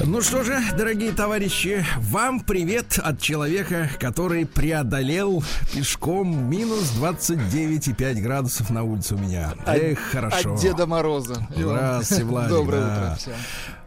[0.00, 8.70] Ну что же, дорогие товарищи, вам привет от человека, который преодолел пешком минус 29,5 градусов
[8.70, 9.52] на улице у меня.
[9.66, 10.54] Эх, хорошо.
[10.54, 11.46] От Деда Мороза.
[11.54, 12.50] Здравствуйте, Владик.
[12.50, 12.86] Доброе да.
[12.96, 13.34] утро всем.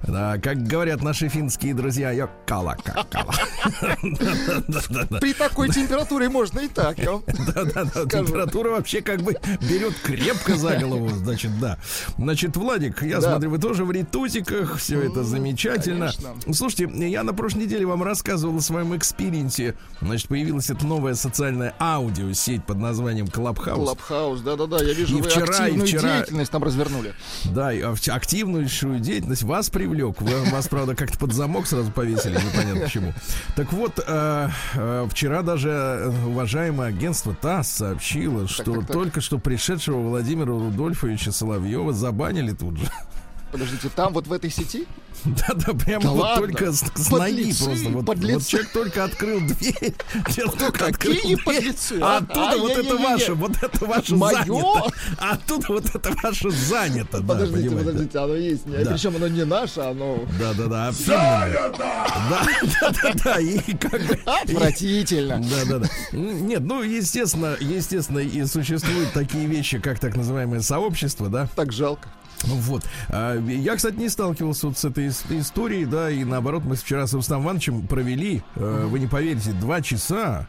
[0.08, 3.34] Да, как говорят наши финские друзья, йоккала, какала.
[5.20, 6.99] При такой температуре можно и так.
[6.99, 7.20] я
[7.55, 11.80] Да-да-да, температура вообще как бы берет крепко за голову, значит, да.
[12.18, 15.95] Значит, Владик, я смотрю, вы тоже в рейтузиках, все это замечательно.
[15.99, 16.54] Конечно.
[16.54, 19.76] Слушайте, я на прошлой неделе вам рассказывал о своем экспириенсе.
[20.02, 23.76] Значит, появилась эта новая социальная аудиосеть под названием Clubhouse.
[23.84, 27.13] Клабхаус, да-да-да, я вижу, И вы вчера, и активную вчера- деятельность там развернули.
[27.45, 30.21] Да, и активнейшую деятельность вас привлек.
[30.21, 33.13] Вы- Вас, правда, как-то под замок сразу повесили, непонятно почему.
[33.55, 38.91] Так вот, э, э, вчера даже э, уважаемое агентство ТАСС сообщило, что так, так.
[38.91, 42.90] только что пришедшего Владимира Рудольфовича Соловьева забанили тут же.
[43.55, 44.85] Подождите, там вот в этой сети?
[45.23, 46.48] Да-да, прямо Да вот ладно?
[46.48, 47.89] только с, с ноги просто.
[47.89, 49.93] Вот, вот человек только открыл дверь.
[50.35, 52.17] Человек только открыл дверь, А а?
[52.17, 54.91] оттуда вот это ваше, вот это ваше занято.
[55.17, 57.21] А оттуда вот это ваше занято.
[57.21, 58.65] да, Подождите, подождите, оно есть.
[58.65, 58.91] Да.
[58.91, 61.71] Причем оно не наше, оно Да, да, да, фирменное.
[61.77, 62.48] Да,
[62.81, 64.19] да, да, да, и как бы.
[64.25, 65.39] отвратительно.
[65.39, 65.88] Да, да, да.
[66.11, 71.47] Нет, ну, естественно, естественно, и существуют такие вещи, как так называемое сообщество, да.
[71.56, 72.09] Так жалко.
[72.47, 72.84] Ну Вот.
[73.09, 77.08] А, Я, кстати, не сталкивался вот с этой ис- историей, да, и наоборот, мы вчера
[77.08, 80.47] с Рустам Ивановичем провели, э, вы не поверите, два часа.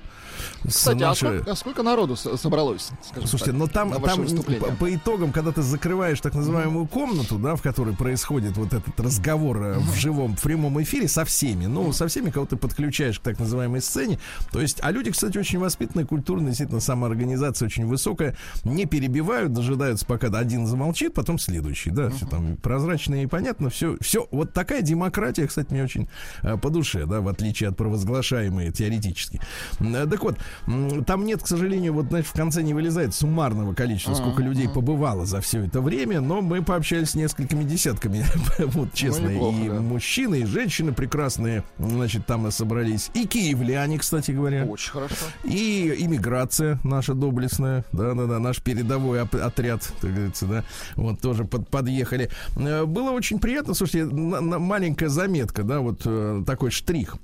[0.66, 2.90] Кстати, а нашей- сколько, а сколько народу со- собралось?
[3.24, 4.72] Слушайте, так, но там, ваше там выступление?
[4.78, 9.62] по, итогам, когда ты закрываешь так называемую комнату, да, в которой происходит вот этот разговор
[9.62, 13.22] э, в живом, в прямом эфире со всеми, ну, со всеми, кого ты подключаешь к
[13.22, 14.18] так называемой сцене.
[14.52, 20.06] То есть, а люди, кстати, очень воспитанные, культурные, действительно, самоорганизация очень высокая, не перебивают, дожидаются,
[20.06, 24.82] пока один замолчит, потом следующий, да, все там прозрачно и понятно, все, все, вот такая
[24.82, 26.08] демократия, кстати, мне очень
[26.42, 29.40] э, по душе, да, в отличие от провозглашаемой теоретически.
[29.80, 34.14] Э, Так вот, там нет, к сожалению, вот, знаешь, в конце не вылезает суммарного количества,
[34.14, 38.24] сколько людей побывало за все это время, но мы пообщались с несколькими десятками,
[38.58, 39.80] вот честно, неплохо, и да.
[39.80, 44.64] мужчины, и женщины прекрасные, значит, там собрались, и киевляне, кстати говоря.
[44.64, 45.14] Очень хорошо.
[45.44, 50.64] И иммиграция наша доблестная, да-да-да, наш передовой отряд, так говорится, да,
[50.94, 52.30] вот тоже под, подъехали.
[52.56, 57.16] Э, Было очень приятно, слушайте, на- на- маленькая заметка, да, вот э, такой штрих.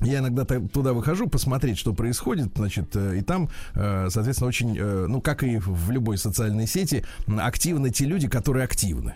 [0.00, 5.06] Я иногда туда выхожу посмотреть, что происходит, значит, э, и там, э, соответственно, очень, э,
[5.08, 9.14] ну, как и в любой социальной сети, активны те люди, которые активны.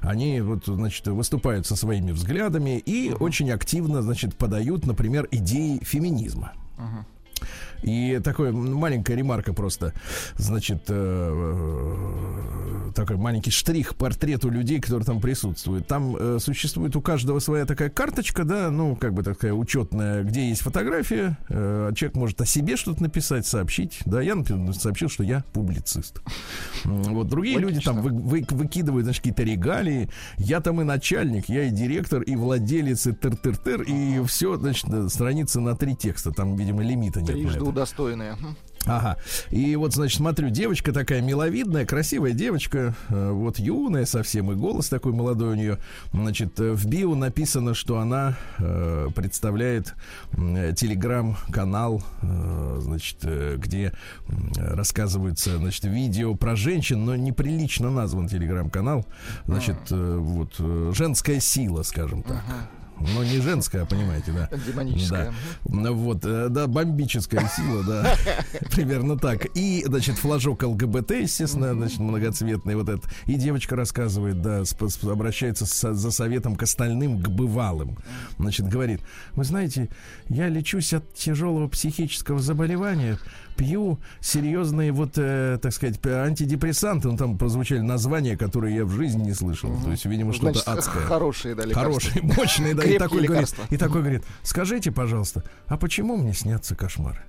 [0.00, 6.52] Они вот, значит, выступают со своими взглядами и очень активно, значит, подают, например, идеи феминизма.
[7.84, 9.92] И такая маленькая ремарка просто,
[10.36, 10.94] значит, э,
[12.88, 15.86] э, такой маленький штрих к портрету людей, которые там присутствуют.
[15.86, 20.48] Там э, существует у каждого своя такая карточка, да, ну, как бы такая учетная, где
[20.48, 23.98] есть фотография, э, человек может о себе что-то написать, сообщить.
[24.06, 26.20] Да, я, например, сообщил, что я публицист.
[26.84, 30.08] Вот другие люди там вы- вы- выкидывают, значит, какие-то регалии.
[30.38, 35.08] Я там и начальник, я и директор, и владелец, и тыр-тыр-тыр, и все, значит, э,
[35.10, 36.30] страницы на три текста.
[36.32, 37.32] Там, видимо, лимита нет.
[37.32, 37.73] Трижды
[38.36, 38.56] Хм.
[38.86, 39.16] Ага.
[39.50, 44.88] И вот, значит, смотрю, девочка такая миловидная, красивая девочка, э, вот юная совсем, и голос
[44.88, 45.78] такой молодой у нее.
[46.12, 49.94] Значит, э, в био написано, что она э, представляет
[50.32, 53.92] э, телеграм-канал, э, значит, э, где
[54.28, 59.06] м, рассказывается, значит, видео про женщин, но неприлично назван телеграм-канал.
[59.46, 60.54] Значит, э, вот,
[60.94, 62.42] женская сила, скажем так.
[63.00, 64.48] Но не женская, понимаете, да.
[64.66, 65.26] Демоническая.
[65.26, 65.34] Да.
[65.66, 68.16] Ну Вот, э, да, бомбическая сила, да.
[68.72, 69.46] Примерно так.
[69.54, 73.10] И, значит, флажок ЛГБТ, естественно, значит, многоцветный вот этот.
[73.26, 74.62] И девочка рассказывает, да,
[75.10, 77.98] обращается со- за советом к остальным, к бывалым.
[78.38, 79.00] Значит, говорит,
[79.32, 79.88] вы знаете,
[80.28, 83.18] я лечусь от тяжелого психического заболевания,
[83.56, 87.08] пью серьезные вот, э, так сказать, антидепрессанты.
[87.08, 89.70] Ну, там прозвучали названия, которые я в жизни не слышал.
[89.82, 91.02] То есть, видимо, что-то адское.
[91.02, 92.00] хорошие, да, лекарства.
[92.00, 96.74] Хорошие, мощные, да, и такой, говорит, и такой говорит, скажите, пожалуйста, а почему мне снятся
[96.74, 97.24] кошмары?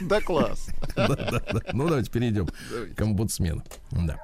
[0.00, 0.68] Да класс.
[0.96, 1.60] Да, да, да.
[1.72, 2.48] Ну, давайте перейдем
[2.96, 3.62] к омбудсмену.
[3.90, 4.18] Да.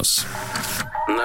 [0.00, 0.26] Приемная нос.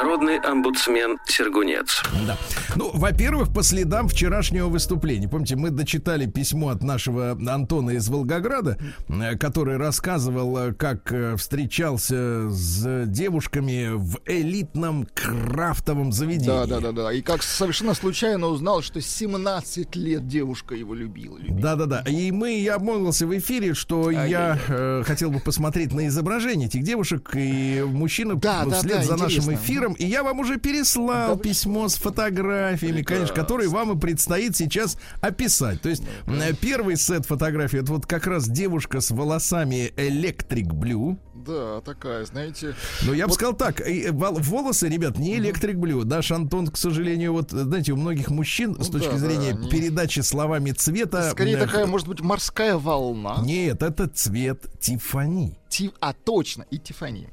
[0.06, 2.04] Народный омбудсмен Сергунец.
[2.28, 2.38] Да.
[2.76, 5.28] Ну, во-первых, по следам вчерашнего выступления.
[5.28, 11.36] Помните, мы дочитали письмо от нашего Антона из Волгограда, э, который рассказывал, э, как э,
[11.38, 16.46] встречался с девушками в элитном крафтовом заведении.
[16.46, 17.12] Да, да, да, да.
[17.12, 21.40] И как совершенно случайно узнал, что 17 лет девушка его любила.
[21.40, 21.60] любила.
[21.60, 22.04] Да, да, да.
[22.08, 26.84] И мы, я обмолвился в эфире, что я э, хотел бы посмотреть на изображение этих
[26.84, 29.66] девушек, и мужчина Да, ну, да, вслед да, за нашим интересно.
[29.66, 34.56] эфиром, и я вам уже переслал Да, письмо с фотографиями, конечно, которые вам и предстоит
[34.56, 35.82] сейчас описать.
[35.82, 41.18] То есть э, первый сет фотографий, это вот как раз девушка с волосами Electric Blue.
[41.34, 42.74] Да, такая, знаете.
[43.04, 46.04] Но я бы сказал так, э, вол- волосы, ребят, не Electric Blue.
[46.04, 49.70] Да, Шантон, к сожалению, вот, знаете, у многих мужчин с Ну точки да, зрения да,
[49.70, 51.32] передачи словами цвета...
[51.32, 53.38] Скорее э, такая, может быть, морская волна.
[53.44, 55.58] Нет, это цвет Тифани.
[55.76, 57.28] Ти- А, точно, и Тифани.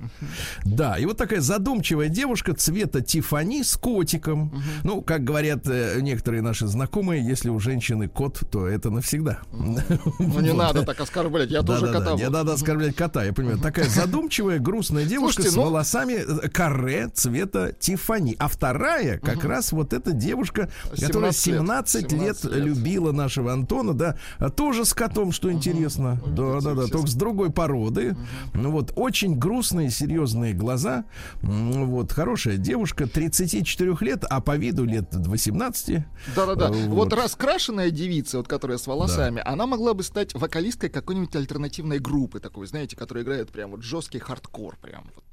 [0.64, 4.52] Да, и вот такая задумчивая девушка цвета Тифани с котиком.
[4.82, 9.38] Ну, как говорят э, некоторые наши знакомые, если у женщины кот, то это навсегда.
[9.52, 12.14] Ну не надо так оскорблять, я тоже кота.
[12.14, 13.58] Не надо оскорблять кота, я понимаю.
[13.58, 18.34] Такая задумчивая, грустная девушка с ну- волосами э, каре цвета Тифани.
[18.40, 20.68] А вторая, как раз вот эта девушка,
[20.98, 22.10] которая 17 лет.
[22.10, 22.64] 17 лет 17 лет.
[22.64, 26.20] любила нашего Антона, да, а тоже с котом, что интересно.
[26.26, 28.16] Да, да, да, только с другой породы.
[28.54, 31.04] Ну вот, очень грустные, серьезные глаза.
[31.42, 36.04] М, Вот, хорошая девушка, 34 лет, а по виду лет 18.
[36.36, 36.68] Да-да-да.
[36.68, 41.98] Э, Вот раскрашенная девица, вот которая с волосами, она могла бы стать вокалисткой какой-нибудь альтернативной
[41.98, 45.24] группы такой, знаете, которая играет прям вот жесткий хардкор, прям вот.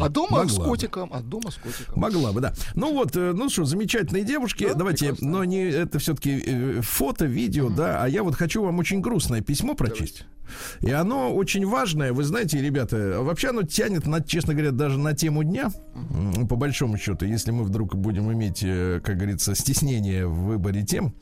[0.00, 0.64] А дома Могла с бы.
[0.64, 2.00] котиком, а дома с котиком.
[2.00, 2.54] Могла бы, да.
[2.74, 4.64] Ну вот, э, ну что, замечательные девушки.
[4.68, 5.28] Да, Давайте, прекрасно.
[5.28, 8.02] но не это все-таки фото, видео, да.
[8.02, 10.24] А я вот хочу вам очень грустное письмо прочесть.
[10.80, 15.12] И оно очень важное, вы знаете, ребята, вообще оно тянет, на, честно говоря, даже на
[15.12, 15.72] тему дня,
[16.12, 20.84] м, по большому счету, если мы вдруг будем иметь, э, как говорится, стеснение в выборе
[20.84, 21.14] тем,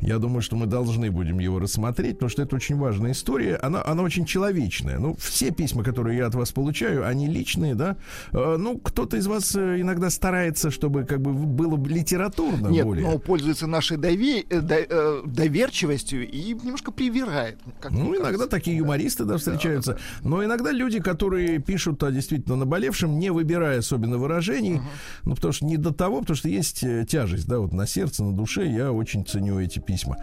[0.00, 3.82] я думаю, что мы должны будем его рассмотреть, потому что это очень важная история, она,
[3.84, 4.98] она очень человечная.
[4.98, 7.96] Ну, все письма, которые я от вас получаю, они личные, да.
[8.32, 12.84] Э, Ну, кто-то из вас э, иногда старается, чтобы как бы было бы литературно Нет,
[12.84, 13.06] более.
[13.06, 17.58] но пользуется нашей дове- э, до- доверчивостью и немножко привирает.
[17.80, 18.48] как Ну, иногда кажется.
[18.48, 19.98] такие юмористы, да, встречаются.
[20.22, 24.80] Но иногда люди, которые пишут о действительно наболевшем, не выбирая особенно выражений,
[25.24, 28.32] ну, потому что не до того, потому что есть тяжесть, да, вот на сердце, на
[28.32, 30.16] душе, я очень ценю эти письма.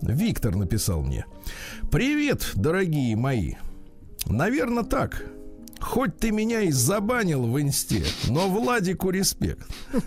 [0.00, 1.26] Виктор написал мне.
[1.90, 3.54] Привет, дорогие мои.
[4.26, 5.24] Наверное, так.
[5.80, 9.68] Хоть ты меня и забанил в инсте, но Владику респект.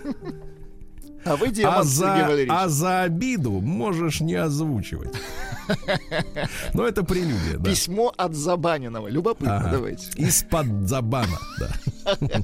[1.24, 5.14] А вы А демон, Сергей за, а за обиду можешь не озвучивать.
[6.74, 7.70] Но это прелюдия, да.
[7.70, 9.08] Письмо от забаненного.
[9.08, 9.70] Любопытно, Ага.
[9.72, 10.10] давайте.
[10.16, 11.70] Из-под забана, да.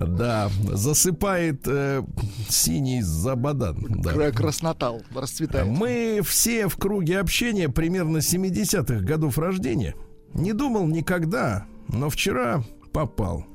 [0.00, 2.02] Да, засыпает э,
[2.48, 3.84] синий забадан.
[4.02, 4.12] Да.
[4.12, 5.66] Кра- Краснотал расцветает.
[5.66, 9.94] Мы все в круге общения примерно 70-х годов рождения.
[10.34, 12.62] Не думал никогда, но вчера
[12.92, 13.46] попал.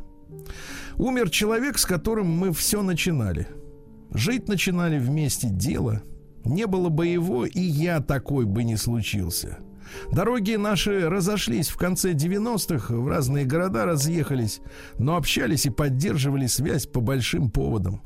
[0.98, 3.48] Умер человек, с которым мы все начинали.
[4.12, 6.04] Жить начинали вместе дело.
[6.46, 9.60] Не было бы его, и я такой бы не случился.
[10.12, 14.62] Дороги наши разошлись в конце 90-х, в разные города разъехались,
[14.98, 18.02] но общались и поддерживали связь по большим поводам.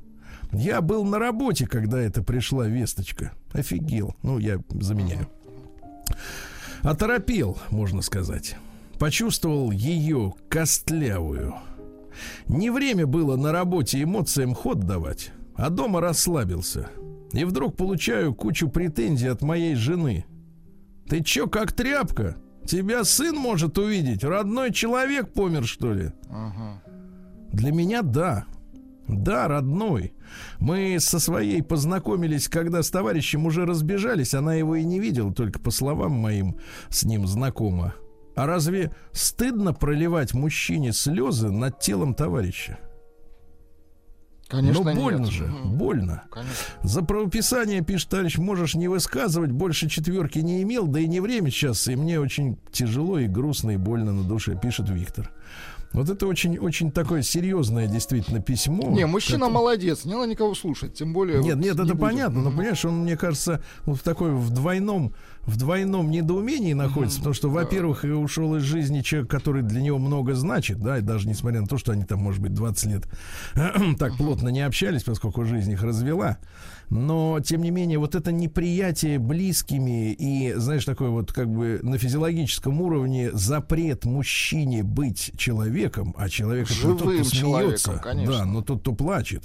[0.51, 3.33] Я был на работе, когда это пришла весточка.
[3.51, 4.15] Офигел.
[4.23, 5.27] Ну, я заменяю.
[6.81, 8.55] Оторопел, можно сказать.
[8.97, 11.55] Почувствовал ее костлявую.
[12.47, 16.89] Не время было на работе эмоциям ход давать, а дома расслабился.
[17.33, 20.25] И вдруг получаю кучу претензий от моей жены.
[21.09, 22.37] Ты чё, как тряпка?
[22.65, 24.23] Тебя сын может увидеть?
[24.23, 26.11] Родной человек помер, что ли?
[26.29, 26.83] Ага.
[27.53, 28.45] Для меня да.
[29.07, 30.13] Да, родной.
[30.59, 34.33] Мы со своей познакомились, когда с товарищем уже разбежались.
[34.33, 36.57] Она его и не видела, только по словам моим
[36.89, 37.95] с ним знакома.
[38.35, 42.79] А разве стыдно проливать мужчине слезы над телом товарища?
[44.49, 44.99] Конечно, Но нет.
[45.01, 45.77] больно же, Мгм.
[45.77, 46.23] больно.
[46.31, 46.55] Конечно.
[46.83, 51.49] За правописание, пишет товарищ, можешь не высказывать, больше четверки не имел, да и не время
[51.51, 55.31] сейчас, и мне очень тяжело и грустно и больно на душе, пишет Виктор.
[55.93, 58.89] Вот это очень, очень такое серьезное действительно письмо.
[58.91, 61.37] Не, мужчина которое- молодец, не надо никого слушать, тем более...
[61.41, 61.97] Нет, вот нет, не это будем.
[61.97, 65.13] понятно, но понимаешь, он, мне кажется, вот в такой в двойном,
[65.43, 69.97] в двойном недоумении находится, потому что, во-первых, и ушел из жизни человек, который для него
[69.97, 73.03] много значит, да, и даже несмотря на то, что они там, может быть, 20 лет
[73.97, 76.37] так плотно не общались, поскольку жизнь их развела.
[76.89, 81.97] Но, тем не менее, вот это неприятие близкими и, знаешь, такой вот как бы на
[81.97, 88.33] физиологическом уровне запрет мужчине быть человеком, человеком, а человек Живым тот, кто человеком, смеется, конечно.
[88.33, 89.43] да, но тот, кто плачет.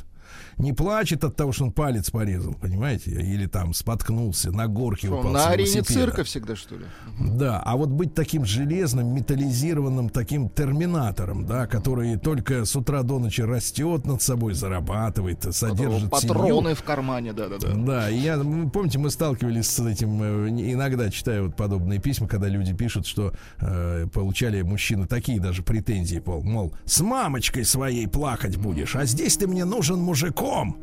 [0.58, 5.18] Не плачет от того, что он палец порезал, понимаете, или там споткнулся, на горке Что,
[5.20, 6.84] упал на арене цирка всегда, что ли?
[7.20, 13.18] Да, а вот быть таким железным, металлизированным, таким терминатором, да, который только с утра до
[13.18, 16.76] ночи растет над собой, зарабатывает, содержит Патроны семью.
[16.76, 17.72] в кармане, да-да-да.
[17.74, 22.28] Да, и я, м, помните, мы сталкивались с этим, э, иногда читаю вот подобные письма,
[22.28, 28.06] когда люди пишут, что э, получали мужчины такие даже претензии, пол, мол, с мамочкой своей
[28.06, 29.98] плакать будешь, а здесь ты мне нужен
[30.42, 30.76] мужиком.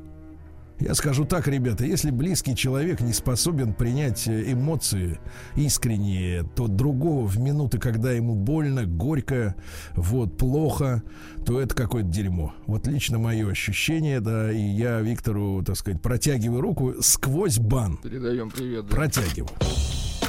[0.80, 5.20] Я скажу так, ребята, если близкий человек не способен принять э, эмоции
[5.58, 9.56] искренние, то другого в минуты, когда ему больно, горько,
[9.94, 11.04] вот, плохо,
[11.46, 12.54] то это какое-то дерьмо.
[12.66, 17.98] Вот лично мое ощущение, да, и я Виктору, так сказать, протягиваю руку сквозь бан.
[17.98, 18.86] Передаем привет.
[18.86, 18.96] да.
[18.96, 19.50] Протягиваю.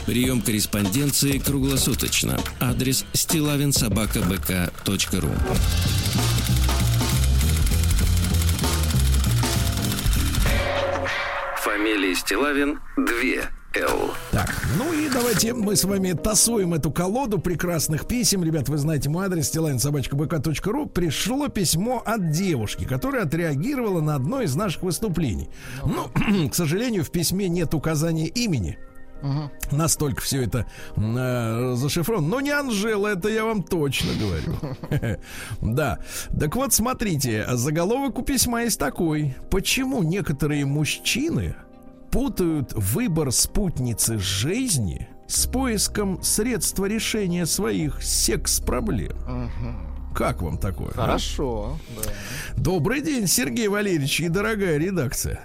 [0.05, 2.41] Прием корреспонденции круглосуточно.
[2.59, 5.31] Адрес стилавинсобакабк.ру
[11.81, 13.07] Фамилия Стилавин 2
[13.75, 14.11] Л.
[14.33, 18.45] Так, ну и давайте мы с вами тасуем эту колоду прекрасных писем.
[18.45, 20.91] Ребят, вы знаете мой адрес stilainsobachkabk.ru.
[20.91, 25.49] Пришло письмо от девушки, которая отреагировала на одно из наших выступлений.
[25.83, 28.79] Ну, к сожалению, в письме нет указания имени.
[29.23, 29.51] Мгм.
[29.71, 32.29] Настолько все это э, зашифровано.
[32.29, 35.19] Но не Анжела, это я вам точно говорю.
[35.63, 35.99] Да.
[36.39, 39.35] Так вот, смотрите, заголовок у письма есть такой.
[39.51, 41.57] Почему некоторые мужчины
[42.11, 49.17] путают выбор спутницы жизни с поиском средства решения своих секс-проблем?
[50.15, 50.91] Как вам такое?
[50.91, 51.03] а?
[51.03, 52.11] Хорошо, да.
[52.57, 55.41] Добрый день, Сергей Валерьевич и дорогая редакция.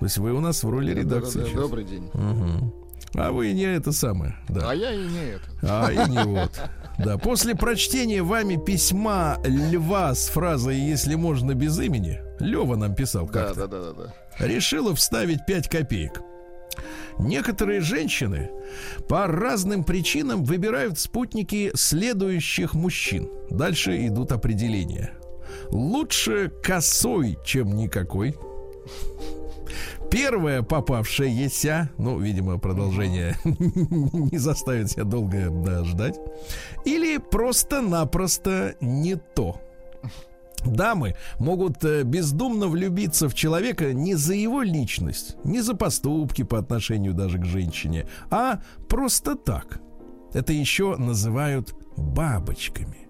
[0.00, 1.60] То есть вы у нас в роли редакции Да-да-да, сейчас.
[1.62, 2.10] Добрый день.
[2.12, 2.74] Мгм.
[3.14, 4.70] А вы не это самое, да.
[4.70, 5.44] А я и не это.
[5.62, 6.50] А и не вот.
[6.98, 13.26] Да, после прочтения вами письма Льва с фразой «Если можно без имени», Лева нам писал
[13.26, 14.14] Да, как-то, да, да, да, да.
[14.38, 16.22] Решила вставить 5 копеек.
[17.18, 18.50] Некоторые женщины
[19.08, 23.30] по разным причинам выбирают спутники следующих мужчин.
[23.50, 25.12] Дальше идут определения.
[25.70, 28.34] Лучше косой, чем никакой.
[30.10, 36.18] Первая попавшаяся, ну, видимо, продолжение не заставит себя долго да, ждать,
[36.84, 39.60] или просто-напросто не то.
[40.64, 46.58] Дамы могут э, бездумно влюбиться в человека не за его личность, не за поступки по
[46.58, 49.80] отношению даже к женщине, а просто так.
[50.32, 53.08] Это еще называют бабочками.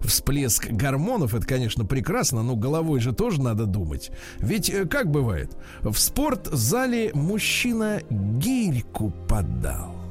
[0.00, 4.10] Всплеск гормонов это, конечно, прекрасно, но головой же тоже надо думать.
[4.38, 10.03] Ведь э, как бывает, в спортзале мужчина гирьку подал.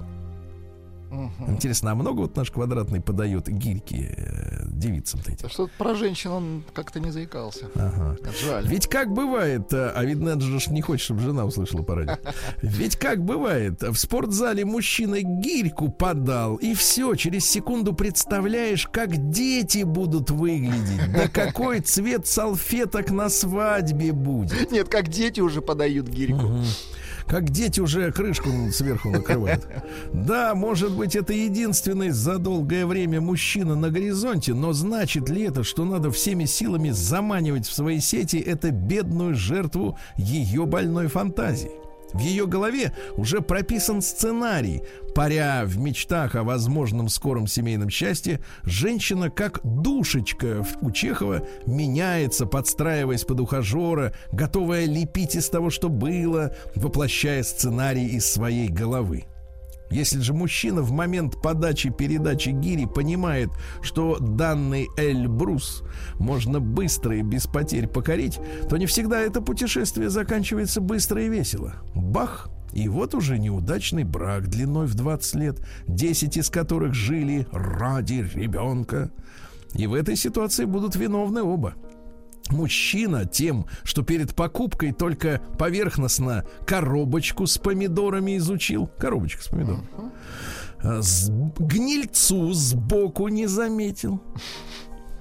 [1.13, 1.51] Мгм.
[1.51, 5.49] Интересно, а много вот наш квадратный подает гирьки э, девицам-то этим?
[5.49, 7.67] Что-то про женщин он как-то не заикался.
[7.75, 8.17] Ага.
[8.43, 8.67] Жаль.
[8.67, 12.17] Ведь как бывает, э, а видно, же не хочет, чтобы жена услышала по радио.
[12.61, 19.83] Ведь как бывает, в спортзале мужчина гирьку подал, и все, через секунду представляешь, как дети
[19.83, 24.71] будут выглядеть, да какой цвет салфеток на свадьбе будет.
[24.71, 26.47] Нет, как дети уже подают гирьку.
[26.47, 26.65] Мгм.
[27.27, 29.67] Как дети уже крышку сверху накрывают.
[30.13, 35.63] Да, может быть, это единственный за долгое время мужчина на горизонте, но значит ли это,
[35.63, 41.82] что надо всеми силами заманивать в свои сети эту бедную жертву ее больной фантазии?
[42.13, 44.83] В ее голове уже прописан сценарий.
[45.15, 53.23] Паря в мечтах о возможном скором семейном счастье, женщина, как душечка у Чехова, меняется, подстраиваясь
[53.23, 59.25] под ухажера, готовая лепить из того, что было, воплощая сценарий из своей головы.
[59.93, 63.51] Если же мужчина в момент подачи передачи гири понимает,
[63.83, 65.83] что данный Эльбрус
[66.15, 71.75] можно быстро и без потерь покорить, то не всегда это путешествие заканчивается быстро и весело.
[71.93, 72.49] Бах!
[72.73, 75.57] И вот уже неудачный брак длиной в 20 лет,
[75.87, 79.11] 10 из которых жили ради ребенка.
[79.75, 81.75] И в этой ситуации будут виновны оба.
[82.49, 88.87] Мужчина тем, что перед покупкой только поверхностно коробочку с помидорами изучил.
[88.97, 89.87] Коробочка с помидорами.
[90.81, 94.21] А с- гнильцу сбоку не заметил.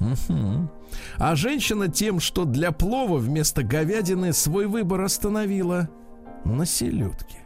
[0.00, 0.68] Мгм.
[1.16, 5.88] А женщина тем, что для плова вместо говядины свой выбор остановила
[6.44, 7.38] на селедке.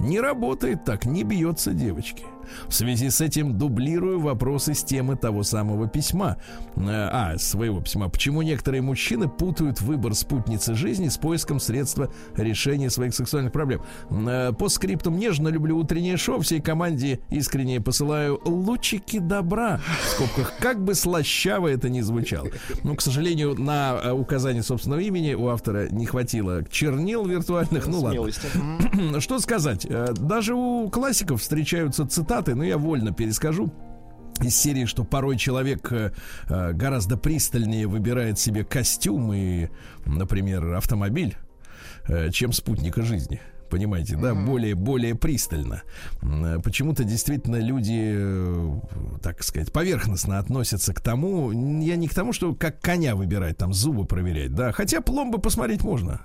[0.00, 2.24] Не работает так, не бьется девочки.
[2.68, 6.38] В связи с этим дублирую вопросы с темы того самого письма.
[6.76, 8.08] Э, а, своего письма.
[8.08, 13.82] Почему некоторые мужчины путают выбор спутницы жизни с поиском средства решения своих сексуальных проблем?
[14.10, 16.40] Э, по скриптам нежно люблю утреннее шоу.
[16.40, 19.80] Всей команде искренне посылаю лучики добра.
[20.04, 22.48] В скобках, как бы слащаво это ни звучало.
[22.84, 27.86] Но, к сожалению, на э, указание собственного имени у автора не хватило чернил виртуальных.
[27.86, 29.20] Ну ладно.
[29.20, 29.86] Что сказать?
[30.14, 33.72] Даже у классиков встречаются цитаты, но я вольно перескажу
[34.40, 36.12] из серии, что порой человек э,
[36.72, 39.68] гораздо пристальнее выбирает себе костюм и,
[40.06, 41.36] например, автомобиль,
[42.32, 44.46] чем спутника жизни понимаете, да, mm-hmm.
[44.46, 45.82] более, более пристально.
[46.64, 48.80] Почему-то действительно люди, э,
[49.22, 53.72] так сказать, поверхностно относятся к тому, я не к тому, что как коня выбирать, там
[53.72, 56.22] зубы проверять, да, хотя пломбы посмотреть можно.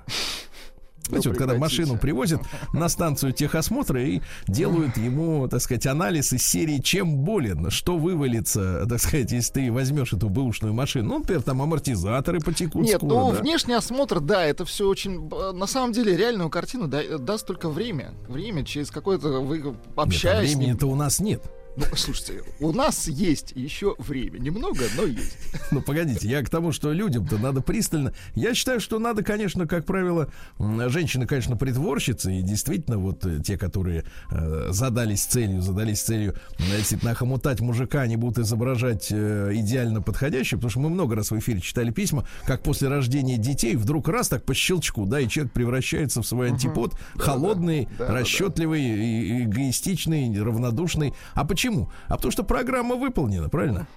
[1.07, 2.41] Знаете, вот когда машину привозят
[2.71, 8.85] на станцию техосмотра и делают ему, так сказать, анализ из серии «Чем болен?», что вывалится,
[8.87, 11.09] так сказать, если ты возьмешь эту бэушную машину.
[11.09, 13.41] Ну, например, там амортизаторы потекут Нет, скоро, ну, да?
[13.41, 15.29] внешний осмотр, да, это все очень...
[15.53, 18.13] На самом деле, реальную картину да, даст только время.
[18.27, 20.53] Время, через какое-то вы общаетесь...
[20.53, 21.43] А времени-то у нас нет.
[21.75, 24.37] Ну, слушайте, у нас есть еще время.
[24.37, 25.37] Немного, но есть.
[25.71, 28.13] Ну, погодите, я к тому, что людям-то надо пристально.
[28.35, 33.57] Я считаю, что надо, конечно, как правило, женщины, конечно, притворщицы, и действительно, вот э, те,
[33.57, 40.59] которые э, задались целью, задались целью, действительно, охомутать мужика, они будут изображать э, идеально подходящего,
[40.59, 44.29] потому что мы много раз в эфире читали письма, как после рождения детей вдруг раз
[44.29, 46.99] так по щелчку, да, и человек превращается в свой антипод, угу.
[47.15, 49.43] холодный, да, да, расчетливый, да, да.
[49.45, 51.15] эгоистичный, равнодушный.
[51.33, 51.62] А почему?
[51.63, 51.89] Почему?
[52.09, 53.87] А потому что программа выполнена, правильно?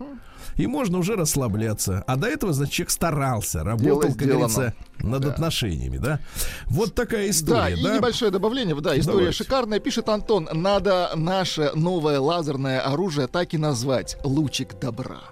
[0.55, 2.05] И можно уже расслабляться.
[2.07, 5.31] А до этого, значит, человек старался, работал, Дело как говорится, над да.
[5.31, 6.21] отношениями, да?
[6.67, 7.83] Вот такая история, да?
[7.83, 7.95] да?
[7.95, 9.39] и небольшое добавление, да, история Давайте.
[9.39, 9.81] шикарная.
[9.81, 14.17] Пишет Антон, надо наше новое лазерное оружие так и назвать.
[14.23, 15.23] Лучик добра.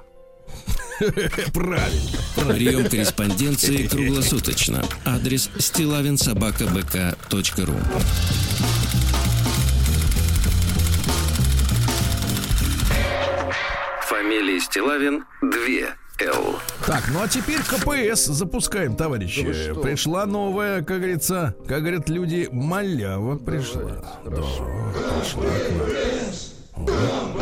[1.54, 2.18] Правильно.
[2.48, 4.82] Прием корреспонденции круглосуточно.
[5.04, 7.76] Адрес стилавинсобакабк.ру
[14.24, 15.50] Фамилия Стилавин 2
[16.20, 16.58] Л.
[16.86, 19.74] Так, ну а теперь КПС запускаем, товарищи.
[19.74, 24.02] Да пришла новая, как говорится, как говорят люди, малява пришла.
[24.24, 25.70] да, пришла к
[26.78, 27.34] нам.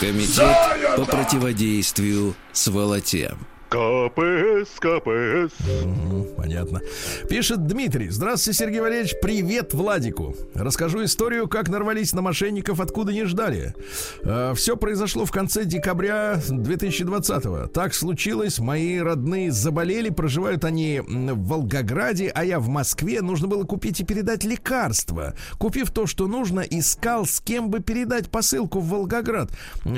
[0.00, 0.56] Комитет
[0.98, 3.34] по противодействию сволоте.
[3.68, 5.52] КПС, КПС.
[5.84, 6.80] Угу, понятно.
[7.28, 8.08] Пишет Дмитрий.
[8.08, 9.16] Здравствуйте, Сергей Валерьевич.
[9.20, 10.34] Привет Владику.
[10.54, 13.74] Расскажу историю, как нарвались на мошенников, откуда не ждали.
[14.22, 17.66] Э, все произошло в конце декабря 2020-го.
[17.66, 23.20] Так случилось, мои родные заболели, проживают они в Волгограде, а я в Москве.
[23.20, 25.34] Нужно было купить и передать лекарства.
[25.58, 29.50] Купив то, что нужно, искал, с кем бы передать посылку в Волгоград.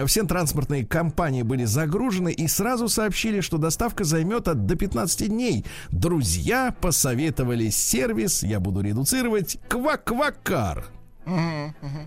[0.06, 5.64] Все транспортные компании были загружены и сразу сообщили, что доставка займет от до 15 дней.
[5.90, 10.86] Друзья посоветовали сервис, я буду редуцировать, Кваквакар.
[11.26, 12.06] Uh-huh, uh-huh.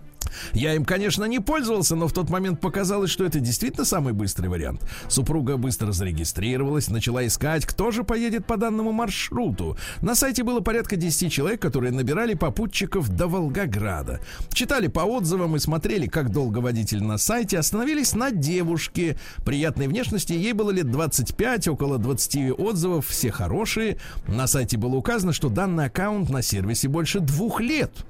[0.54, 4.48] Я им, конечно, не пользовался, но в тот момент показалось, что это действительно самый быстрый
[4.48, 4.82] вариант.
[5.08, 9.78] Супруга быстро зарегистрировалась, начала искать, кто же поедет по данному маршруту.
[10.02, 14.20] На сайте было порядка 10 человек, которые набирали попутчиков до Волгограда.
[14.54, 17.58] Читали по отзывам и смотрели, как долго водитель на сайте.
[17.58, 20.34] Остановились на девушке приятной внешности.
[20.34, 23.98] Ей было лет 25, около 20 отзывов, все хорошие.
[24.28, 28.06] На сайте было указано, что данный аккаунт на сервисе больше двух лет.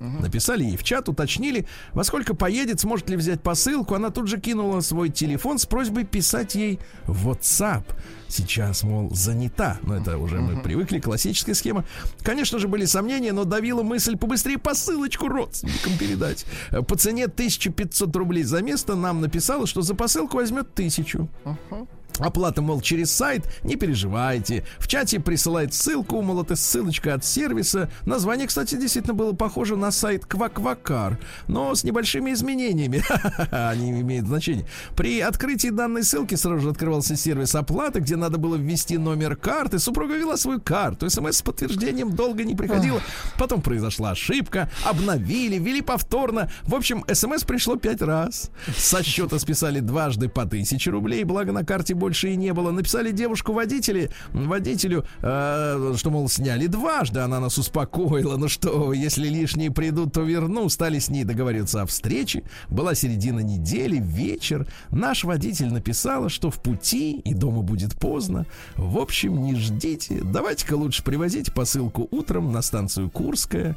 [0.00, 0.22] Угу.
[0.22, 3.94] Написали ей в чат, уточнили, во сколько поедет, сможет ли взять посылку.
[3.94, 7.84] Она тут же кинула свой телефон с просьбой писать ей в WhatsApp.
[8.28, 9.78] Сейчас, мол, занята.
[9.82, 11.84] Но это уже мы привыкли, классическая схема.
[12.22, 16.44] Конечно же, были сомнения, но давила мысль побыстрее посылочку родственникам передать.
[16.86, 21.28] По цене 1500 рублей за место нам написала, что за посылку возьмет тысячу.
[21.44, 21.88] Uh-huh.
[22.18, 24.64] Оплата, мол, через сайт, не переживайте.
[24.78, 27.90] В чате присылает ссылку, мол, это ссылочка от сервиса.
[28.06, 33.02] Название, кстати, действительно было похоже на сайт Кваквакар, но с небольшими изменениями.
[33.50, 34.66] Они имеют значение.
[34.96, 39.78] При открытии данной ссылки сразу же открывался сервис оплаты, где надо было ввести номер карты.
[39.78, 41.08] Супруга ввела свою карту.
[41.08, 43.00] СМС с подтверждением долго не приходило.
[43.38, 44.70] Потом произошла ошибка.
[44.84, 46.50] Обновили, ввели повторно.
[46.62, 48.50] В общем, СМС пришло пять раз.
[48.76, 52.70] Со счета списали дважды по тысяче рублей, благо на карте больше и не было.
[52.70, 57.20] Написали девушку водители, водителю, э, что, мол, сняли дважды.
[57.20, 58.36] Она нас успокоила.
[58.36, 60.68] Ну что, если лишние придут, то верну.
[60.68, 62.44] Стали с ней договариваться о встрече.
[62.68, 64.66] Была середина недели, вечер.
[64.90, 68.46] Наш водитель написала, что в пути и дома будет поздно.
[68.76, 70.20] В общем, не ждите.
[70.22, 73.76] Давайте-ка лучше привозить посылку утром на станцию Курская.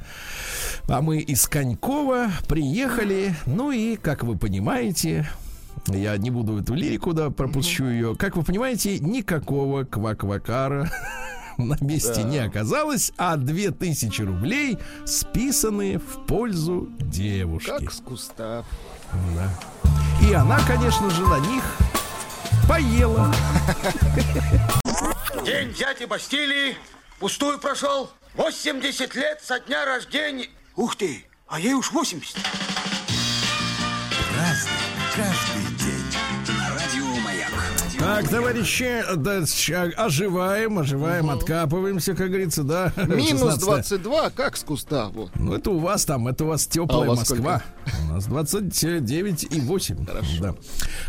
[0.88, 3.36] А мы из Конькова приехали.
[3.46, 5.28] Ну и, как вы понимаете,
[5.88, 8.16] я не буду эту лирику, да, пропущу ее.
[8.16, 10.92] Как вы понимаете, никакого кваквакара
[11.58, 12.24] на месте Да.
[12.24, 17.70] не оказалось, а 2000 рублей списаны в пользу девушки.
[17.70, 18.64] Как с куста.
[19.36, 19.50] Да.
[20.28, 21.64] И она, конечно же, на них
[22.68, 23.34] поела.
[25.46, 26.76] День дяди Бастилии
[27.20, 28.10] пустую прошел.
[28.36, 30.48] 80 лет со дня рождения.
[30.76, 32.38] Ух ты, а ей уж 80.
[38.02, 39.44] Так, товарищи, да,
[39.96, 42.92] оживаем, оживаем, откапываемся, как говорится, да.
[42.98, 43.62] Минус 16.
[44.02, 45.10] 22, как с куста.
[45.10, 45.30] Вот.
[45.36, 47.62] Ну, это у вас там, это у вас теплая А у вас Москва.
[48.10, 50.08] У нас 29 и 8.
[50.40, 50.56] Да.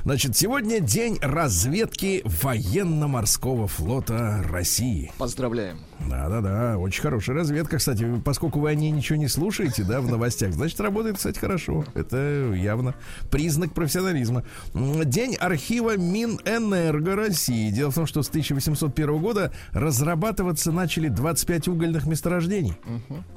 [0.05, 5.11] Значит, сегодня день разведки военно-морского флота России.
[5.17, 5.79] Поздравляем.
[6.09, 10.53] Да-да-да, очень хорошая разведка, кстати, поскольку вы о ней ничего не слушаете, да, в новостях,
[10.53, 11.85] значит, работает, кстати, хорошо.
[11.95, 12.95] Это явно
[13.31, 14.45] признак профессионализма.
[14.75, 17.71] День архива Минэнерго России.
[17.71, 22.77] Дело в том, что с 1801 года разрабатываться начали 25 угольных месторождений.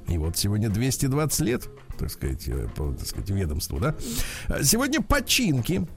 [0.08, 3.95] И вот сегодня 220 лет, так сказать, э, по, так сказать, ведомству, да.
[4.62, 5.88] Сегодня починки.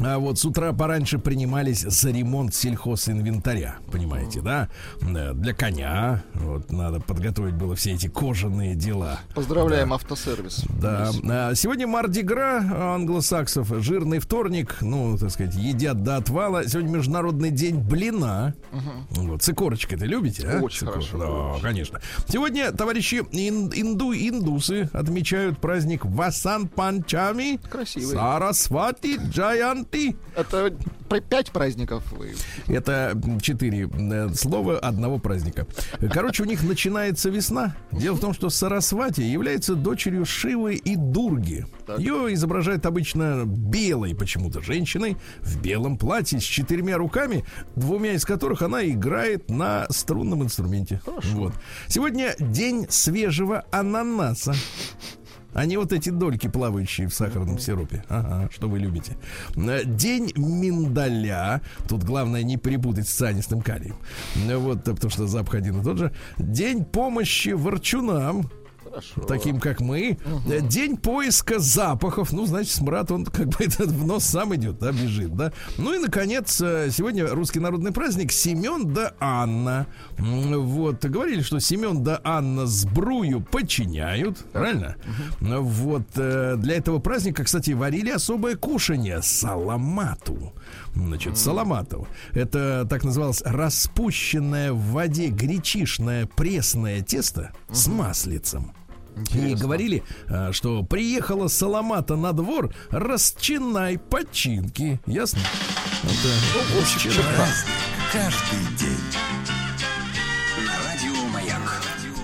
[0.00, 4.68] А вот с утра пораньше принимались за ремонт сельхозинвентаря, понимаете, да?
[5.02, 6.24] Э, Для коня.
[6.34, 9.20] Вот надо подготовить было все эти кожаные дела.
[9.34, 10.64] Поздравляем автосервис.
[10.80, 11.10] Да.
[11.28, 16.64] А, Сегодня Мардигра англосаксов, жирный вторник, ну, так сказать, едят до отвала.
[16.66, 18.54] Сегодня Международный день блина.
[19.10, 20.60] Вот, с икорочкой ты любите, а?
[20.62, 21.62] Очень С икор- хорошо, Да, очень.
[21.62, 22.00] конечно.
[22.28, 27.58] Сегодня, товарищи ин- инду, индусы отмечают праздник Васан Панчами.
[27.70, 28.16] Красивый.
[28.16, 29.18] Сарасвати
[29.82, 30.16] Джаянти.
[30.36, 30.74] Это
[31.28, 32.02] пять праздников.
[32.68, 35.66] Это четыре э, слова одного праздника.
[36.12, 37.76] Короче, у них начинается весна.
[37.92, 41.66] Дело в том, что Сарасвати является дочерью Шивы и Дурги.
[41.98, 47.44] Ее изображают обычно белой почему-то женщиной в белом платье с четырьмя руками,
[47.76, 51.00] двумя из которых она играет на струнном инструменте.
[51.32, 51.52] Вот.
[51.88, 54.54] Сегодня день свежего ананаса.
[55.52, 58.04] А не вот эти дольки, плавающие в сахарном сиропе.
[58.08, 59.16] Ага, что вы любите.
[59.56, 61.60] Э, День миндаля.
[61.88, 63.96] Тут главное не перепутать с цианистым калием.
[64.34, 66.12] Вот, э, потому что запах один и тот же.
[66.38, 68.50] День помощи ворчунам.
[68.92, 69.22] Хорошо.
[69.22, 70.18] Таким, как мы.
[70.46, 72.30] Э, День поиска запахов.
[72.30, 75.50] Ну, значит, смрад, он как бы этот в нос сам идет, да, бежит, да.
[75.78, 79.86] Ну и, наконец, э, сегодня русский народный праздник Семен да Анна.
[80.18, 84.96] Вот, говорили, что Семен да Анна сбрую подчиняют, правильно?
[85.40, 90.52] Вот, э, для этого праздника, кстати, варили особое кушанье саламату.
[90.94, 92.06] Значит, саламатов.
[92.34, 98.72] Это так называлось распущенное в воде гречишное пресное тесто с маслицем.
[99.34, 105.00] И говорили, а, что приехала Саламата на двор, расчинай починки.
[105.06, 105.40] Ясно?
[106.02, 106.28] Это
[106.80, 107.14] расчинай.
[108.12, 108.98] Каждый день.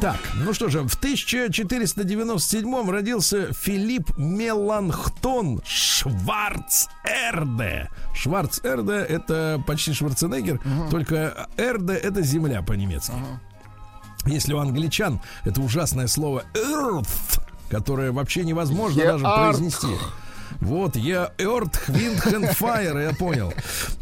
[0.01, 6.31] Так, ну что же, в 1497 родился Филипп Меланхтон Шварцерде.
[8.14, 13.14] Шварцерде это почти Шварценеггер, только Эрде это земля по-немецки.
[14.26, 19.88] Если у англичан это ужасное слово earth, которое вообще невозможно даже произнести.
[20.61, 23.52] Вот, я Earth, Wind and Fire, я понял.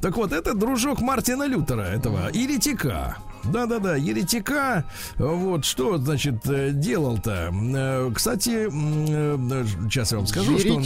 [0.01, 3.17] Так вот, это дружок Мартина Лютера, этого еретика.
[3.45, 4.85] Да-да-да, еретика.
[5.19, 7.53] Вот, что, значит, э, делал-то?
[7.53, 10.83] Э, Кстати, м, э, сейчас я вам скажу, что он...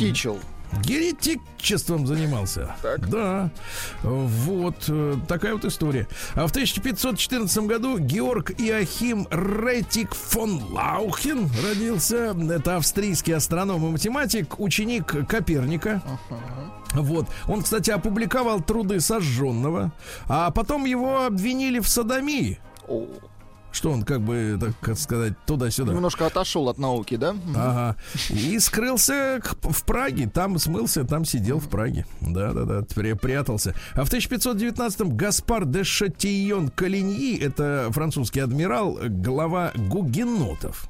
[0.85, 1.41] Еретичил.
[1.61, 2.75] Еретичеством занимался.
[2.83, 3.09] Так.
[3.09, 3.51] Да.
[4.03, 6.09] Вот э, такая вот история.
[6.35, 12.35] А в 1514 году Георг Иохим Ретик фон Лаухен родился.
[12.51, 16.03] Это австрийский астроном и математик, ученик Коперника.
[16.93, 17.29] Вот.
[17.47, 19.93] Он, кстати, опубликовал труды сожженного,
[20.27, 22.59] а потом его обвинили в садомии.
[23.73, 25.93] Что он, как бы, так сказать, туда-сюда.
[25.93, 27.37] Немножко отошел от науки, да?
[27.55, 27.95] Ага.
[28.29, 30.29] И скрылся к- в Праге.
[30.29, 32.07] Там смылся, там сидел в Праге.
[32.21, 32.83] Да-да-да,
[33.17, 33.75] прятался.
[33.95, 40.89] А в 1519-м Гаспар де Шатийон Калиньи, это французский адмирал, глава гугенотов.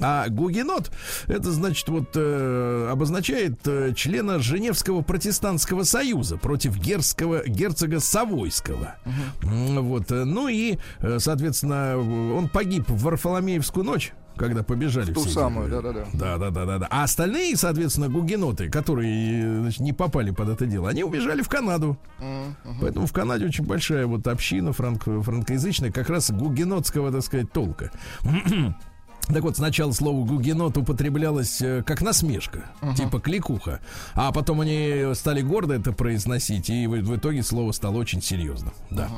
[0.00, 0.90] А гугенот,
[1.26, 8.96] это значит, вот э, обозначает э, члена Женевского протестантского союза против герского, герцога Савойского.
[9.42, 14.12] Вот, э, ну и, э, соответственно, он погиб в Варфоломеевскую ночь.
[14.38, 16.06] Когда побежали Ту все эти- самую, да-да-да.
[16.14, 16.86] Да, да, да, да, да.
[16.90, 21.98] А остальные, соответственно, гугеноты, которые значит, не попали под это дело, они убежали в Канаду.
[22.80, 27.90] Поэтому в Канаде очень большая вот община франко- франкоязычная, как раз гугенотского, так сказать, толка.
[29.28, 32.64] Так вот, сначала слово гугенот употреблялось э, как насмешка,
[32.96, 33.80] типа кликуха.
[34.14, 38.72] А потом они стали гордо это произносить, и в, в итоге слово стало очень серьезным.
[38.90, 39.08] Да.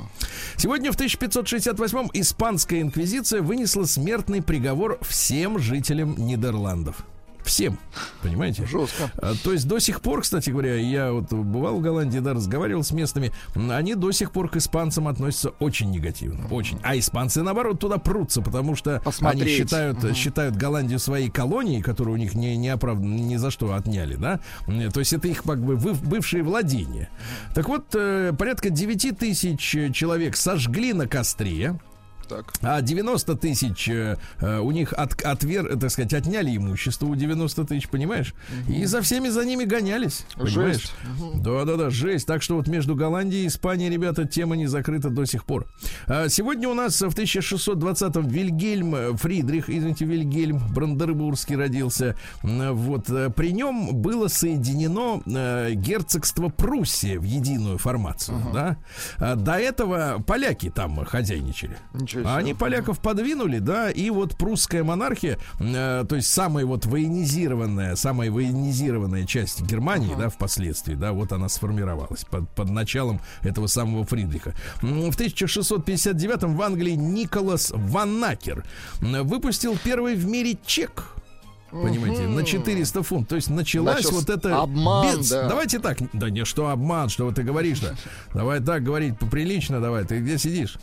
[0.57, 7.05] Сегодня в 1568-м испанская инквизиция вынесла смертный приговор всем жителям Нидерландов.
[7.51, 7.79] Всем,
[8.23, 8.65] понимаете?
[8.65, 9.11] Жестко.
[9.17, 12.85] А, То есть до сих пор, кстати говоря, я вот бывал в Голландии, да, разговаривал
[12.85, 16.79] с местными, они до сих пор к испанцам относятся очень негативно, очень.
[16.85, 19.59] А испанцы, наоборот, туда прутся, потому что они Посмотреть.
[19.59, 24.15] считают, считают Голландию своей колонией, которую у них не, не оправданно ни за что отняли,
[24.15, 24.39] да.
[24.93, 27.09] То есть это их как бы бывшие владения.
[27.53, 29.61] Так вот, э, порядка 9 тысяч
[29.93, 31.81] человек сожгли на костре.
[32.31, 32.53] Так.
[32.63, 37.17] А 90 тысяч э, э, у них от, отвер, э, так сказать, отняли имущество у
[37.17, 38.35] 90 тысяч, понимаешь?
[38.69, 40.25] И за всеми за ними гонялись.
[40.37, 40.75] Понимаешь?
[40.77, 40.93] Жесть.
[41.35, 42.29] Да, да, да, жесть.
[42.29, 45.67] Так что вот между Голландией и Испанией, ребята, тема не закрыта до сих пор.
[46.07, 52.15] А сегодня у нас в 1620-м Вильгельм Фридрих, извините, Вильгельм Брандербургский родился.
[52.43, 58.77] Вот э, при нем было соединено э, герцогство Пруссия в единую формацию, да?
[59.19, 61.77] А До этого поляки там хозяйничали.
[61.95, 66.87] Ничего А Они поляков подвинули, да, и вот прусская монархия, э, то есть самая вот
[66.87, 73.67] военизированная, самая военизированная часть Германии, да, впоследствии, да, вот она сформировалась под, под началом этого
[73.67, 74.55] самого Фридриха.
[74.83, 78.65] В 1659 в Англии Николас Ваннакер
[79.01, 81.20] выпустил первый в мире чек.
[81.71, 83.29] Понимаете, на 400 фунтов.
[83.29, 84.61] То есть началась Начался вот это...
[84.61, 85.49] обман, да.
[85.49, 85.99] Давайте так.
[86.13, 87.97] Да не, что обман, что ты говоришь-то.
[88.35, 90.05] Давай так говорить поприлично, давай.
[90.05, 90.79] Ты где сидишь?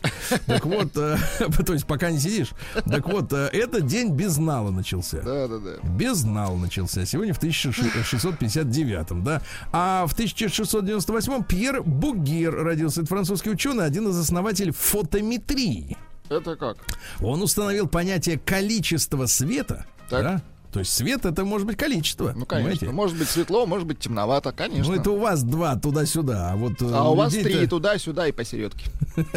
[0.46, 1.18] Так вот, э,
[1.66, 2.50] то есть пока не сидишь.
[2.86, 5.20] Так вот, э, этот день без нала начался.
[5.20, 5.86] Да-да-да.
[5.88, 7.04] Без нал начался.
[7.04, 9.42] Сегодня в 1659, да.
[9.72, 13.00] А в 1698 Пьер Бугер родился.
[13.02, 15.96] Это французский ученый, один из основателей фотометрии.
[16.30, 16.76] Это как?
[17.20, 19.86] Он установил понятие количества света.
[20.08, 20.22] Так.
[20.22, 20.42] Да?
[20.72, 22.32] То есть свет это может быть количество.
[22.36, 22.70] Ну, конечно.
[22.70, 22.90] понимаете?
[22.90, 24.92] Может быть светло, может быть темновато, конечно.
[24.94, 26.82] Ну, это у вас два туда-сюда, а вот...
[26.82, 28.90] э, А у вас три туда-сюда и посередке.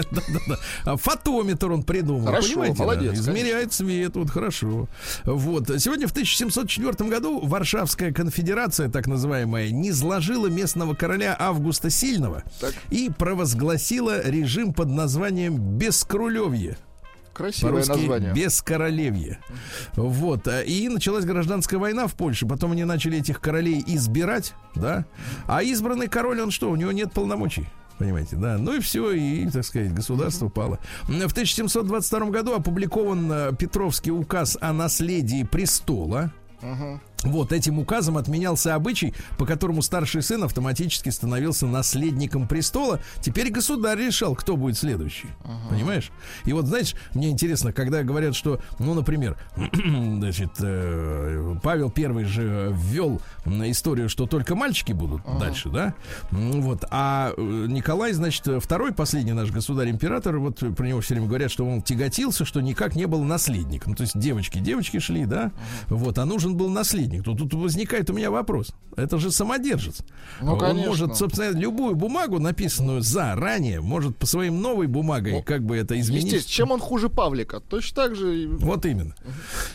[0.86, 2.26] А Фотометр он придумал.
[2.26, 4.88] Хорошо, молодец, Измеряет свет, вот хорошо.
[5.26, 5.70] Вот.
[5.80, 12.44] Сегодня в 1704 году Варшавская конфедерация, так называемая, низложила местного короля Августа Сильного
[12.90, 16.78] и провозгласила режим под названием Бескрулевье.
[17.42, 18.34] Красивое название.
[18.34, 19.40] Бескоролевье.
[19.96, 20.48] Вот.
[20.48, 22.46] а, И началась гражданская война в Польше.
[22.46, 25.06] Потом они начали этих королей избирать, да.
[25.48, 27.68] А избранный король, он что, у него нет полномочий.
[27.98, 28.58] Понимаете, да.
[28.58, 30.80] Ну и все, и, так сказать, государство пало.
[31.04, 36.32] В 1722 году опубликован э, Петровский указ о наследии престола.
[37.24, 43.00] Вот этим указом отменялся обычай, по которому старший сын автоматически становился наследником престола.
[43.22, 45.28] Теперь государь решал, кто будет следующий.
[45.70, 46.12] Понимаешь?
[46.46, 49.38] И вот, знаешь, мне интересно, когда говорят, что, ну, например,
[49.74, 55.94] значит, э, Павел Первый же ввел историю, что только мальчики будут дальше, да?
[56.32, 56.86] М, Вот.
[56.90, 61.66] А э, Николай, значит, второй, последний наш государь-император, вот про него все время говорят, что
[61.66, 63.86] он тяготился, что никак не был наследник.
[63.86, 65.52] Ну, то есть девочки, девочки шли, да?
[65.88, 66.18] Вот.
[66.18, 67.11] А нужен был наследник.
[67.20, 68.74] Тут, тут возникает у меня вопрос.
[68.96, 70.04] Это же самодержец.
[70.42, 70.88] Ну, Он конечно.
[70.88, 76.48] может, собственно, любую бумагу, написанную заранее, может по своим новой бумагой как бы это изменить.
[76.48, 77.60] Чем он хуже Павлика?
[77.60, 79.16] Точно так же Вот именно.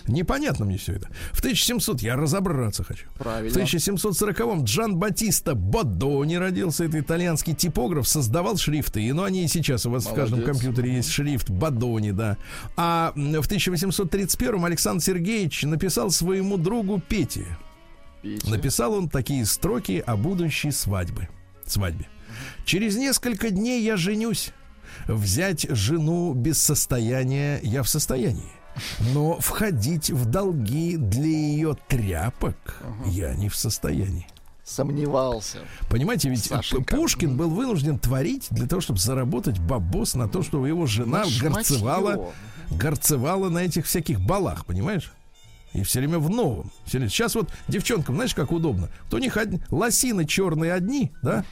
[0.06, 1.08] Непонятно мне все это.
[1.32, 3.06] В 1700 я разобраться хочу.
[3.18, 3.52] Правильно.
[3.52, 6.84] В 1740-м Джан Батиста Бодони родился.
[6.84, 9.02] Это итальянский типограф, создавал шрифты.
[9.02, 10.60] И, ну, они и сейчас у вас в каждом Молодец.
[10.62, 12.36] компьютере есть шрифт Бодони, да.
[12.76, 17.58] А в 1831-м Александр Сергеевич написал своему другу Пете.
[18.22, 18.50] Петя.
[18.50, 21.28] Написал он такие строки о будущей свадьбе.
[21.64, 22.08] свадьбе.
[22.64, 24.52] Через несколько дней я женюсь.
[25.06, 28.52] Взять жену без состояния я в состоянии.
[29.12, 34.26] Но входить в долги для ее тряпок я не в состоянии.
[34.64, 35.58] Сомневался.
[35.88, 36.96] Понимаете, ведь Сашенька.
[36.96, 41.40] Пушкин был вынужден творить для того, чтобы заработать бабос на то, чтобы его жена На
[41.40, 42.32] горцевала,
[42.70, 45.12] горцевала на этих всяких балах, понимаешь?
[45.72, 46.70] И все время в новом.
[46.86, 48.88] Сейчас вот девчонкам, знаешь, как удобно.
[49.10, 51.44] То у них одни- лосины черные одни, да?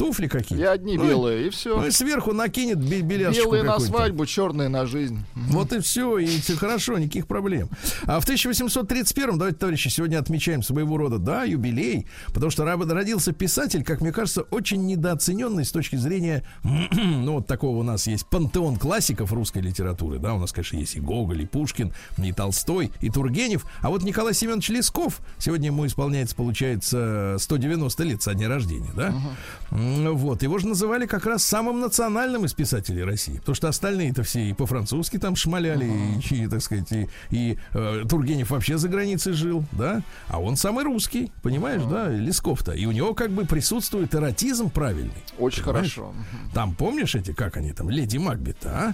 [0.00, 0.58] Туфли какие.
[0.58, 1.76] И одни Ну, белые, и все.
[1.78, 5.18] Ну и сверху накинет бе- беляшечку Белые на свадьбу, черные на жизнь.
[5.34, 7.68] Вот и все, и всё хорошо, никаких проблем.
[8.04, 13.84] А в 1831, давайте, товарищи, сегодня отмечаем своего рода, да, юбилей, потому что родился писатель,
[13.84, 16.44] как мне кажется, очень недооцененный с точки зрения,
[16.92, 20.96] ну, вот такого у нас есть пантеон классиков русской литературы, да, у нас, конечно, есть
[20.96, 25.86] и Гоголь, и Пушкин, и Толстой, и Тургенев, а вот Николай Семенович Лесков, сегодня ему
[25.86, 29.12] исполняется, получается, 190 лет со дня рождения, да,
[29.70, 34.22] М, вот, его же называли как раз самым национальным из писателей России, потому что остальные-то
[34.22, 35.90] все и по-французски там шмаляли,
[36.30, 40.56] и, и, так сказать, и, и, э, Тургенев вообще за границей жил, да, а он
[40.56, 45.12] самый русский, понимаешь, да, Лесков-то, и у него как бы присутствует эротизм правильный.
[45.38, 45.94] Очень Понимаешь?
[45.94, 46.14] хорошо.
[46.54, 48.92] Там, помнишь эти, как они там, Леди Макбет, а?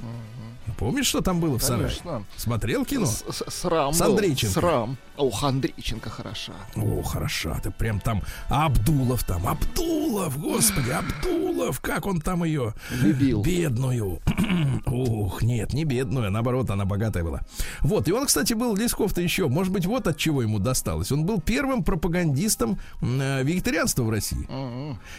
[0.78, 1.90] Помнишь, что там было в сарае?
[2.36, 3.06] Смотрел кино?
[3.06, 3.92] С- Срам.
[3.92, 4.00] С.
[4.00, 4.60] Андрейченко.
[4.60, 4.96] Срам.
[5.16, 6.52] Ох, Андрейченко хороша.
[6.74, 13.42] О, хороша, ты прям там Абдулов там, Абдулов, господи, Абдулов, как он там ее Любил.
[13.42, 14.20] бедную.
[14.86, 17.40] Ух, нет, не бедную, а наоборот, она богатая была.
[17.80, 21.10] Вот, и он, кстати, был Лесков-то еще, может быть, вот от чего ему досталось.
[21.10, 24.46] Он был первым пропагандистом э, вегетарианства в России.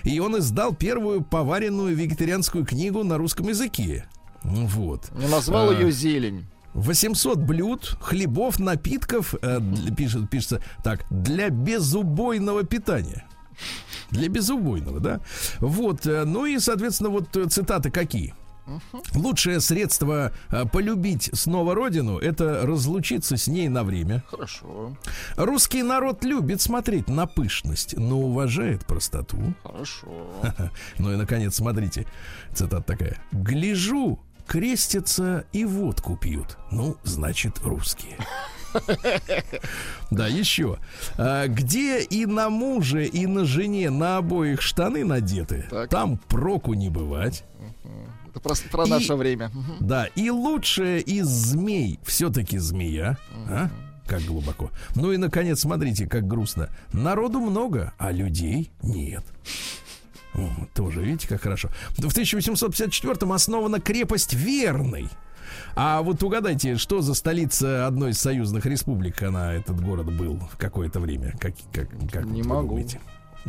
[0.03, 4.05] И он издал первую поваренную вегетарианскую книгу на русском языке.
[4.43, 5.11] Вот.
[5.15, 6.45] Не назвал А, ее зелень.
[6.73, 9.59] 800 блюд, хлебов, напитков, э,
[9.97, 13.25] пишет, пишется так, для безубойного питания.
[14.11, 15.19] Для безубойного, да?
[15.59, 18.35] Вот, э, ну и, соответственно, вот э, цитаты какие?
[19.15, 24.23] Лучшее средство э, полюбить снова родину это разлучиться с ней на время.
[24.29, 24.95] Хорошо.
[25.37, 29.37] Русский народ любит смотреть на пышность, но уважает простоту.
[29.63, 30.07] Хорошо.
[30.99, 32.05] Ну и, наконец, смотрите,
[32.53, 33.17] цитата такая.
[33.31, 36.57] «Гляжу, крестятся и водку пьют.
[36.71, 38.17] Ну, значит, русские».
[40.11, 40.77] Да, еще.
[41.17, 46.89] А, Где и на муже, и на жене на обоих штаны надеты, там проку не
[46.89, 47.43] бывать.
[48.29, 49.51] Это про, про наше время.
[49.79, 53.17] Да, и лучшее из змей все-таки змея.
[53.49, 53.69] А?
[54.05, 54.71] Как глубоко.
[54.95, 56.69] Ну и, наконец, смотрите, как грустно.
[56.93, 59.23] Народу много, а людей нет.
[60.73, 61.69] Тоже, видите, как хорошо.
[61.91, 65.09] В 1854-м основана крепость Верный.
[65.75, 70.57] А вот угадайте, что за столица одной из союзных республик она, этот город был в
[70.57, 71.33] какое-то время?
[71.39, 72.67] Как, как, как Не вот могу.
[72.69, 72.99] думаете?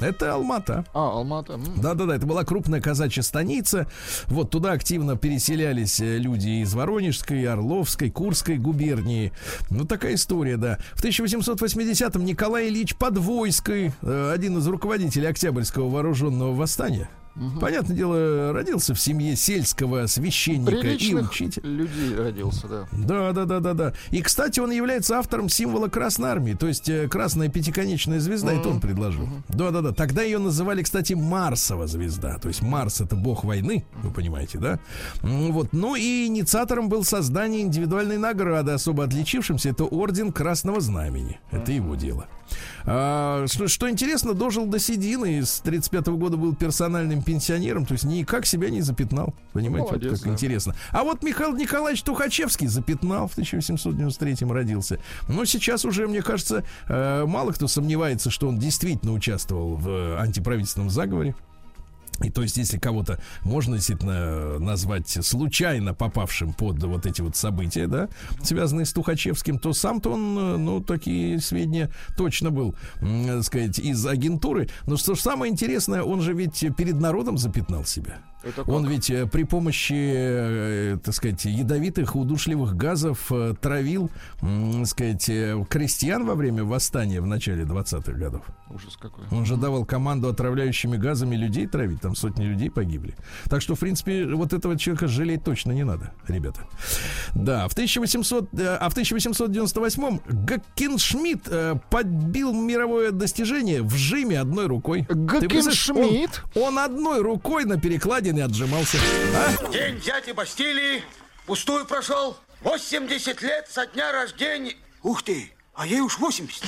[0.03, 0.85] Это Алмата.
[0.95, 1.59] А, Алмата.
[1.77, 3.87] Да-да-да, это была крупная казачья станица.
[4.27, 9.33] Вот туда активно переселялись э, люди из Воронежской, Орловской, Курской губернии.
[9.71, 10.79] Ну, такая история, да.
[10.95, 17.09] В 1880-м Николай Ильич Подвойский, э, один из руководителей Октябрьского вооруженного восстания,
[17.61, 21.68] понятное дело, родился в семье сельского священника и Приличных учителя.
[21.68, 22.88] людей родился, да.
[22.92, 23.92] Да, да, да, да, да.
[24.11, 28.68] И, кстати, он является автором символа Красной Армии, то есть э, красная пятиконечная звезда, это
[28.68, 29.29] он предложил.
[29.48, 29.92] Да, да, да.
[29.92, 32.38] Тогда ее называли, кстати, Марсова звезда.
[32.38, 34.79] То есть Марс это бог войны, вы понимаете, да?
[35.22, 35.72] Вот.
[35.72, 39.70] Ну и инициатором был создание индивидуальной награды, особо отличившимся.
[39.70, 41.40] Это орден Красного Знамени.
[41.51, 42.27] Это его дело.
[42.85, 47.93] А, что, что интересно, дожил до седины, и с 35 года был персональным пенсионером, то
[47.93, 49.35] есть никак себя не запятнал.
[49.53, 50.33] Понимаете, вот Молодец, как да.
[50.33, 50.75] интересно.
[50.93, 54.99] А вот Михаил Николаевич Тухачевский запятнал в 1893 родился.
[55.29, 60.17] Но сейчас уже, мне кажется, э, мало кто сомневается, что он действительно участвовал в э,
[60.17, 61.35] антиправительственном заговоре.
[62.23, 67.87] И то есть, если кого-то можно действительно назвать случайно попавшим под вот эти вот события,
[67.87, 68.09] да,
[68.43, 74.05] связанные с Тухачевским, то сам-то он, э, ну, такие сведения точно был, так сказать, из
[74.07, 74.69] агентуры.
[74.87, 78.19] Но что ж самое интересное, он же ведь перед народом запятнал себя.
[78.66, 85.31] Он ведь э, при помощи, э, так сказать, ядовитых, удушливых газов э, травил, так сказать,
[85.68, 88.42] крестьян во время восстания в начале 20-х годов.
[88.70, 89.24] Ужас какой.
[89.33, 93.16] Он же давал команду отравляющими газами людей травить, там сотни людей погибли.
[93.44, 96.61] Так что, в принципе, вот этого человека жалеть точно не надо, ребята.
[97.35, 101.51] Да, в 1800, э, а в 1898-м Гаккеншмидт
[101.90, 105.07] подбил мировое достижение в жиме одной рукой.
[105.09, 106.44] Гаккеншмидт?
[106.55, 107.79] Он, он одной рукой на
[108.29, 108.99] перекладине отжимался.
[109.35, 109.73] А?
[109.73, 111.03] День взятия Бастилии
[111.47, 112.37] пустую прошел.
[112.62, 114.77] 80 лет со дня рождения.
[115.03, 116.64] Ух ты, а ей уж 80.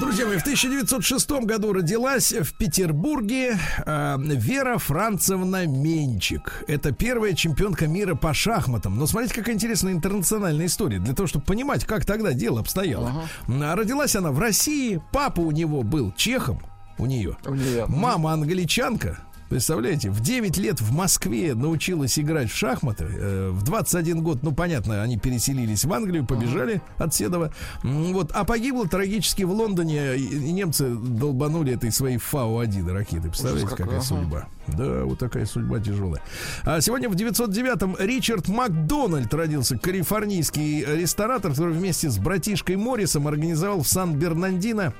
[0.00, 6.64] Друзья мои, в 1906 году родилась в Петербурге э, Вера Францевна Менчик.
[6.68, 8.96] Это первая чемпионка мира по шахматам.
[8.96, 11.00] Но смотрите, какая интересная интернациональная история.
[11.00, 13.24] Для того, чтобы понимать, как тогда дело обстояло.
[13.48, 15.02] А Родилась она в России.
[15.12, 16.60] Папа у него был чехом.
[16.98, 17.36] У нее.
[17.44, 17.86] У нее.
[17.88, 19.18] Мама англичанка.
[19.48, 23.06] Представляете, в 9 лет в Москве научилась играть в шахматы.
[23.08, 27.52] Э, В 21 год, ну, понятно, они переселились в Англию, побежали от Седова.
[27.82, 30.16] Вот, а погибла трагически в Лондоне.
[30.16, 33.28] и- Немцы долбанули этой своей Фау-1 ракеты.
[33.28, 34.00] Представляете, какая ага.
[34.02, 34.48] судьба?
[34.68, 36.22] Да, вот такая судьба тяжелая.
[36.64, 43.82] А сегодня в 909-м Ричард Макдональд родился, калифорнийский ресторатор, который вместе с братишкой Моррисом организовал
[43.82, 44.92] в Сан-Бернандино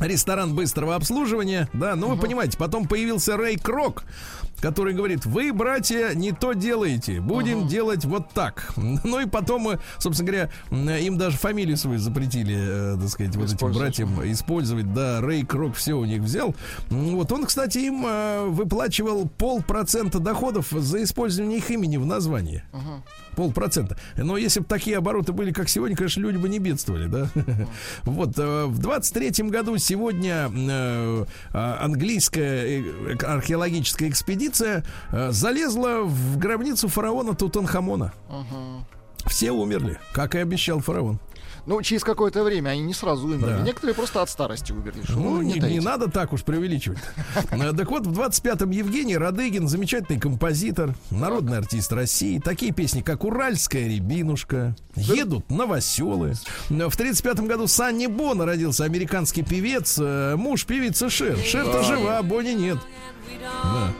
[0.00, 4.04] ресторан быстрого обслуживания, да, ну вы понимаете, потом появился Рэй Крок,
[4.60, 8.72] который говорит, вы, братья, не то делаете, будем делать вот так.
[8.76, 13.34] Ну и потом, э, собственно говоря, м, им даже фамилию свою запретили, э, так сказать,
[13.36, 16.54] вот этим братьям использовать, да, Рэй Крок все у них взял.
[16.90, 22.62] Вот он, кстати, им э, выплачивал полпроцента доходов за использование их имени в названии.
[23.36, 23.96] Полпроцента.
[24.16, 27.28] Но если бы такие обороты были, как сегодня, конечно, люди бы не бедствовали, да?
[28.04, 36.38] Вот, э, в 23-м году сегодня э, а, английская э, археологическая экспедиция э, залезла в
[36.38, 38.12] гробницу фараона Тутанхамона.
[39.26, 41.18] Все умерли, как и обещал фараон.
[41.66, 43.56] Ну, через какое-то время они не сразу умерли.
[43.56, 43.60] Да.
[43.60, 45.02] Некоторые просто от старости умерли.
[45.04, 46.98] Что, Ну, не, не, надо так уж преувеличивать.
[47.50, 52.38] Э, Так вот, в 25-м Евгений Радыгин, замечательный композитор, народный артист России.
[52.38, 56.34] Такие песни, как «Уральская рябинушка», «Едут новоселы».
[56.70, 61.36] Э, В 35-м году Санни Бона родился, американский певец, э, муж певицы Шер.
[61.38, 62.78] Шер-то жива, Бонни нет.
[63.42, 63.92] Да.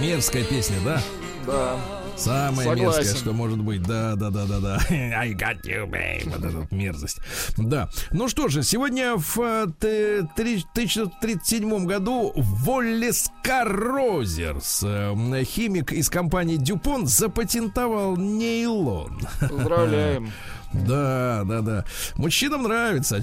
[0.00, 1.00] Мерзкая песня, да?
[1.46, 1.76] Да.
[2.16, 3.00] Самое Согласен.
[3.00, 3.82] мерзкое, что может быть.
[3.82, 4.78] Да, да, да, да, да.
[4.90, 6.22] I got you, babe.
[6.30, 7.18] Вот эта вот мерзость.
[7.56, 7.88] Да.
[8.12, 16.08] Ну что же, сегодня в э, т- три- 1937 году Воллес Каррозерс, э, химик из
[16.08, 19.20] компании Дюпон, запатентовал нейлон.
[19.40, 20.30] Поздравляем.
[20.74, 21.84] Да, да, да.
[22.16, 23.22] Мужчинам нравится, а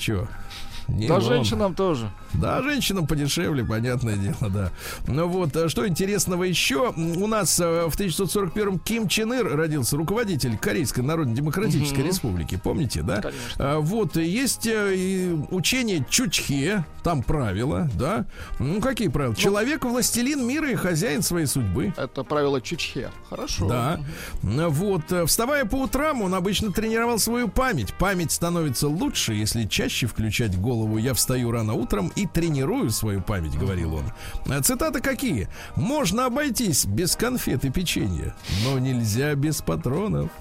[1.00, 1.08] что?
[1.08, 2.10] Да, женщинам тоже.
[2.34, 4.72] Да, женщинам подешевле, понятное дело, да.
[5.08, 6.92] Ну вот, а что интересного еще?
[6.92, 13.22] У нас э, в 1941-м Ким Чен Ир родился, руководитель Корейской Народно-Демократической Республики, помните, да?
[13.22, 13.56] Конечно.
[13.58, 18.26] А, Вот, есть э, учение Чучхе, там правила, да?
[18.60, 19.36] Ну, какие правила?
[19.36, 21.94] Человек властелин мира и хозяин своей судьбы.
[21.98, 23.10] Это правило Чучхе.
[23.30, 23.68] Хорошо.
[23.68, 24.00] Да.
[24.44, 27.94] Ну, Вот, э, вставая по утрам, он обычно тренировал свою память.
[27.94, 33.22] Память становится лучше, если чаще включать в голову «я встаю рано утром и тренирую свою
[33.22, 34.04] память», говорил он.
[34.48, 35.48] А Цитаты какие?
[35.76, 40.32] «Можно обойтись без конфет и печенья, но нельзя без патронов».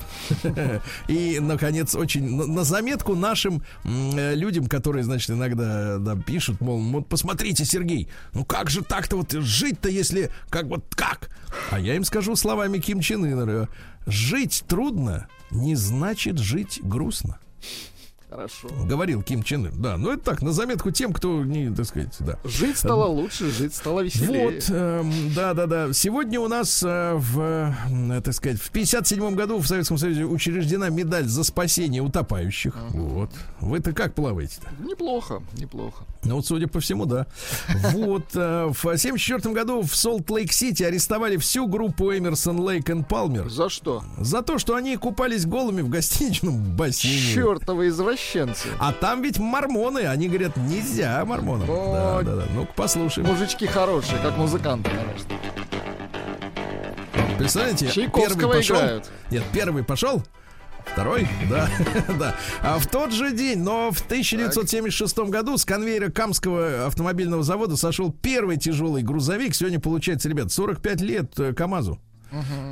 [1.09, 7.09] И, наконец, очень на- заметку нашим э, людям, которые, значит, иногда да, пишут, мол, вот
[7.09, 11.31] посмотрите, Сергей, ну как же так-то вот жить-то, если как вот как?
[11.71, 13.69] А я им скажу словами Ким Чен Ына,
[14.07, 17.39] жить трудно не значит жить грустно.
[18.31, 18.69] Хорошо.
[18.85, 19.83] Говорил Ким Чен Ын.
[19.83, 22.39] Да, ну это так, на заметку тем, кто не, так сказать, да.
[22.45, 24.47] Жить стало лучше, жить стало веселее.
[24.47, 25.93] Вот, эм, да, да, да.
[25.93, 30.91] Сегодня у нас э, в, э, так сказать, в 57 году в Советском Союзе учреждена
[30.91, 32.75] медаль за спасение утопающих.
[32.91, 33.31] Вот.
[33.61, 34.69] Вы-то как плаваете-то?
[34.81, 36.05] Неплохо, неплохо.
[36.25, 37.27] Ну вот, судя по всему, да.
[37.93, 43.71] Вот, э, в 74 году в Солт-Лейк-Сити арестовали всю группу Эмерсон, Лейк и Палмер За
[43.71, 44.03] что?
[44.19, 47.35] за то, что они купались голыми в гостиничном бассейне.
[47.35, 48.69] Чертовы извращенцы.
[48.79, 51.67] А там ведь мормоны, они говорят, нельзя мормонам.
[51.67, 52.45] Да, да, да.
[52.55, 53.27] Ну-ка послушаем.
[53.27, 55.35] Мужички хорошие, как музыканты, конечно.
[57.39, 58.77] Представляете, первый пошел.
[58.77, 59.11] играют.
[59.31, 60.23] Нет, первый пошел.
[60.87, 61.69] Второй, да,
[62.19, 62.35] да.
[62.63, 68.13] А в тот же день, но в 1976 году с конвейера Камского автомобильного завода сошел
[68.13, 69.55] первый тяжелый грузовик.
[69.55, 72.01] Сегодня получается, ребят, 45 лет э, КАМАЗу.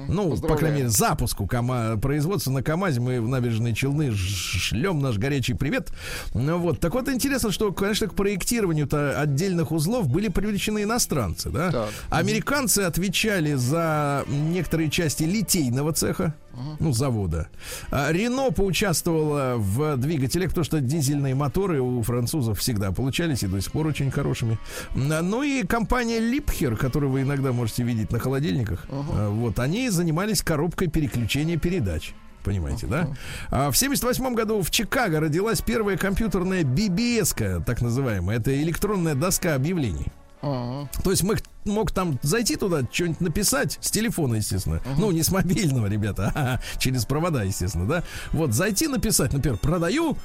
[0.09, 5.19] Ну, по крайней мере, запуску КАМА, производства на КАМАЗе мы в набережные Челны шлем наш
[5.19, 5.91] горячий привет.
[6.35, 11.73] Ну вот, так вот интересно, что, конечно, к проектированию-то отдельных узлов были привлечены иностранцы, да?
[11.73, 11.89] Так.
[12.11, 16.35] Американцы отвечали за некоторые части литейного цеха,
[16.79, 17.49] ну, завода.
[17.91, 23.61] А Рено поучаствовала в двигателях, потому что дизельные моторы у французов всегда получались и до
[23.61, 24.59] сих пор очень хорошими.
[24.95, 29.91] М, Ну и компания Липхер, которую вы иногда можете видеть на холодильниках, а, вот, они
[29.91, 32.13] занимались коробкой переключения передач.
[32.45, 33.09] Понимаете, да?
[33.51, 38.39] А в 78 году в Чикаго родилась первая компьютерная BBS, так называемая.
[38.39, 40.07] Это электронная доска объявлений.
[40.43, 40.89] Ага.
[41.03, 44.81] То есть мы мог там зайти туда, что-нибудь написать с телефона, естественно.
[44.97, 48.05] Ну, не с мобильного, ребята, а через провода, естественно, да.
[48.33, 50.17] Вот, зайти написать, например, продаю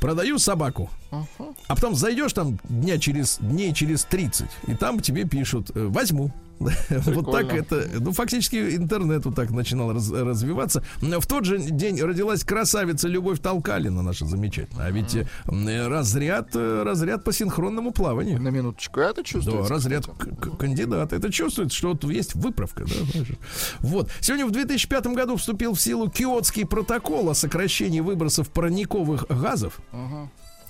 [0.00, 0.90] продаю собаку.
[1.10, 6.32] А потом зайдешь там дня через, дней через 30, и там тебе пишут, э, возьму.
[7.06, 10.84] Вот так это, ну, фактически интернет вот так начинал раз- развиваться.
[11.00, 14.86] В тот же день родилась красавица Любовь Толкалина, наша замечательная.
[14.86, 15.26] А ведь э,
[15.88, 18.40] разряд, э, разряд по синхронному плаванию.
[18.40, 19.72] На минуточку, это Да, чувствуется.
[19.72, 21.16] разряд к- к- кандидата.
[21.16, 22.84] Это чувствуется, что вот есть выправка.
[22.84, 23.24] Да,
[23.80, 24.08] вот.
[24.20, 29.61] Сегодня в 2005 году вступил в силу Киотский протокол о сокращении выбросов парниковых газов.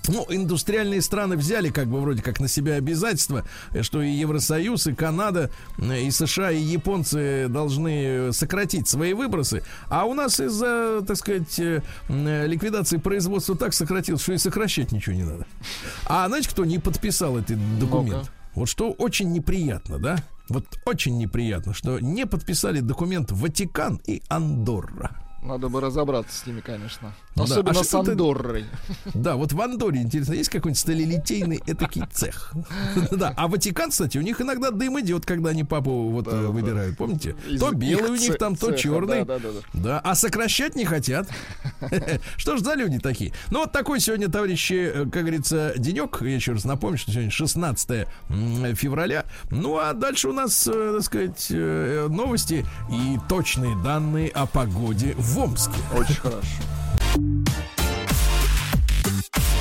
[0.09, 4.87] Ну, индустриальные страны взяли как бы вроде как на себя обязательства, э, что и Евросоюз,
[4.87, 9.63] и Канада, и США, и японцы должны сократить свои выбросы.
[9.87, 15.15] А у нас из-за, так сказать, э, ликвидации производства так сократилось, что и сокращать ничего
[15.15, 15.47] не надо.
[16.05, 18.23] А знаете, кто не подписал этот документ?
[18.23, 18.31] Ну-ка.
[18.55, 20.17] Вот что очень неприятно, да?
[20.49, 25.17] Вот очень неприятно, что не подписали документ Ватикан и Андорра.
[25.41, 27.13] Надо бы разобраться с ними, конечно.
[27.35, 28.65] Ну да, Особенно а с ты- Андоррой.
[29.15, 32.53] Да, вот в Андоре, интересно, есть какой-нибудь сталелитейный этакий цех?
[33.11, 36.95] Да, а Ватикан, кстати, у них иногда дым идет, когда они папу вот э, выбирают,
[36.97, 37.35] помните?
[37.47, 39.25] Из То белый у них там, то цеха, черный.
[39.25, 41.27] да, да, да, Да, а сокращать не хотят.
[42.37, 43.33] Что ж за люди такие?
[43.49, 46.21] Ну, вот такой сегодня, товарищи, э, как говорится, денек.
[46.21, 49.25] Я еще раз напомню, что сегодня 16 м, февраля.
[49.49, 55.39] Ну, а дальше у нас, э, так сказать, новости и точные данные о погоде в
[55.39, 55.73] Омске.
[55.97, 56.47] Очень хорошо.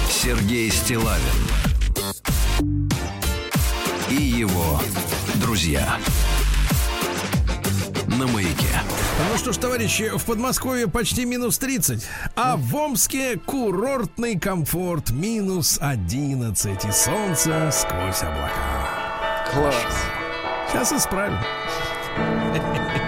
[0.09, 1.23] Сергей Стилавин
[4.09, 4.81] и его
[5.37, 5.99] друзья
[8.07, 8.81] на маяке.
[9.31, 12.07] Ну что ж, товарищи, в Подмосковье почти минус 30,
[12.37, 19.51] а в Омске курортный комфорт минус 11 и солнце сквозь облака.
[19.53, 19.75] Класс.
[20.71, 21.39] Сейчас исправим.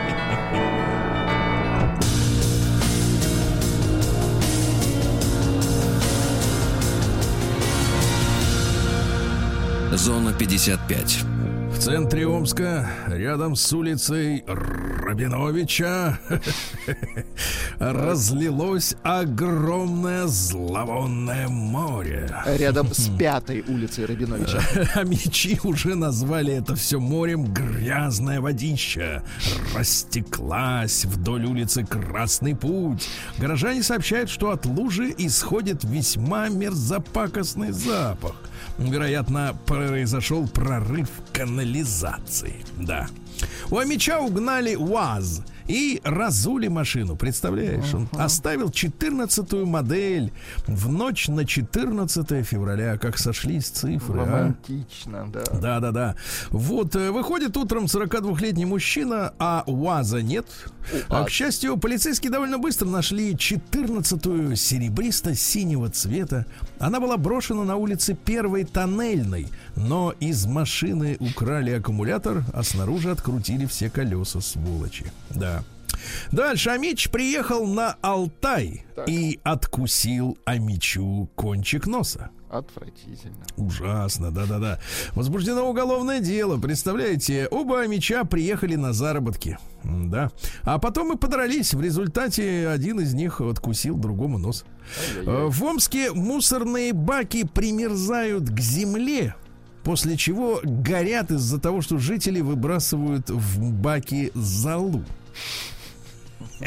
[9.96, 11.24] Зона 55.
[11.70, 16.18] В центре Омска, рядом с улицей Рабиновича,
[17.78, 22.28] разлилось огромное зловонное море.
[22.46, 24.60] Рядом с пятой улицей Рабиновича.
[24.94, 29.22] А мечи уже назвали это все морем грязная водища.
[29.76, 33.08] Растеклась вдоль улицы Красный Путь.
[33.38, 38.34] Горожане сообщают, что от лужи исходит весьма мерзопакостный запах.
[38.78, 42.64] Вероятно, произошел прорыв канализации.
[42.78, 43.06] Да.
[43.70, 47.16] У Амича угнали УАЗ и разули машину.
[47.16, 47.94] Представляешь?
[47.94, 50.32] Он оставил 14-ю модель
[50.66, 52.98] в ночь на 14 февраля.
[52.98, 54.24] Как сошлись цифры, а?
[54.26, 55.42] Романтично, да.
[55.60, 56.16] Да, да, да.
[56.50, 60.46] Вот, э, выходит утром 42-летний мужчина, а УАЗа нет.
[61.08, 66.46] А, к счастью, полицейские довольно быстро нашли 14-ю серебристо-синего цвета.
[66.84, 73.64] Она была брошена на улице Первой Тоннельной, но из машины украли аккумулятор, а снаружи открутили
[73.64, 75.06] все колеса, сволочи.
[75.30, 75.64] Да.
[76.30, 82.28] Дальше Амич приехал на Алтай и откусил Амичу кончик носа.
[82.50, 83.46] Отвратительно.
[83.56, 84.78] Ужасно, да-да-да.
[85.14, 86.60] Возбуждено уголовное дело.
[86.60, 89.58] Представляете, оба меча приехали на заработки.
[89.82, 90.30] Да.
[90.62, 91.74] А потом и подрались.
[91.74, 94.64] В результате один из них откусил другому нос.
[95.26, 99.34] Э, В Омске мусорные баки примерзают к земле.
[99.82, 105.04] После чего горят из-за того, что жители выбрасывают в баки залу.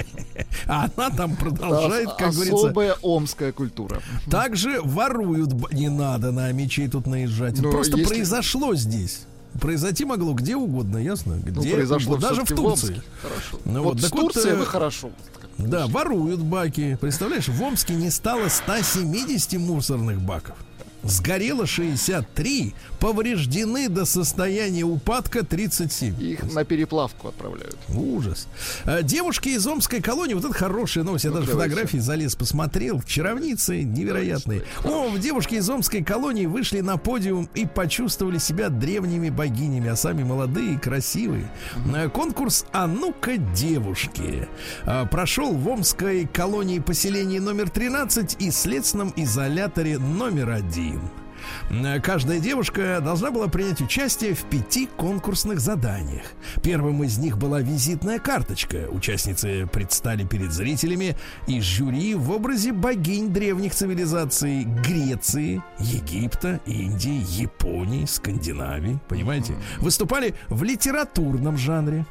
[0.68, 4.02] А она там продолжает, как говорится, Особая омская культура.
[4.30, 5.72] также воруют.
[5.72, 7.60] Не надо на мечей тут наезжать.
[7.62, 9.22] Но Просто если- произошло здесь.
[9.62, 11.38] Произойти могло где угодно, ясно?
[11.44, 12.30] Ну, Где произошло угодно.
[12.30, 13.02] даже в Турции.
[13.22, 13.60] Хорошо.
[13.66, 15.10] Ну вот вот, с так вот, Турцией э, вы хорошо.
[15.58, 16.98] Да, воруют баки.
[17.00, 20.56] Представляешь, в Омске не стало 170 мусорных баков.
[21.04, 26.22] Сгорело 63, повреждены до состояния упадка 37.
[26.22, 27.78] Их на переплавку отправляют.
[27.90, 28.48] Ужас.
[28.84, 32.06] А, девушки из Омской колонии, вот это хорошая новость, я ну, даже фотографии все.
[32.06, 34.64] залез, посмотрел, чаровницы невероятные.
[34.84, 40.24] О, девушки из Омской колонии вышли на подиум и почувствовали себя древними богинями, а сами
[40.24, 41.50] молодые и красивые.
[41.94, 44.48] А, конкурс «А ну-ка, девушки»
[44.84, 50.97] а, прошел в Омской колонии поселении номер 13 и следственном изоляторе номер один.
[50.98, 52.02] Крым.
[52.02, 56.26] Каждая девушка должна была принять участие в пяти конкурсных заданиях.
[56.64, 58.88] Первым из них была визитная карточка.
[58.90, 61.16] Участницы предстали перед зрителями
[61.48, 69.00] и жюри в образе богинь древних цивилизаций Греции, Египта, Индии, Японии, Скандинавии.
[69.08, 69.56] Понимаете?
[69.80, 72.06] Выступали в литературном жанре.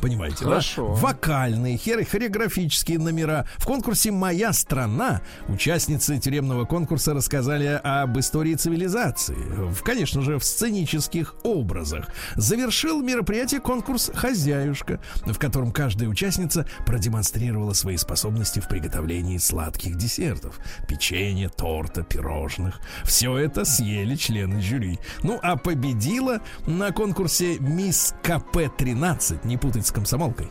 [0.00, 0.94] Понимаете, Хорошо.
[0.94, 1.00] да?
[1.00, 3.46] Вокальные, хор- хореографические номера.
[3.56, 9.34] В конкурсе «Моя страна» участницы тюремного конкурса рассказали об истории цивилизации.
[9.34, 12.08] В, конечно же, в сценических образах.
[12.36, 20.58] Завершил мероприятие конкурс «Хозяюшка», в котором каждая участница продемонстрировала свои способности в приготовлении сладких десертов.
[20.88, 22.80] Печенье, торта, пирожных.
[23.04, 24.98] Все это съели члены жюри.
[25.22, 30.48] Ну, а победила на конкурсе «Мисс КП-13», не путать с комсомолкой.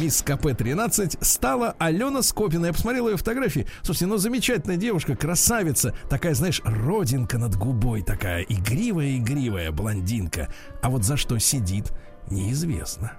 [0.00, 2.66] Мисс КП-13 стала Алена Скопина.
[2.66, 3.66] Я посмотрел ее фотографии.
[3.82, 5.94] Слушайте, ну замечательная девушка, красавица.
[6.08, 8.02] Такая, знаешь, родинка над губой.
[8.02, 10.52] Такая игривая-игривая блондинка.
[10.82, 11.92] А вот за что сидит,
[12.30, 13.12] неизвестно.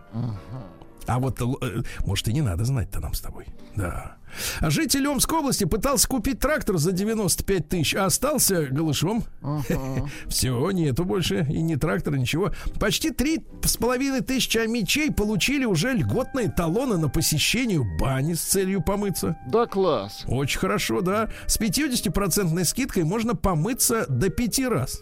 [1.11, 3.45] А вот, э, может, и не надо знать-то нам с тобой.
[3.75, 4.15] Да.
[4.61, 9.25] Житель Омской области пытался купить трактор за 95 тысяч, а остался голышом.
[10.29, 12.51] Все, нету больше и не трактора, ничего.
[12.79, 18.81] Почти три с половиной тысячи мечей получили уже льготные талоны на посещение бани с целью
[18.81, 19.35] помыться.
[19.49, 20.23] Да, класс.
[20.27, 21.29] Очень хорошо, да.
[21.45, 25.01] С 50% скидкой можно помыться до пяти раз.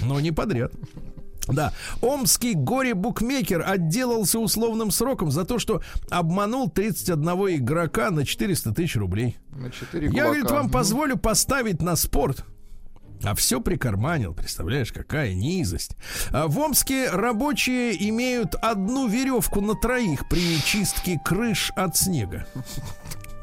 [0.00, 0.72] Но не подряд.
[1.48, 8.96] Да, омский горе-букмекер отделался условным сроком за то, что обманул 31 игрока на 400 тысяч
[8.96, 9.36] рублей.
[9.50, 10.24] На четыре Я, кулака.
[10.26, 12.44] говорит, вам позволю поставить на спорт.
[13.22, 15.96] А все прикарманил, представляешь, какая низость.
[16.32, 22.46] А в Омске рабочие имеют одну веревку на троих при чистке крыш от снега.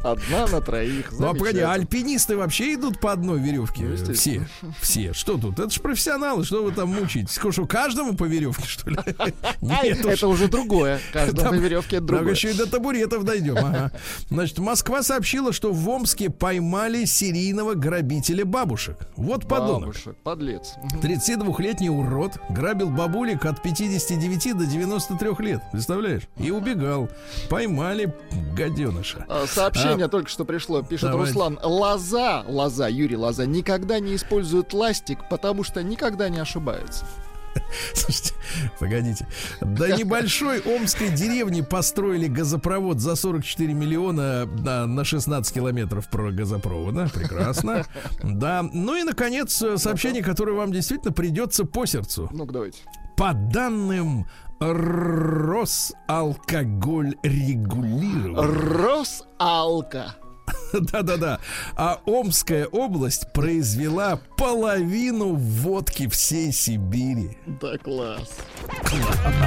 [0.03, 1.11] Одна на троих.
[1.17, 3.83] Ну а погоди, альпинисты вообще идут по одной веревке?
[3.83, 4.47] Ну, все,
[4.81, 5.13] все.
[5.13, 5.59] Что тут?
[5.59, 7.39] Это же профессионалы, что вы там мучаетесь?
[7.51, 8.97] Что, каждому по веревке, что ли?
[9.61, 10.05] Нет.
[10.05, 10.99] Это уже другое.
[11.13, 12.31] Каждому по веревке это другое.
[12.31, 13.57] еще и до табуретов дойдем.
[13.57, 13.91] ага.
[14.29, 18.97] Значит, Москва сообщила, что в Омске поймали серийного грабителя бабушек.
[19.15, 19.81] Вот подонок.
[19.81, 20.73] Бабушек, подлец.
[20.83, 20.99] Мгм.
[20.99, 25.61] 32-летний урод грабил бабулек от 59 до 93 лет.
[25.71, 26.23] Представляешь?
[26.37, 27.09] И убегал.
[27.49, 28.13] Поймали
[28.55, 29.25] гаденыша.
[29.29, 29.45] А,
[29.93, 30.81] Сообщение только что пришло.
[30.81, 31.33] Пишет Давайте.
[31.33, 31.59] Руслан.
[31.63, 37.05] Лоза, Лоза, Юрий Лоза, никогда не использует ластик, потому что никогда не ошибается.
[37.93, 38.33] Слушайте,
[38.79, 39.27] погодите.
[39.61, 47.09] До небольшой омской деревни построили газопровод за 44 миллиона на, на 16 километров про газопровода.
[47.13, 47.85] Прекрасно.
[48.23, 48.63] Да.
[48.71, 52.29] Ну и, наконец, э, сообщение, которое вам действительно придется по сердцу.
[52.31, 52.79] Ну-ка, давайте.
[53.15, 54.25] По данным
[54.71, 58.77] Росалкоголь регулирования.
[58.77, 60.15] Росалка.
[60.73, 61.39] Да-да-да.
[61.75, 67.37] А Омская область произвела половину водки всей Сибири.
[67.61, 68.37] Да, класс.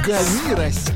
[0.05, 0.95] Гони, Россия.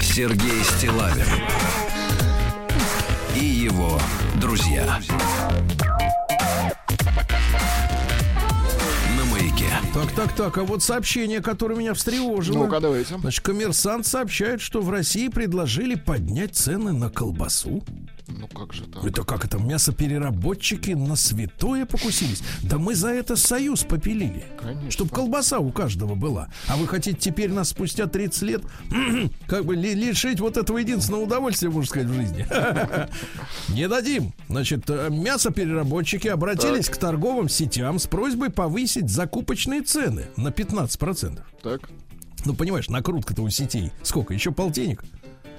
[0.00, 1.26] Сергей Стилавин
[3.36, 4.00] и его
[4.40, 4.98] друзья.
[9.92, 12.64] Так, так, так, а вот сообщение, которое меня встревожило.
[12.64, 13.18] Ну-ка, давайте.
[13.18, 17.82] Значит, коммерсант сообщает, что в России предложили поднять цены на колбасу.
[18.38, 19.04] Ну как же так?
[19.04, 22.42] Это как это, мясопереработчики на святое покусились?
[22.62, 24.44] Да мы за это союз попилили.
[24.60, 24.90] Конечно.
[24.90, 26.48] Чтоб колбаса у каждого была.
[26.68, 28.62] А вы хотите теперь нас спустя 30 лет
[29.46, 32.46] как бы ли- лишить вот этого единственного удовольствия, можно сказать, в жизни?
[33.74, 34.32] Не дадим.
[34.48, 41.40] Значит, э, мясопереработчики обратились к торговым сетям с просьбой повысить закупочные цены на 15%.
[41.62, 41.90] Так,
[42.44, 43.92] Ну, понимаешь, накрутка-то у сетей.
[44.02, 44.34] Сколько?
[44.34, 45.04] Еще полтинник?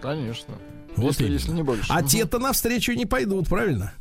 [0.01, 0.55] конечно.
[0.96, 1.86] Вот если, если не больше.
[1.89, 2.08] А Мгм.
[2.08, 3.94] те-то навстречу не пойдут, правильно?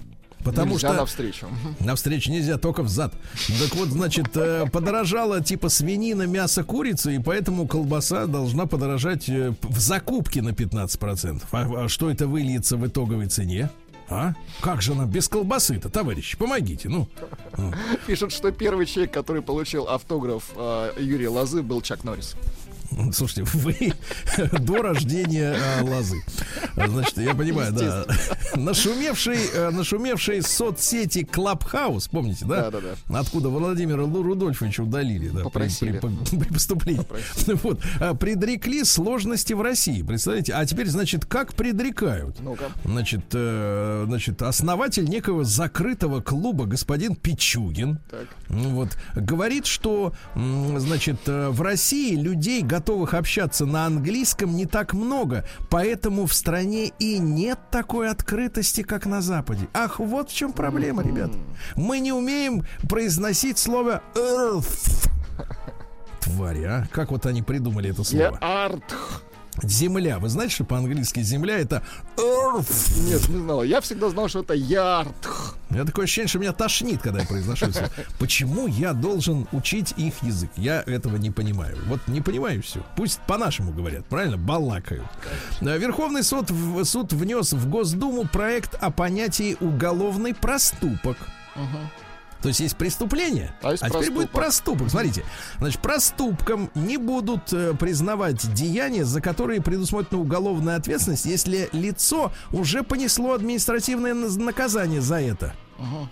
[0.43, 1.47] Потому Нельзя что навстречу.
[1.81, 3.13] Навстречу нельзя, только взад.
[3.61, 9.53] Так вот, значит, э, подорожала типа свинина, мясо, курица, и поэтому колбаса должна подорожать э,
[9.61, 11.43] в закупке на 15%.
[11.53, 13.69] А, а что это выльется в итоговой цене?
[14.09, 14.33] А?
[14.63, 16.37] Как же она без колбасы-то, товарищи?
[16.39, 17.07] Помогите, ну.
[18.07, 22.35] Пишут, что первый человек, который получил автограф э, Юрия Лозы, был Чак Норрис.
[23.13, 23.93] Слушайте, вы
[24.61, 26.17] до рождения а, лозы.
[26.75, 28.05] Значит, я понимаю, да.
[28.57, 32.71] Нашумевший, э, нашумевший соцсети Клабхаус, помните, да?
[32.71, 33.19] Да-да-да.
[33.21, 35.99] Откуда Владимира Рудольфовича удалили, да, при- Попросили.
[35.99, 37.07] при, при поступлении.
[37.63, 37.81] Вот.
[38.01, 40.53] А, Предрекли сложности в России, представляете?
[40.55, 42.41] А теперь, значит, как предрекают?
[42.41, 42.65] Ну-ка.
[42.85, 48.27] Значит, э, значит, основатель некого закрытого клуба господин Пичугин Так.
[48.49, 54.95] ну вот говорит, что, значит, э, в России людей, готовых общаться на английском, не так
[54.95, 59.69] много, поэтому в стране и нет такой открытости, как на Западе.
[59.75, 61.31] Ах, вот в чем проблема, ребят.
[61.77, 65.11] Мы не умеем произносить слово earth.
[66.21, 66.87] Твари, а?
[66.91, 68.39] Как вот они придумали это Я слово?
[69.63, 70.19] Земля.
[70.19, 71.83] Вы знаете, что по-английски земля это
[72.17, 73.01] earth?
[73.05, 73.63] Нет, не знал.
[73.63, 75.15] Я всегда знал, что это ярд.
[75.71, 77.91] У меня такое ощущение, что меня тошнит, когда я произношу это.
[78.19, 80.51] Почему я должен учить их язык?
[80.57, 81.77] Я этого не понимаю.
[81.87, 82.85] Вот не понимаю все.
[82.97, 84.37] Пусть по-нашему говорят, правильно?
[84.37, 85.07] Балакают.
[85.61, 86.51] Э, Верховный суд,
[86.85, 91.17] суд внес в Госдуму проект о понятии уголовный проступок.
[92.43, 94.91] То есть есть преступление, А есть теперь будет проступок.
[94.91, 95.25] Смотрите,
[95.59, 102.83] значит, проступком не будут э, признавать деяния, за которые предусмотрена уголовная ответственность, если лицо уже
[102.83, 105.55] понесло административное наказание за это.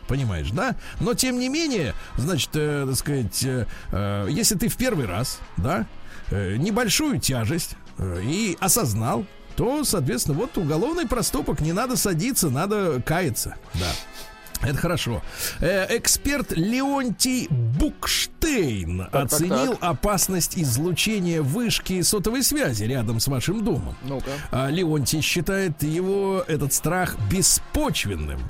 [0.07, 0.77] Понимаешь, да?
[1.01, 5.41] Но тем не менее, значит, э, так сказать, э, э, если ты в первый раз,
[5.57, 5.87] да,
[6.31, 9.27] э, небольшую тяжесть э, и осознал,
[9.57, 13.91] то, соответственно, вот уголовный проступок, не надо садиться, надо каяться, да.
[14.63, 15.23] Это хорошо.
[15.61, 19.91] Э, эксперт Леонтий Букштейн так, оценил так.
[19.91, 23.95] опасность излучения вышки сотовой связи рядом с вашим домом.
[24.03, 24.31] Ну-ка.
[24.51, 28.41] А Леонтий считает его этот страх беспочвенным.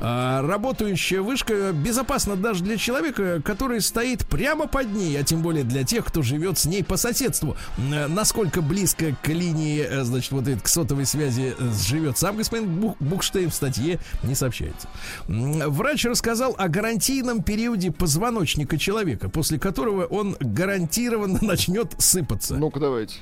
[0.00, 5.64] А, работающая вышка безопасна даже для человека, который стоит прямо под ней, а тем более
[5.64, 7.56] для тех, кто живет с ней по соседству.
[7.92, 11.54] Э, Насколько близко к линии, э, значит, вот этой к сотовой связи
[11.86, 14.88] живет сам господин Букштейн в статье не сообщается.
[15.66, 22.56] Врач рассказал о гарантийном периоде позвоночника человека, после которого он гарантированно начнет сыпаться.
[22.56, 23.14] Ну-ка, давайте.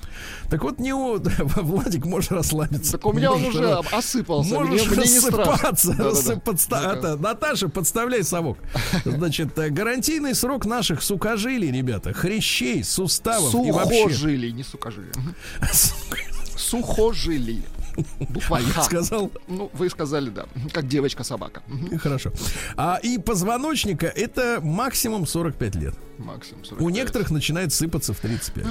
[0.51, 1.19] Так вот, не у...
[1.57, 2.93] Владик, можешь расслабиться.
[2.93, 4.61] Так у меня он Можешь уже ra- осыпался.
[4.61, 5.89] Мне, Можешь мне не рассыпаться.
[5.95, 6.11] Да-да-да.
[6.11, 6.97] рассып- подста- Ну-ка.
[6.99, 8.59] это, Наташа, подставляй совок.
[9.05, 14.03] Значит, э, гарантийный срок наших сукожилий, ребята, хрящей, суставов и вообще...
[14.05, 15.13] Сухожилий, не сукожилий.
[16.57, 17.63] Сухожилий.
[18.29, 20.47] Буква А я сказал, Ну, вы сказали, да.
[20.73, 21.63] Как девочка-собака.
[22.03, 22.33] Хорошо.
[22.77, 25.95] А и позвоночника это максимум 45 лет.
[26.19, 26.81] Максимум 45.
[26.87, 28.65] У некоторых начинает сыпаться в 35.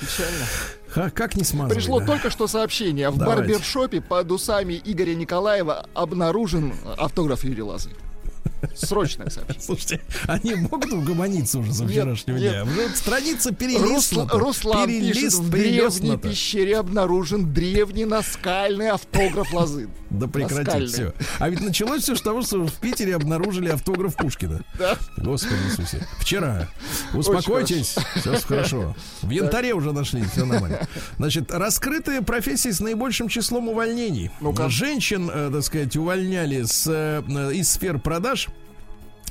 [0.00, 0.46] Печально.
[0.88, 2.06] Ха, как не смазывай, Пришло да.
[2.06, 3.10] только что сообщение.
[3.10, 3.42] В Давайте.
[3.42, 7.90] барбершопе под усами Игоря Николаева обнаружен автограф Юрия Лозы.
[8.74, 9.62] Срочное сообщение.
[9.62, 12.52] Слушайте, они могут угомониться уже за вчерашнего нет.
[12.52, 12.64] дня?
[12.64, 14.38] Уже страница перелистнута.
[14.38, 19.88] Руслан пишет, Перелист- в древней пещере обнаружен древний наскальный автограф Лозы.
[20.10, 21.12] Да прекрати все.
[21.38, 24.62] А ведь началось все с того, что в Питере обнаружили автограф Пушкина.
[24.78, 24.96] Да.
[25.16, 26.06] Господи Иисусе.
[26.18, 26.68] Вчера.
[27.12, 27.96] Успокойтесь.
[28.16, 28.96] Все хорошо.
[29.22, 30.24] В янтаре уже нашли.
[30.32, 30.86] Все нормально.
[31.18, 34.30] Значит, раскрытые профессии с наибольшим числом увольнений.
[34.68, 38.47] Женщин, э, так сказать, увольняли э, из сфер продаж.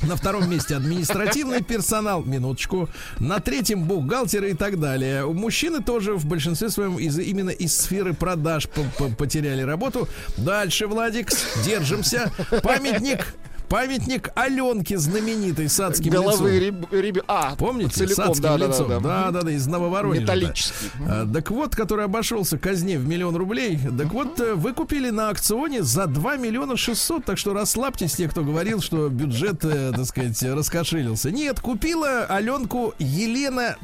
[0.04, 2.88] На втором месте административный персонал, минуточку.
[3.20, 5.26] На третьем бухгалтеры и так далее.
[5.26, 10.08] Мужчины тоже в большинстве своем из, именно из сферы продаж по- по- потеряли работу.
[10.38, 11.30] Дальше, Владик,
[11.66, 12.32] держимся.
[12.64, 13.34] Памятник.
[13.70, 16.88] Памятник Аленке знаменитой с адским Головы лицом.
[16.90, 17.92] реб- ребя- А, Помните?
[17.96, 18.88] целиком, с адским да, да, лицом.
[18.90, 20.26] да, да, да, да, из Нововоронежа.
[20.26, 20.36] да.
[20.36, 20.74] Металлический.
[21.06, 23.78] А, Так вот, который обошелся казне в миллион рублей.
[23.98, 27.26] Так вот, э, вы купили на аукционе за 2 миллиона 600.
[27.26, 31.30] Так что расслабьтесь, те, кто говорил, что бюджет, э, так сказать, раскошелился.
[31.32, 33.76] Нет, купила Аленку Елена...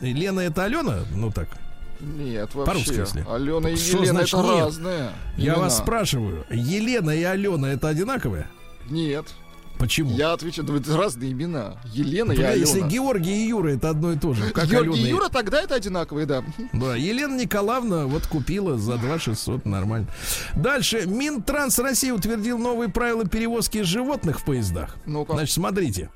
[0.00, 1.00] Елена это Алена?
[1.12, 1.48] Ну так.
[2.00, 3.00] Нет, По-русски, вообще.
[3.20, 3.24] если.
[3.28, 4.64] Алена и Что Елена значит это нет?
[4.64, 5.10] разные.
[5.36, 5.58] Я имена.
[5.58, 8.46] вас спрашиваю, Елена и Алена это одинаковые?
[8.90, 9.26] Нет.
[9.78, 10.10] Почему?
[10.16, 11.76] Я отвечаю, да это разные имена.
[11.92, 12.60] Елена и Бля, Алена.
[12.60, 14.50] если Георгий и Юра это одно и то же.
[14.52, 16.44] Как Георгий Алена и Юра, тогда это одинаковые, да.
[16.72, 20.06] Да, Елена Николаевна вот купила за 2 600, нормально.
[20.54, 21.06] Дальше.
[21.06, 24.96] Минтранс России утвердил новые правила перевозки животных в поездах.
[25.06, 25.32] Ну-ка.
[25.34, 26.10] Значит, смотрите.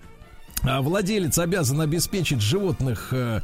[0.62, 3.40] А, Владелец обязан обеспечить животных э,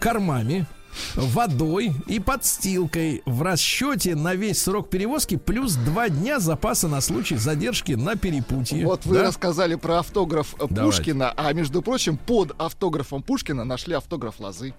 [0.00, 0.66] кормами,
[1.14, 7.36] водой и подстилкой в расчете на весь срок перевозки плюс два дня запаса на случай
[7.36, 8.84] задержки на перепутье.
[8.86, 9.22] Вот вы Да?
[9.24, 10.98] рассказали про автограф э, Давайте.
[10.98, 14.74] Пушкина, а между прочим, под автографом Пушкина нашли автограф Лозы.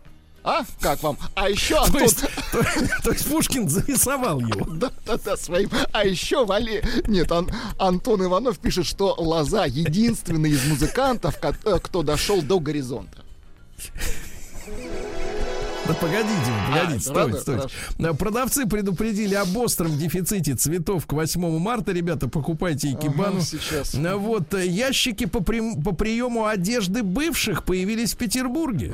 [0.45, 0.63] А?
[0.81, 1.17] Как вам?
[1.35, 2.19] А еще То есть,
[2.51, 2.63] то,
[3.03, 4.65] то есть Пушкин зарисовал его.
[4.73, 5.69] Да, да, да, своим.
[5.93, 6.83] А еще Вали...
[7.07, 7.49] Нет, Ан-
[7.79, 13.23] Антон Иванов пишет, что Лоза единственный из музыкантов, э, кто дошел до горизонта.
[15.85, 16.29] Да погодите,
[16.69, 17.67] погодите, А, стойте, стойте.
[17.99, 21.91] Э, Продавцы предупредили об остром дефиците цветов к 8 марта.
[21.91, 23.37] Ребята, покупайте икебану.
[23.37, 23.93] Ага, сейчас.
[23.93, 28.93] Вот э, ящики по, прим- по приему одежды бывших появились в Петербурге.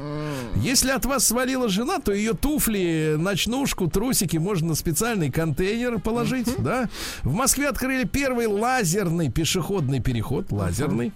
[0.55, 6.47] Если от вас свалила жена, то ее туфли, ночнушку, трусики можно на специальный контейнер положить,
[6.57, 6.89] да?
[7.21, 11.11] В Москве открыли первый лазерный пешеходный переход, лазерный.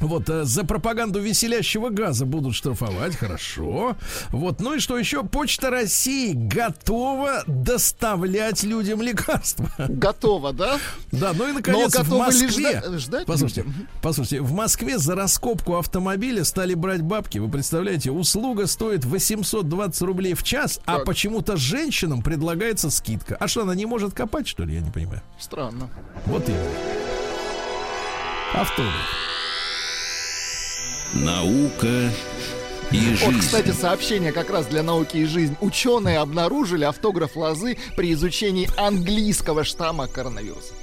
[0.00, 3.96] Вот, э, за пропаганду веселящего газа будут штрафовать, хорошо.
[4.30, 5.22] Вот, ну и что еще?
[5.24, 9.70] Почта России готова доставлять людям лекарства.
[9.78, 10.78] Готово, да?
[11.12, 12.82] Да, ну и наконец Но в ли Москве.
[12.84, 13.64] жда- ждать Послушайте,
[14.02, 17.38] послушайте, в Москве за раскопку автомобиля стали брать бабки.
[17.38, 21.04] Вы представляете, услуга стоит 820 рублей в час, а Так.
[21.06, 23.36] почему-то женщинам предлагается скидка.
[23.38, 24.74] А что, она не может копать, что ли?
[24.74, 25.22] Я не понимаю.
[25.38, 25.88] Странно.
[26.26, 26.64] Вот именно.
[28.54, 28.92] Автомобиль.
[31.14, 32.10] Наука
[32.90, 33.40] и Вот, жизнь.
[33.40, 35.56] кстати, сообщение как раз для науки и жизни.
[35.60, 40.74] Ученые обнаружили автограф лозы при изучении английского штамма коронавируса.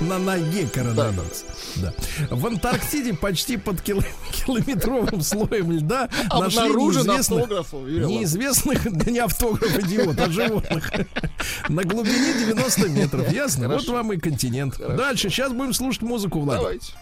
[0.00, 1.44] На ноге коронавирус.
[1.76, 1.92] Да.
[2.30, 8.08] В Антарктиде почти под кило- километровым слоем льда нашли Обнаружен неизвестных, автограф, уверил.
[8.08, 10.90] неизвестных, да не автограф, идиот, а животных.
[11.68, 13.30] На глубине 90 метров.
[13.30, 13.68] Ясно?
[13.68, 14.78] Вот вам и континент.
[14.78, 15.28] Дальше.
[15.28, 16.56] Сейчас будем слушать музыку, Влад.
[16.58, 16.92] Давайте.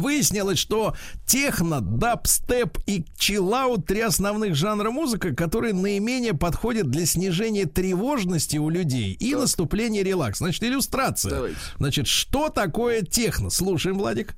[0.00, 7.66] Выяснилось, что техно, дабстеп и чиллаут три основных жанра музыка, которые наименее подходят для снижения
[7.66, 10.38] тревожности у людей и наступления релакс.
[10.38, 11.30] Значит, иллюстрация.
[11.30, 11.58] Давайте.
[11.78, 13.50] Значит, что такое техно?
[13.50, 14.34] Слушаем, Владик.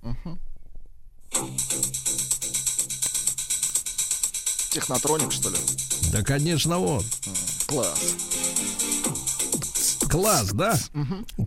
[4.71, 5.57] Технотроник, что ли?
[6.13, 7.05] Да, конечно, вот.
[7.67, 7.99] Класс.
[10.11, 10.77] Класс, да?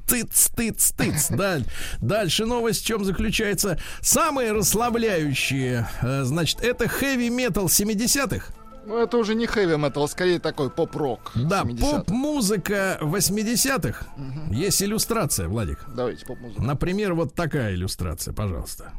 [0.07, 1.29] Тыц, тыц, тыц.
[1.29, 1.65] Даль-
[1.99, 3.79] Дальше новость в чем заключается?
[4.01, 8.53] Самые расслабляющие, э, значит, это хэви-метал 70-х.
[8.85, 11.31] Ну, это уже не хэви метал, скорее такой поп-рок.
[11.35, 11.97] Да, 70-х.
[11.99, 14.05] поп-музыка 80-х.
[14.51, 15.85] Есть иллюстрация, Владик.
[15.95, 16.61] Давайте поп-музыку.
[16.63, 18.91] Например, вот такая иллюстрация, пожалуйста.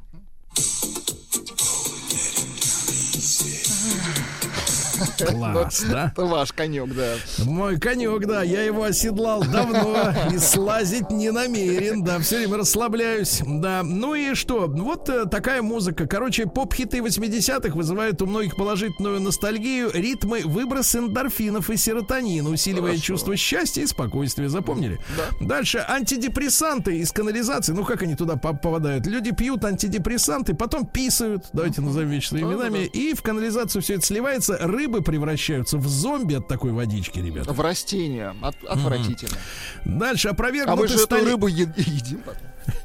[5.18, 6.12] Класс, да?
[6.12, 7.14] Это ваш конек, да.
[7.44, 13.42] Мой конек, да, я его оседлал давно и слазить не намерен, да, все время расслабляюсь,
[13.46, 13.82] да.
[13.82, 16.06] Ну и что, вот э, такая музыка.
[16.06, 23.04] Короче, поп-хиты 80-х вызывают у многих положительную ностальгию, ритмы, выброс эндорфинов и серотонина, усиливая Хорошо.
[23.04, 24.98] чувство счастья и спокойствия, запомнили?
[25.40, 29.06] Дальше, антидепрессанты из канализации, ну как они туда по- попадают?
[29.06, 34.58] Люди пьют антидепрессанты, потом писают, давайте назовем вещи именами, и в канализацию все это сливается,
[34.90, 37.52] рыбы превращаются в зомби от такой водички, ребята.
[37.52, 38.34] В растения.
[38.42, 39.36] От- отвратительно.
[39.84, 41.24] Дальше А мы опровергнуты же эту стали...
[41.24, 42.42] рыбу е- едим потом.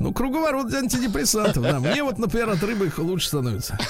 [0.00, 1.78] Ну, круговорот антидепрессантов, да.
[1.78, 3.78] Мне вот, например, от рыбы их лучше становится.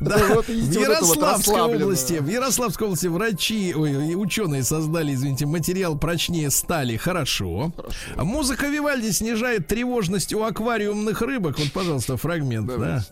[0.00, 6.50] Да, в эту Ярославской области, в Ярославской области врачи, и ученые создали, извините, материал прочнее
[6.50, 6.96] стали.
[6.96, 7.72] Хорошо.
[8.16, 11.58] Музыка Вивальди снижает тревожность у аквариумных рыбок.
[11.58, 13.04] Вот, пожалуйста, фрагмент, да.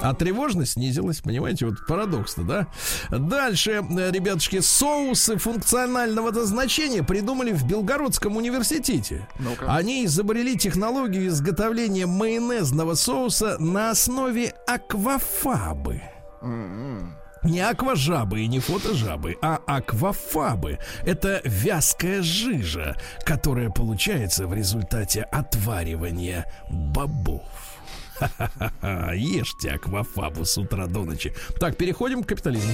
[0.00, 2.66] А тревожность снизилась, понимаете, вот парадокс-то, да?
[3.10, 9.26] Дальше, э, ребятушки, соусы функционального назначения придумали в Белгородском университете.
[9.38, 9.74] Ну-ка.
[9.74, 16.02] Они изобрели технологию изготовления майонезного соуса на основе аквафабы.
[17.44, 20.78] Не акважабы и не фотожабы, а аквафабы.
[21.04, 27.67] Это вязкая жижа, которая получается в результате отваривания бобов.
[29.14, 31.32] Ешьте аквафабу с утра до ночи.
[31.58, 32.72] Так, переходим к капитализму.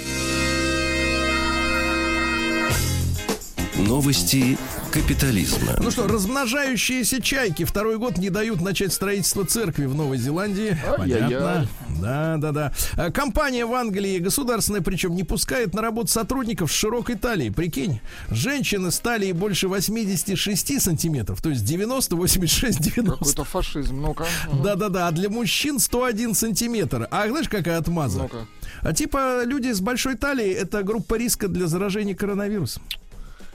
[3.86, 4.56] Новости
[4.90, 5.74] капитализма.
[5.78, 10.76] Ну что, размножающиеся чайки второй год не дают начать строительство церкви в Новой Зеландии.
[10.96, 11.68] Понятно.
[12.00, 12.72] Да, да, да.
[12.96, 17.52] А, Компания в Англии государственная, причем не пускает на работу сотрудников с широкой талией.
[17.52, 23.18] Прикинь, женщины с талией больше 86 сантиметров, то есть 90, 86, 90.
[23.18, 24.00] Какой-то фашизм.
[24.00, 24.26] Ну-ка.
[24.50, 24.62] Мгм.
[24.62, 27.06] Да-да-да, а для мужчин 101 сантиметр.
[27.10, 28.18] А знаешь, какая отмаза?
[28.18, 28.46] Ну-ка.
[28.80, 32.82] А типа люди с большой талией это группа риска для заражения коронавирусом.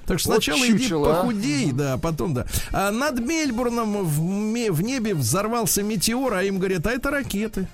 [0.09, 1.21] Так что Вот сначала иди чучело, а.
[1.21, 2.47] похудей, да, потом да.
[2.71, 7.67] А над Мельбурном в, в небе взорвался метеор, а им говорят, а это ракеты.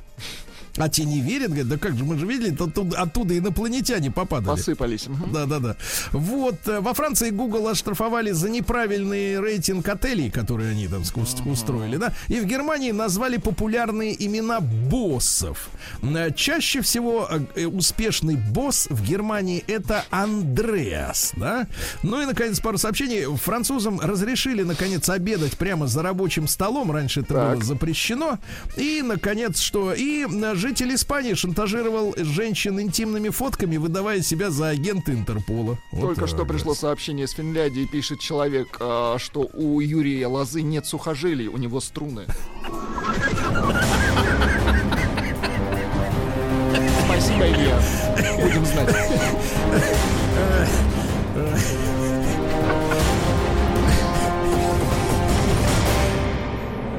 [0.78, 4.58] А те не верят, говорят, да как же, мы же видели, оттуда, оттуда инопланетяне попадали.
[4.58, 5.08] Посыпались.
[5.08, 5.32] Мгм.
[5.32, 5.76] Да, да, да.
[6.12, 11.98] Вот э, во Франции Google оштрафовали за неправильный рейтинг отелей, которые они там ску- устроили,
[11.98, 12.14] да.
[12.28, 15.70] И в Германии назвали популярные имена боссов.
[16.02, 21.68] Э, Чаще всего э, успешный босс в Германии это Андреас, да.
[22.04, 23.26] Ну и наконец пару сообщений.
[23.38, 26.92] Французам разрешили наконец обедать прямо за рабочим столом.
[26.92, 27.54] Раньше это Так.
[27.56, 28.40] было запрещено.
[28.78, 29.94] И наконец что?
[29.94, 30.26] И
[30.66, 35.78] житель Испании шантажировал женщин интимными фотками, выдавая себя за агента Интерпола.
[35.92, 36.48] Вот Только что вот.
[36.48, 41.80] пришло сообщение из Финляндии, пишет человек, а, что у Юрия Лозы нет сухожилий, у него
[41.80, 42.26] струны.
[47.06, 47.80] Спасибо, Илья.
[48.42, 48.96] Будем знать.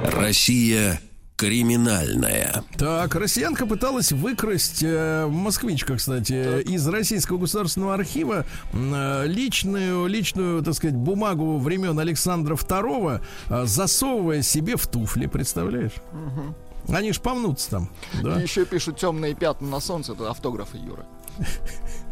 [0.05, 1.01] Россия
[1.37, 2.65] криминальная.
[2.79, 10.75] Так, россиянка пыталась выкрасть, э, москвичка, кстати, из Российского государственного архива э, личную, личную, так
[10.75, 15.93] сказать, бумагу времен Александра II, э, засовывая себе в туфли, представляешь?
[16.89, 17.91] Они ж помнутся там,
[18.23, 21.05] да, И еще пишут темные пятна на солнце, это автографы Юры.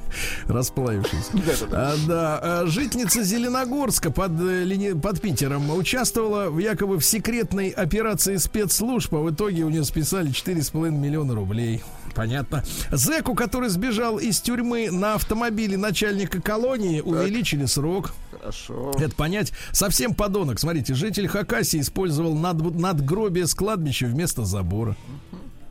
[0.47, 1.31] расплавившись.
[1.73, 8.37] А, да, а, житница Зеленогорска под, э, под Питером участвовала в якобы в секретной операции
[8.37, 11.83] спецслужб, а в итоге у нее списали 4,5 миллиона рублей.
[12.15, 12.63] Понятно.
[12.93, 18.15] Зеку, который сбежал из тюрьмы на автомобиле начальника колонии, увеличили срок.
[18.31, 18.93] Хорошо.
[18.99, 19.53] Это понять.
[19.73, 20.61] Совсем подонок.
[20.61, 24.97] Смотрите, житель Хакасии использовал над, надгробие с кладбища вместо забора.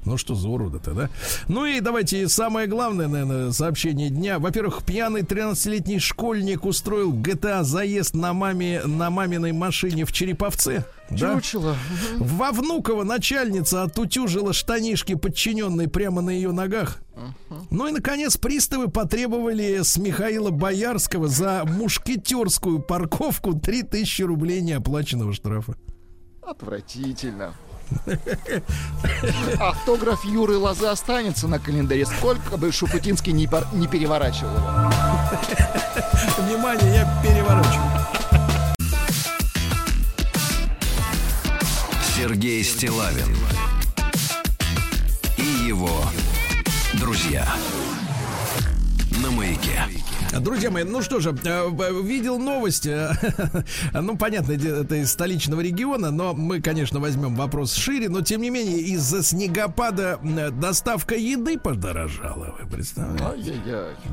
[0.06, 1.10] Ну что за урода-то, да?
[1.48, 4.40] Ну и давайте самое главное, наверное, сообщение дня.
[4.40, 10.86] Во-первых, пьяный 13-летний школьник устроил GTA заезд на маме на маминой машине в Череповце.
[11.10, 11.36] Да?
[11.36, 11.76] Чучело.
[12.18, 17.00] Во Внуково начальница отутюжила штанишки подчиненной прямо на ее ногах.
[17.70, 25.76] Ну и, наконец, приставы потребовали с Михаила Боярского за мушкетерскую парковку 3000 рублей неоплаченного штрафа.
[26.42, 27.54] Отвратительно.
[29.60, 34.92] Автограф Юры Лозы останется на календаре, сколько бы Шупутинский не, пор- не переворачивал его.
[36.40, 37.92] Внимание, я переворачиваю.
[42.16, 43.36] Сергей Стилавин
[45.38, 46.04] и его
[46.94, 47.46] друзья
[49.22, 49.82] на маяке.
[50.40, 53.12] Друзья мои, ну что же, э, видел новость, э,
[53.94, 58.50] ну, понятно, это из столичного региона, но мы, конечно, возьмем вопрос шире, но, тем не
[58.50, 60.20] менее, из-за снегопада
[60.60, 63.56] доставка еды подорожала, вы представляете?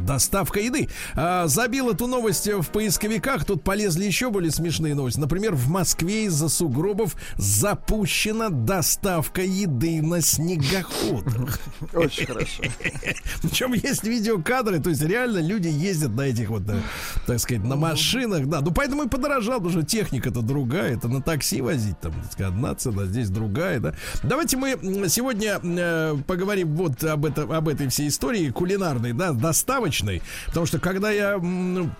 [0.06, 0.88] Доставка еды.
[1.14, 3.44] А, забил эту новость в поисковиках.
[3.44, 5.18] Тут полезли еще более смешные новости.
[5.18, 11.60] Например, в Москве из-за сугробов запущена доставка еды на снегоходах.
[11.94, 12.62] Очень хорошо.
[13.42, 16.80] Причем есть видеокадры, то есть реально люди ездят на этих вот, э,
[17.26, 18.60] так сказать, на машинах, да.
[18.60, 20.96] Ну поэтому и подорожал, потому что техника-то другая.
[20.96, 23.94] Это на такси возить, там, так сказать, одна цена, здесь другая, да.
[24.22, 24.70] Давайте мы
[25.08, 30.22] сегодня э, поговорим вот об, это, об этой всей истории кулинарной, да, доставочной.
[30.46, 31.94] Потому что когда я м,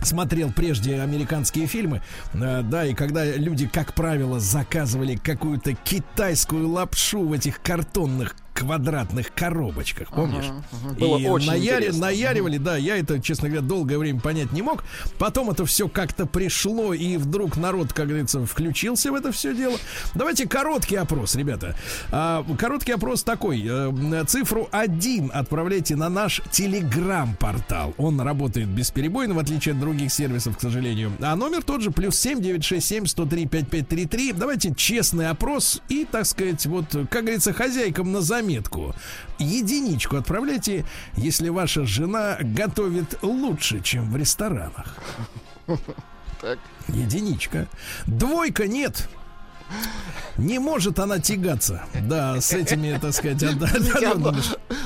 [0.00, 2.02] смотрел прежде американские фильмы,
[2.34, 9.34] э, да, и когда люди, как правило, заказывали какую-то китайскую лапшу в этих картонных квадратных
[9.34, 10.46] коробочках, помнишь?
[10.98, 12.00] Было и очень наяри- интересно.
[12.06, 14.84] наяривали, да, я это, честно говоря, долгое время понять не мог.
[15.18, 19.76] Потом это все как-то пришло, и вдруг народ, как говорится, включился в это все дело.
[20.14, 21.76] Давайте короткий опрос, ребята.
[22.10, 23.62] А, короткий опрос такой.
[23.68, 27.94] Э, Цифру 1 отправляйте на наш телеграм-портал.
[27.98, 31.12] Он работает бесперебойно, в отличие от других сервисов, к сожалению.
[31.20, 34.32] А номер тот же, плюс 7 967 103 5533.
[34.32, 38.20] Давайте честный опрос и, так сказать, вот, как говорится, хозяйкам на
[38.52, 38.94] заметку.
[39.38, 40.84] Единичку отправляйте,
[41.16, 44.96] если ваша жена готовит лучше, чем в ресторанах.
[46.40, 46.58] Так.
[46.88, 47.68] Единичка.
[48.06, 49.08] Двойка нет.
[50.36, 51.84] Не может она тягаться.
[52.02, 54.42] Да, с этими, так сказать, отдаленными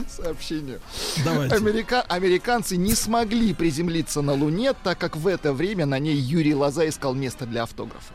[0.09, 0.79] Сообщение.
[1.25, 1.57] Давайте.
[1.57, 6.55] Америка- Американцы не смогли приземлиться на Луне, так как в это время на ней Юрий
[6.55, 8.13] Лоза искал место для автографа.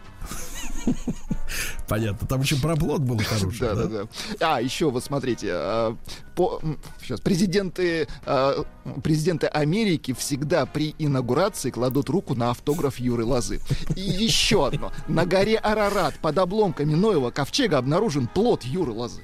[1.87, 2.27] Понятно.
[2.27, 3.59] Там еще проплот был хороший.
[3.59, 4.07] Да, да, да.
[4.39, 5.97] А, еще вот смотрите, а,
[6.35, 6.61] по,
[7.01, 8.63] сейчас, президенты, а,
[9.03, 13.59] президенты Америки всегда при инаугурации кладут руку на автограф Юры Лозы.
[13.95, 14.91] И еще одно.
[15.07, 19.21] На горе Арарат под обломками Ноева ковчега обнаружен плод Юры Лозы.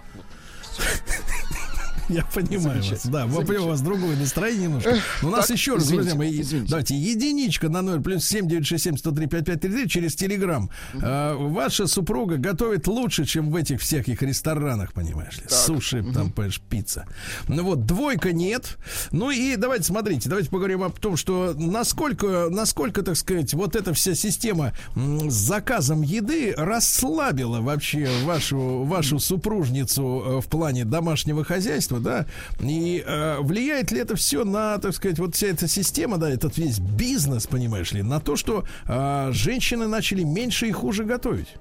[2.09, 3.05] Я понимаю вас.
[3.05, 4.97] Да, у вас другое настроение немножко.
[5.21, 9.27] Но у нас еще раз, друзья мои, давайте, единичка на 0 плюс 7 967 103
[9.27, 10.69] 5533 через Телеграм.
[11.01, 15.43] А, ваша супруга готовит лучше, чем в этих всяких ресторанах, понимаешь ли.
[15.47, 17.05] Суши, там, понимаешь, пицца.
[17.47, 18.77] Ну вот, двойка нет.
[19.11, 23.93] Ну и давайте, смотрите, давайте поговорим о том, что насколько, насколько, так сказать, вот эта
[23.93, 31.96] вся система с заказом еды расслабила вообще вашу, вашу супружницу э, в плане домашнего хозяйства,
[31.99, 32.25] да,
[32.59, 36.57] и э, влияет ли это все на, так сказать, вот вся эта система, да, этот
[36.57, 41.55] весь бизнес, понимаешь ли, на то, что э, женщины начали меньше и хуже готовить?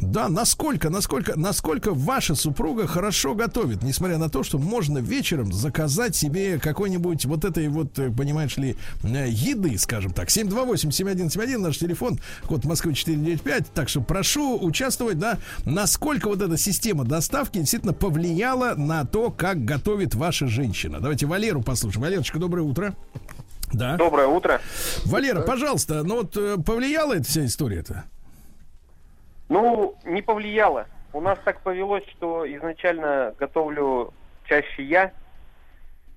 [0.00, 6.14] Да, насколько, насколько, насколько ваша супруга хорошо готовит, несмотря на то, что можно вечером заказать
[6.16, 10.28] себе какой-нибудь вот этой вот, э, понимаешь ли, э, еды, скажем так.
[10.28, 13.72] 728-7171, наш телефон, код Москвы 495.
[13.72, 19.64] Так что прошу участвовать, да, насколько вот эта система доставки действительно повлияла на то, как
[19.64, 21.00] готовит ваша женщина.
[21.00, 22.02] Давайте Валеру послушаем.
[22.02, 22.94] Валерочка, доброе утро.
[23.72, 23.96] Да.
[23.96, 24.60] Доброе утро.
[25.04, 28.04] Валера, пожалуйста, ну вот э, повлияла эта вся история-то?
[29.48, 30.86] Ну, не повлияло.
[31.12, 34.12] У нас так повелось, что изначально готовлю
[34.44, 35.12] чаще я.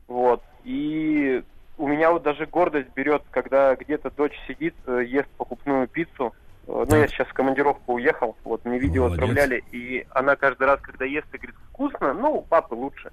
[0.08, 0.44] Вот.
[0.64, 1.44] И
[1.78, 6.34] у меня вот даже гордость берет, когда где-то дочь сидит, э, ест покупную пиццу.
[6.68, 9.20] Э, Ну, я сейчас в командировку уехал, вот мне видео Молодец.
[9.24, 13.12] отправляли, и она каждый раз, когда ест, и говорит, вкусно, ну, у папы лучше.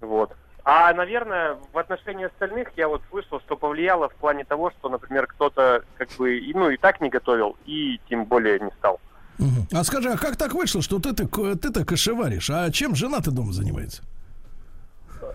[0.00, 0.34] Вот.
[0.64, 5.26] А, наверное, в отношении остальных я вот слышал, что повлияло в плане того, что, например,
[5.26, 9.00] кто-то как бы, и, ну, и так не готовил, и тем более не стал.
[9.38, 9.66] Мгм.
[9.72, 12.50] А скажи, а как так вышло, что ты-то, ко- ты-то кошеваришь?
[12.50, 14.02] А чем жена-то дома занимается?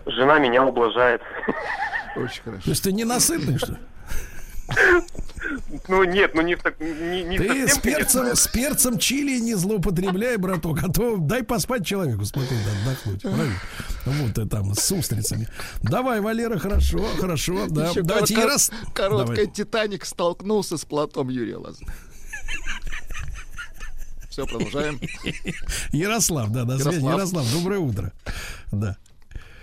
[0.06, 1.20] Жена меня ублажает.
[2.16, 2.62] Очень хорошо.
[2.64, 3.78] То есть ты ненасытный, что ли?
[5.88, 8.36] Ну, нет, ну не, в так- не, не Ты совсем, с перцем, конечно.
[8.36, 13.22] с перцем чили не злоупотребляй, браток, а то дай поспать человеку, спокойно отдохнуть.
[13.22, 13.54] Правильно?
[14.06, 15.48] Вот и там с устрицами.
[15.82, 17.66] Давай, Валера, хорошо, хорошо.
[17.68, 17.90] Да.
[17.90, 18.70] Еще Давайте коротко- Ярос...
[18.92, 19.50] Короткая Давай.
[19.52, 21.84] Титаник столкнулся с плотом Юрия Лозы.
[24.30, 25.00] Все, продолжаем.
[25.92, 26.96] Ярослав, да, на связи.
[26.96, 27.14] Ярослав.
[27.18, 28.12] Ярослав, доброе утро.
[28.72, 28.96] Да.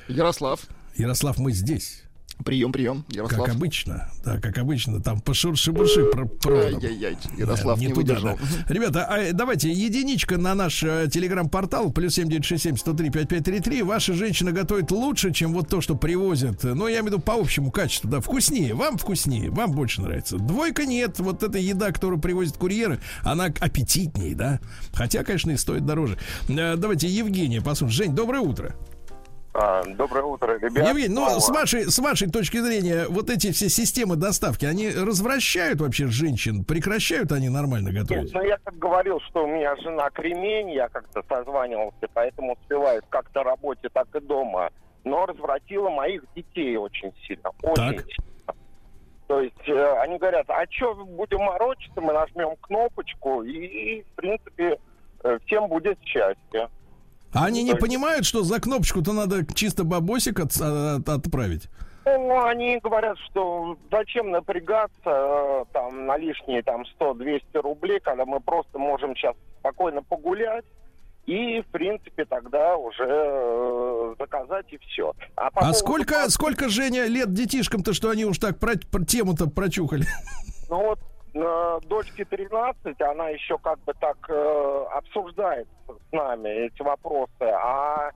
[0.08, 0.62] Ярослав.
[0.96, 2.03] Ярослав, мы здесь.
[2.44, 3.06] Прием, прием.
[3.10, 3.46] Ярослав.
[3.46, 4.10] Как обычно.
[4.26, 5.00] Да, как обычно.
[5.02, 6.76] Там пошурши-бурши про проводом.
[6.84, 8.38] Ай-яй-яй, Ярослав Да, не, туда, выдержал.
[8.68, 8.74] да.
[8.74, 13.84] Ребята, а, давайте единичка на наш э, телеграм-портал плюс 7967 103 5533.
[13.84, 16.64] Ваша женщина готовит лучше, чем вот то, что привозят.
[16.64, 18.74] Ну, я имею в виду по общему качеству, да, вкуснее.
[18.74, 20.38] Вам вкуснее, вам больше нравится.
[20.38, 21.20] Двойка нет.
[21.20, 24.60] Вот эта еда, которую привозят курьеры, она аппетитнее, да.
[24.94, 26.18] Хотя, конечно, и стоит дороже.
[26.50, 27.92] Э, Давайте Евгения послушаем.
[28.08, 28.76] Жень, доброе утро.
[29.54, 30.88] А, доброе утро, ребят.
[30.88, 35.80] Евгений, ну, с вашей, с вашей точки зрения, вот эти все системы доставки, они развращают
[35.80, 36.64] вообще женщин?
[36.66, 38.34] Прекращают они нормально Нет, готовить?
[38.34, 43.30] ну я как говорил, что у меня жена кремень, я как-то созванивался, поэтому успеваю как
[43.30, 44.72] то работе, так и дома.
[45.04, 47.52] Но развратила моих детей очень сильно.
[47.62, 48.06] Очень Так.
[48.08, 48.56] сильно.
[49.28, 54.80] То есть э, они говорят, а что будем морочиться, мы нажмем кнопочку, и, в принципе,
[55.24, 56.70] э, всем будет счастье.
[57.34, 61.68] А они не понимают, что за кнопочку-то надо чисто бабосик от- от- отправить?
[62.06, 68.40] Ну, они говорят, что зачем напрягаться э, там на лишние там 100-200 рублей, когда мы
[68.42, 70.66] просто можем сейчас спокойно погулять
[71.26, 75.14] и, в принципе, тогда уже э, заказать и все.
[75.36, 79.48] по А поводу сколько, сколько, Женя, лет детишкам-то, что они уж так про, про тему-то
[79.50, 80.04] прочухали?
[80.70, 81.00] Ну вот
[81.34, 88.12] дочке 13, она еще как бы так э, обсуждает с нами эти вопросы, а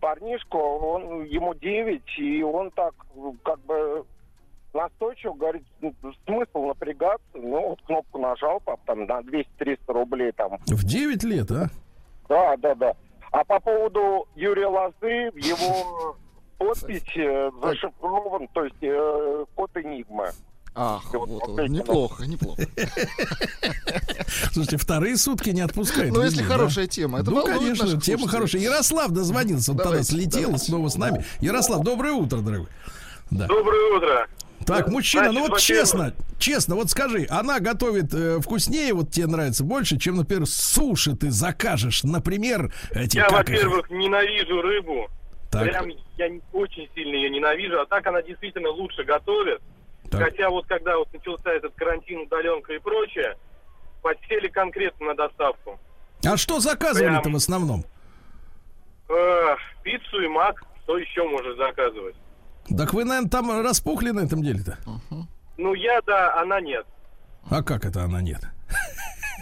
[0.00, 4.04] парнишку, он, ему 9, и он так э, как бы
[4.74, 5.94] настойчиво говорит, «Ну,
[6.26, 10.58] смысл напрягаться, ну вот кнопку нажал, пап, там на 200-300 рублей там.
[10.66, 11.68] В 9 лет, а?
[12.28, 12.94] Да, да, да.
[13.32, 16.16] А по поводу Юрия Лозы, его
[16.58, 20.30] подпись э, зашифрован, то есть э, код Энигмы.
[20.74, 22.62] Ах, Вот, вот, вот неплохо, неплохо.
[24.52, 26.14] Слушайте, вторые сутки не отпускают.
[26.14, 27.20] Ну, если хорошая тема.
[27.20, 28.62] Это ну, конечно, тема хорошая.
[28.62, 31.24] Ярослав дозвонился, он тогда слетел снова с нами.
[31.40, 32.68] Ярослав, доброе утро, дорогой.
[33.30, 34.28] Доброе утро.
[34.66, 39.64] Так, мужчина, ну вот честно, честно, вот скажи, она готовит э, вкуснее, вот тебе нравится
[39.64, 45.08] больше, чем, например, суши ты закажешь, например, эти Я, во-первых, ненавижу рыбу.
[45.50, 45.62] Так.
[45.62, 45.88] Прям
[46.18, 49.62] я очень сильно ее ненавижу, а так она действительно лучше готовит.
[50.10, 50.22] Так.
[50.22, 53.36] Хотя вот когда вот начался этот карантин, удаленка и прочее,
[54.02, 55.78] подсели конкретно на доставку.
[56.24, 57.34] А что заказывали-то Прям.
[57.34, 57.84] в основном?
[59.08, 62.16] Э, пиццу и мак, что еще можешь заказывать?
[62.76, 64.78] Так вы, наверное, там распухли на этом деле-то?
[65.56, 66.86] Ну я да, она нет.
[67.50, 68.40] А как это она нет?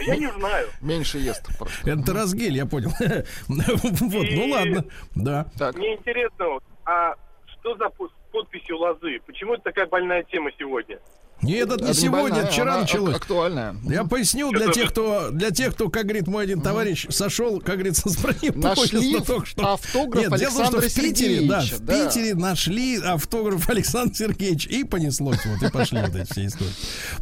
[0.07, 0.69] Я не знаю.
[0.81, 1.91] Меньше ест просто.
[1.91, 2.91] Это разгель, я понял.
[3.49, 5.47] Вот, ну ладно, да.
[5.75, 7.15] Мне интересно, вот, а
[7.47, 7.89] что за
[8.37, 9.19] подписью лозы?
[9.25, 10.99] Почему это такая больная тема сегодня?
[11.43, 13.15] Нет, это не это сегодня, больная, это вчера началось.
[13.15, 13.77] ак- Актуальная.
[13.85, 17.75] Я поясню для тех, кто, для тех, кто, как говорит мой один товарищ, сошел, как
[17.77, 18.17] говорится, с
[18.55, 19.73] Нашли только что.
[19.75, 22.09] автограф Нет, дело в том, что Александра в Питере, да, в да.
[22.09, 26.71] Питере нашли автограф Александра Сергеевича и понеслось, вот, и пошли вот эти все истории.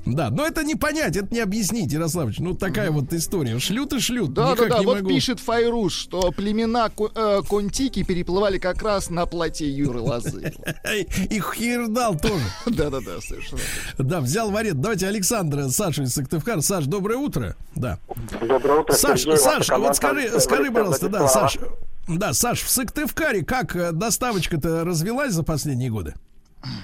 [0.07, 3.59] Да, но это не понять, это не объяснить, Ярославович, ну такая вот история.
[3.59, 4.79] Шлют и шлют, Да, да, да.
[4.79, 5.09] не Вот могу.
[5.09, 10.55] пишет Файруш, что племена э, Контики переплывали как раз на плоте Юры Лозы.
[11.31, 12.45] И Хирдал тоже.
[12.67, 13.61] Да, да, да, совершенно.
[14.05, 14.83] Да, взял в аренду.
[14.83, 16.61] Давайте Александра, Саша из Сыктывкара.
[16.61, 17.57] Саш, доброе утро.
[17.75, 17.99] Да.
[18.41, 21.27] Доброе утро, Саш, Сергей, Саш, вот скажи, скажи, пожалуйста, да.
[21.27, 21.59] Саш.
[22.07, 26.15] Да, Саш, в Сыктывкаре как э, доставочка-то развелась за последние годы?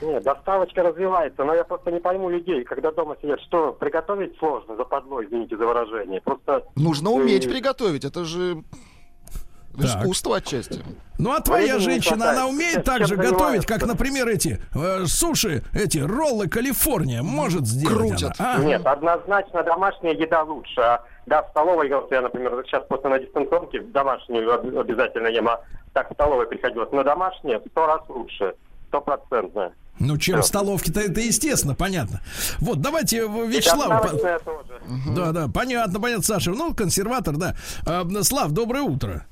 [0.01, 4.77] Нет, доставочка развивается, но я просто не пойму людей, когда дома сидят, что приготовить сложно,
[4.77, 6.23] западло, извините за выражение.
[6.23, 8.07] Просто Нужно уметь э, приготовить.
[8.07, 8.64] Это же
[9.83, 10.01] Так.
[10.03, 10.81] искусство отчасти.
[11.18, 12.39] Ну а твоя Времени женщина, хватает.
[12.39, 17.97] она умеет так же готовить, как, например, эти э, суши, эти роллы Калифорния может сделать
[18.20, 18.41] Крутят.
[18.41, 18.59] она, а?
[18.64, 20.81] Нет, однозначно домашняя еда лучше.
[20.81, 25.49] А, да, в столовой, вот я, например, сейчас после на дистанционке домашнюю об- обязательно ем,
[25.49, 25.61] а
[25.93, 26.89] так в столовой приходилось.
[26.93, 28.55] Но домашняя сто раз лучше,
[28.89, 29.72] стопроцентная.
[29.99, 30.43] Ну, чем Да.
[30.43, 32.20] в столовке-то это естественно, понятно.
[32.61, 34.03] Вот, давайте э, Вячеславу...
[34.03, 34.41] по-.
[35.14, 36.53] Да, да, понятно, понятно, Саша.
[36.53, 37.55] Ну, консерватор, да.
[37.87, 39.26] А, Слав, доброе утро.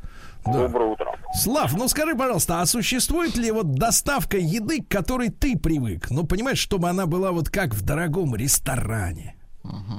[0.47, 0.67] Да.
[0.67, 1.15] Доброе утро.
[1.35, 6.11] Слав, ну скажи, пожалуйста, а существует ли вот доставка еды, к которой ты привык?
[6.11, 9.35] Ну, понимаешь, чтобы она была вот как в дорогом ресторане.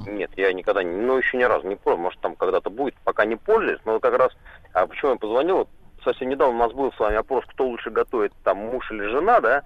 [0.06, 2.04] Нет, я никогда, не, ну, еще ни разу не пробовал.
[2.04, 3.80] Может, там когда-то будет, пока не пользуюсь.
[3.84, 4.32] Но как раз,
[4.72, 5.58] а почему я позвонил?
[5.58, 5.68] Вот
[6.04, 9.40] совсем недавно у нас был с вами опрос, кто лучше готовит, там, муж или жена,
[9.40, 9.62] да?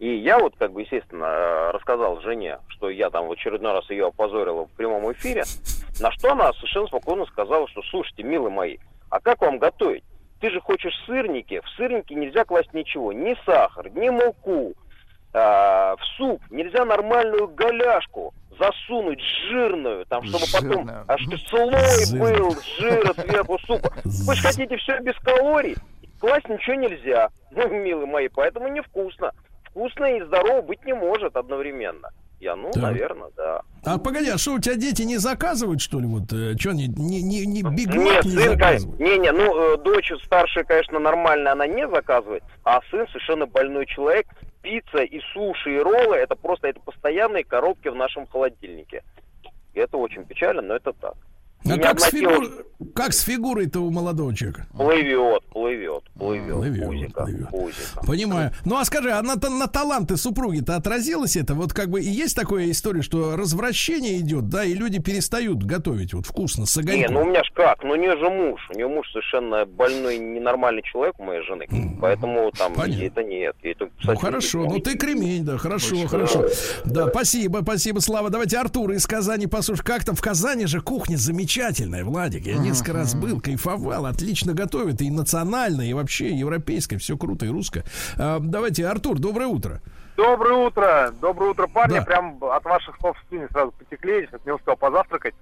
[0.00, 3.88] И я вот, как бы, естественно, э, рассказал жене, что я там в очередной раз
[3.90, 5.44] ее опозорил в прямом эфире,
[6.00, 8.78] на что она совершенно спокойно сказала, что, слушайте, милые мои,
[9.10, 10.02] а как вам готовить?
[10.44, 14.74] Ты же хочешь сырники, в сырники нельзя класть ничего, ни сахар, ни муку,
[15.32, 21.04] а, в суп нельзя нормальную голяшку засунуть жирную, там, чтобы потом Жирную.
[21.08, 21.72] аж слой
[22.04, 22.48] Жирную.
[22.50, 23.90] был жира сверху супа.
[24.04, 25.76] Вы же хотите все без калорий?
[26.20, 29.32] Класть ничего нельзя, ну, милые мои, поэтому невкусно.
[29.70, 32.10] Вкусно и здорово быть не может одновременно.
[32.44, 32.82] Я, ну, Так.
[32.82, 33.62] наверное, да.
[33.86, 36.06] А погоди, а что у тебя дети не заказывают, что ли?
[36.06, 39.00] Вот что они не, не, не Биг Мак не заказывают?
[39.00, 44.26] не-не, ну, э, дочь старшая, конечно, нормально, она не заказывает, а сын совершенно больной человек.
[44.60, 49.02] Пицца и суши, и роллы, это просто, это постоянные коробки в нашем холодильнике.
[49.72, 51.14] И это очень печально, но это так.
[51.66, 52.64] А как с, фигур-
[52.94, 54.66] как с фигурой-то у молодого человека?
[54.76, 57.48] Плывет, плывет, плывет, Плывет, пузико, плывет.
[57.50, 58.06] пузико.
[58.06, 58.52] Понимаю.
[58.64, 61.54] Ну а скажи, а на, на таланты супруги-то отразилось это?
[61.54, 66.12] Вот как бы и есть такая история, что развращение идет, да, и люди перестают готовить
[66.12, 67.14] вот вкусно с Не, огоньком.
[67.14, 70.18] ну у меня ж как, ну у нее же муж, у нее муж совершенно больной,
[70.18, 71.66] ненормальный человек у моей жены,
[72.00, 73.02] поэтому там Понятно.
[73.04, 73.56] это нет.
[73.62, 76.44] это, Ну кстати, хорошо, не- ну ты кремень, да, хорошо, хорошо.
[76.84, 78.28] Да, спасибо, спасибо, Слава.
[78.28, 79.82] Давайте Артур из Казани послушай.
[79.84, 81.53] Как там в Казани же кухня замечательная,
[82.02, 82.46] Владик.
[82.46, 87.48] Я несколько раз был, кайфовал, отлично готовят и национальная, и вообще европейская, все круто и
[87.48, 87.84] русское.
[88.18, 89.80] А, давайте, Артур, доброе утро.
[90.16, 91.98] Доброе утро, доброе утро, парни.
[91.98, 92.02] Да.
[92.02, 95.34] Прям от ваших слов слюни сразу потекли, не успел позавтракать.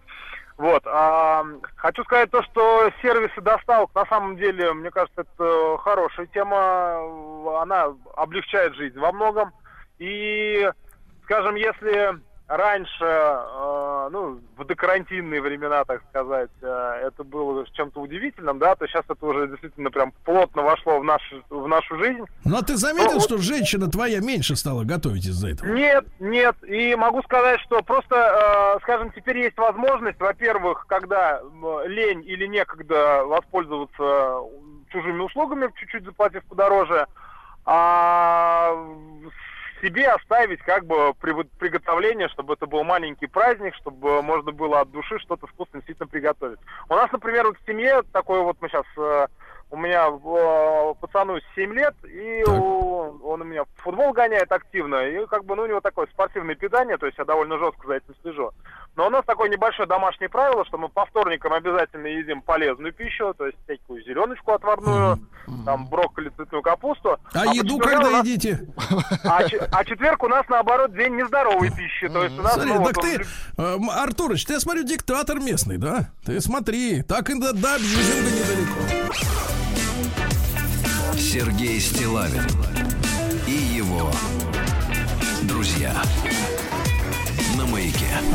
[0.58, 0.82] Вот.
[0.86, 7.62] а, хочу сказать то, что сервисы доставок, на самом деле, мне кажется, это хорошая тема.
[7.62, 7.86] Она
[8.16, 9.50] облегчает жизнь во многом.
[9.98, 10.70] И,
[11.24, 12.20] скажем, если
[12.56, 18.86] раньше, э, ну, в докарантинные времена, так сказать, э, это было чем-то удивительным, да, то
[18.86, 22.24] сейчас это уже действительно прям плотно вошло в, наш, в нашу жизнь.
[22.44, 25.68] Ну а ты заметил, Ну, вот- что женщина твоя меньше стала готовить из-за этого?
[25.68, 26.56] Нет, нет.
[26.64, 31.40] И могу сказать, что просто, э, скажем, теперь есть возможность, во-первых, когда
[31.86, 34.40] лень или некогда воспользоваться
[34.90, 37.06] чужими услугами, чуть-чуть заплатив подороже,
[37.64, 38.74] а
[39.82, 44.90] себе оставить как бы при- приготовление, чтобы это был маленький праздник, чтобы можно было от
[44.90, 46.60] души что-то вкусное действительно приготовить.
[46.88, 48.86] У нас, например, вот в семье такой вот мы сейчас
[49.70, 55.26] у меня э, пацану 7 лет, и у- он у меня футбол гоняет активно, и
[55.26, 58.14] как бы, ну, у него такое спортивное питание, то есть я довольно жестко за этим
[58.22, 58.50] слежу.
[58.94, 63.32] Но у нас такое небольшое домашнее правило, что мы по вторникам обязательно едим полезную пищу,
[63.36, 65.18] то есть всякую зеленочку отварную,
[65.64, 67.18] там брокколи, цветную капусту.
[67.32, 68.68] А, по еду когда нас- едите?
[69.24, 69.40] А,
[69.72, 72.52] а четверг у нас, наоборот, день нездоровой пищи, то есть у нас...
[72.52, 73.22] Смотри, ну, так вот, ты,
[73.58, 76.10] э, м, Артурыч, ты, я смотрю, диктатор местный, да?
[76.26, 79.14] Ты смотри, так и до, до абьюзинга недалеко.
[81.14, 82.46] Сергей Стилавин
[83.46, 84.10] и его
[85.44, 85.94] друзья.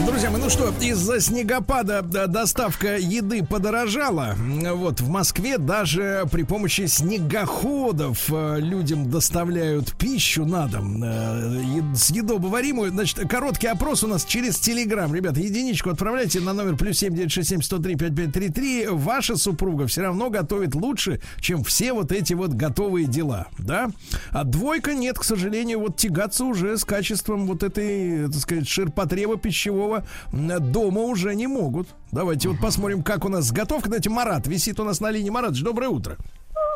[0.06, 4.36] Друзья мои, ну что, из-за снегопада да, доставка еды подорожала.
[4.38, 12.92] Вот в Москве даже при помощи снегоходов э, людям доставляют пищу на дом, э, съедобоваримую.
[12.92, 15.14] Значит, короткий опрос у нас через Телеграм.
[15.14, 18.50] Ребята, единичку отправляйте на номер плюс семь девять шесть семь сто три пять пять три
[18.50, 18.88] три.
[18.88, 23.90] Ваша супруга все равно готовит лучше, чем все вот эти вот готовые дела, да?
[24.32, 29.38] А двойка нет, к сожалению, вот тягаться уже с качеством вот этой, так сказать, ширпотреба
[29.38, 31.88] пищевого м, дома уже не могут.
[32.12, 33.90] Давайте вот посмотрим, как у нас с готовкой.
[33.90, 35.30] Давайте Марат висит у нас на линии.
[35.30, 36.18] Марат, доброе утро.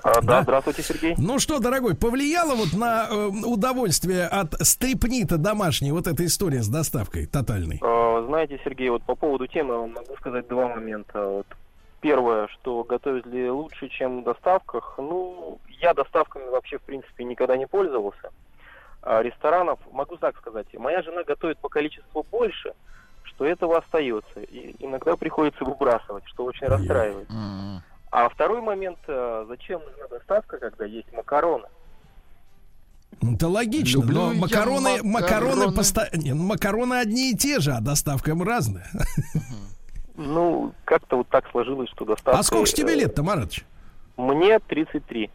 [0.04, 0.22] А, Да.
[0.22, 1.14] да, здравствуйте, Сергей.
[1.18, 6.68] Ну что, дорогой, повлияло вот на э, удовольствие от стрипнита домашней вот эта история с
[6.68, 7.80] доставкой тотальной?
[7.84, 11.24] А, Знаете, Сергей, вот по поводу темы могу сказать два момента.
[11.28, 11.46] Вот.
[12.00, 14.96] Первое, что готовить ли лучше, чем в доставках.
[14.98, 18.32] Ну, я доставками вообще, в принципе, никогда не пользовался.
[19.04, 22.74] А ресторанов, могу так сказать, моя жена готовит по количеству больше,
[23.42, 24.40] что этого остается.
[24.42, 27.28] И иногда приходится выбрасывать, что очень расстраивает.
[28.12, 31.66] А второй момент, а, зачем нужна доставка, когда есть макароны?
[33.22, 35.76] Это логично, Люблю но макароны, макароны, макароны.
[35.76, 38.88] поста- не, ну, макароны одни и те же, а доставка им разная.
[40.18, 42.38] Ну, как-то вот так сложилось, что доставка...
[42.40, 43.66] А сколько ж тебе э, лет-то, Маратович?
[44.18, 45.32] Мне 33.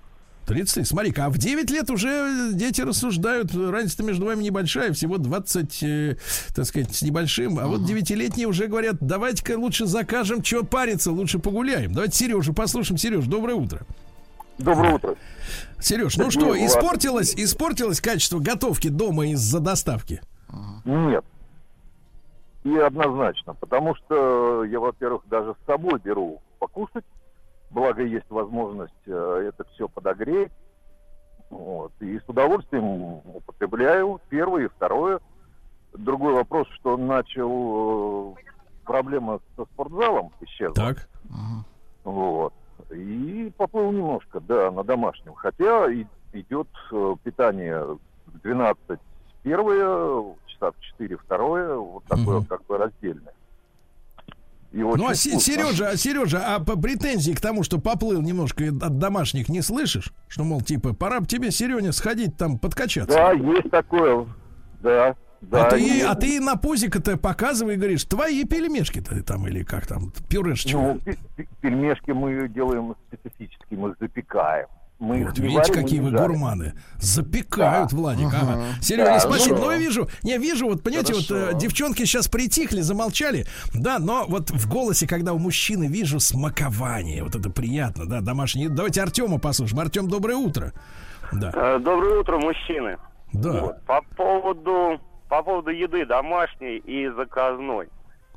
[0.46, 0.86] 30.
[0.86, 6.16] Смотри-ка, а в 9 лет уже дети рассуждают, разница между вами небольшая, всего 20, э,
[6.54, 7.58] так сказать, с небольшим.
[7.58, 11.92] А вот девятилетние уже говорят, давайте-ка лучше закажем, чего париться, лучше погуляем.
[11.92, 12.98] Давайте Сережу послушаем.
[12.98, 13.80] Сереж, доброе утро.
[14.58, 15.16] Доброе утро.
[15.80, 20.22] Сереж, ну что, испортилось, испортилось качество готовки дома из-за доставки?
[20.84, 21.24] Нет.
[22.64, 23.54] И однозначно.
[23.54, 27.04] Потому что я, во-первых, даже с собой беру покушать.
[27.76, 30.50] Благо есть возможность э, это все подогреть.
[31.50, 31.92] Вот.
[32.00, 35.20] И с удовольствием употребляю первое и второе.
[35.92, 38.42] Другой вопрос, что начал э,
[38.86, 40.74] проблема со спортзалом исчезла.
[40.74, 41.06] Так.
[42.04, 42.54] Вот.
[42.92, 45.34] И поплыл немножко, да, на домашнем.
[45.34, 48.98] Хотя и- идет э, питание в 12
[49.42, 53.34] первое, часа в 4 второе, вот такое как бы раздельное.
[54.84, 55.14] Очень Ну, а.
[55.14, 60.12] Сережа, а Сережа, а по претензии к тому, что поплыл немножко от домашних, не слышишь?
[60.28, 63.16] Что, мол, типа, пора бы тебе, Сереня, сходить там подкачаться.
[63.16, 64.26] Да, есть такое.
[64.80, 65.66] Да, да.
[65.66, 70.12] а, ты, а ты на пузико-то показывай и говоришь, твои пельмешки-то там или как там,
[70.28, 70.78] пюрешечка.
[70.78, 74.66] Ну, пе- пе- пельмешки мы делаем специфически, мы запекаем.
[74.98, 76.26] Мы Вот видите, варим, какие вы жарим.
[76.26, 76.72] гурманы.
[76.98, 77.96] Запекают, Да.
[77.96, 78.28] Владик.
[78.28, 78.38] Ага.
[78.54, 78.64] Ага.
[78.80, 79.56] Серега, Да, спасибо.
[79.56, 81.50] ну, Но я вижу, не вижу, вот понимаете, вот Хорошо.
[81.50, 83.46] э, девчонки сейчас притихли, замолчали.
[83.74, 88.68] Да, но вот в голосе, когда у мужчины вижу смакование, вот это приятно, да, домашний.
[88.68, 89.80] Давайте Артема послушаем.
[89.80, 90.72] Артем, доброе утро.
[91.32, 91.50] Да.
[91.54, 92.96] Э, Доброе утро, мужчины.
[93.34, 93.60] Да.
[93.60, 93.84] Вот.
[93.84, 94.98] По поводу
[95.28, 97.88] по поводу еды домашней и заказной.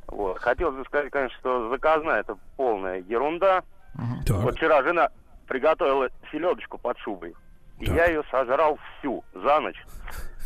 [0.08, 0.40] Вот.
[0.40, 3.62] Хотелось бы сказать, конечно, что заказная это полная ерунда.
[4.28, 5.10] Вот вчера жена
[5.50, 7.34] приготовила селедочку под шубой.
[7.80, 9.84] И я ее сожрал всю за ночь.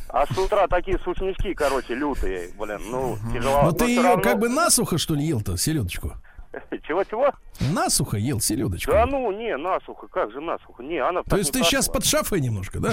[0.10, 3.64] А с утра такие сушнички, короче, лютые, блин, ну, тяжело.
[3.64, 6.14] Но ты ее равно- как бы насухо, что ли, ел-то, селедочку?
[6.88, 7.32] Чего-чего?
[7.74, 8.92] Насухо ел селедочку.
[8.92, 10.84] Да ну, не, насухо, как же насухо?
[10.84, 12.92] Не, она То есть ты сейчас под шафой немножко, да?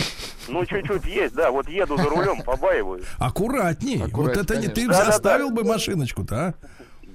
[0.48, 1.50] Ну, чуть-чуть есть, да.
[1.50, 3.04] Вот еду за рулем, побаиваюсь.
[3.18, 4.02] Аккуратней.
[4.10, 6.54] вот это не ты заставил бы машиночку-то, а?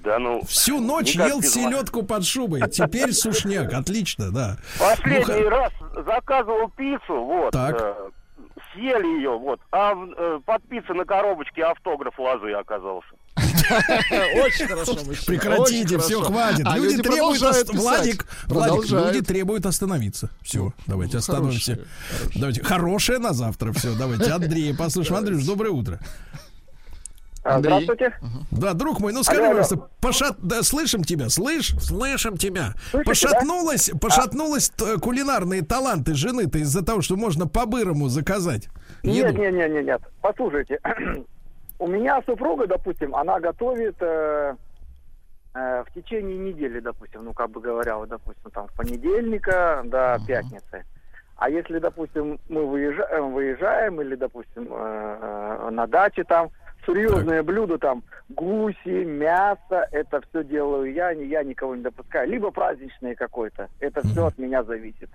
[0.06, 0.42] Да ну...
[0.46, 2.62] Всю ночь ел селедку под шубой.
[2.70, 3.74] Теперь сушняк.
[3.74, 4.58] Отлично, да.
[4.80, 5.74] Последний Ну, раз
[6.06, 7.52] заказывал пиццу, вот.
[7.52, 7.76] Так.
[7.82, 8.10] э,
[8.74, 9.60] съели ее, вот.
[9.72, 13.08] А э, под пиццей на коробочке автограф лозы оказался.
[13.36, 14.96] Очень хорошо,
[15.26, 16.68] Прекратите, все, хватит.
[16.68, 17.42] А люди, требуют.
[17.74, 20.30] Владик, Владик, люди требуют остановиться.
[20.44, 21.80] Все, давайте остановимся.
[22.36, 22.64] Давайте.
[22.64, 23.74] Хорошее на завтра.
[23.74, 24.32] Все, давайте.
[24.32, 25.18] Андрей, послушаем.
[25.18, 26.00] Андрюш, доброе утро.
[27.46, 27.84] Андрей.
[27.84, 28.14] Здравствуйте.
[28.52, 29.62] Да, друг мой, ну скажи, Алло, алло.
[29.62, 30.38] пожалуйста, пошат...
[30.42, 31.76] да, слышим тебя, слышь?
[31.80, 32.74] Слышим тебя.
[32.90, 38.68] Слышите, Пошатнулась, пошатнулась т- кулинарные таланты жены-то из-за того, что можно по-бырому заказать
[39.04, 39.42] Нет, еду.
[39.42, 40.02] нет, нет, нет, нет.
[40.22, 40.80] Послушайте,
[41.80, 44.56] у меня супруга, допустим, она готовит э,
[45.54, 50.18] э, в течение недели, допустим, ну, как бы говоря, вот, допустим, там, с понедельника до
[50.28, 50.84] пятницы.
[51.38, 55.18] А если, допустим, мы выезжаем, выезжаем или, допустим, э,
[55.62, 56.50] э, на даче там,
[56.86, 62.30] серьезное блюдо, там, гуси, мясо, это все делаю я, не я никого не допускаю.
[62.30, 63.70] Либо праздничное какое-то.
[63.80, 65.10] Это все от меня зависит.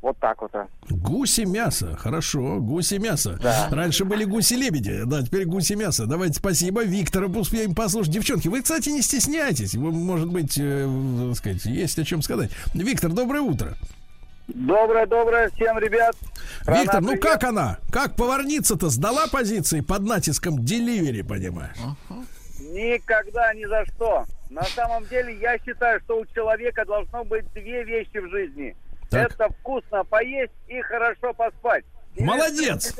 [0.00, 0.54] Вот так вот.
[0.54, 0.68] а.
[0.88, 3.38] Гуси мясо, хорошо, гуси мясо.
[3.42, 3.68] Да.
[3.72, 6.06] Раньше были гуси-лебеди, да, теперь гуси мясо.
[6.06, 6.84] Давайте спасибо.
[6.84, 8.12] Виктора успеем послушать.
[8.12, 9.74] Девчонки, вы, кстати, не стесняйтесь.
[9.74, 10.88] Вы, может быть, э,
[11.28, 12.50] так сказать, есть о чем сказать.
[12.74, 13.74] Виктор, доброе утро.
[14.48, 16.16] Доброе, доброе всем, ребят.
[16.66, 17.22] Виктор, ну привет.
[17.22, 17.78] как она?
[17.92, 21.76] Как поварница-то сдала позиции под натиском деливери, понимаешь?
[22.58, 24.24] Никогда ни за что.
[24.48, 28.74] На самом деле я считаю, что у человека должно быть две вещи в жизни.
[29.10, 29.32] Так.
[29.32, 31.84] Это вкусно поесть и хорошо поспать.
[32.20, 32.94] Молодец!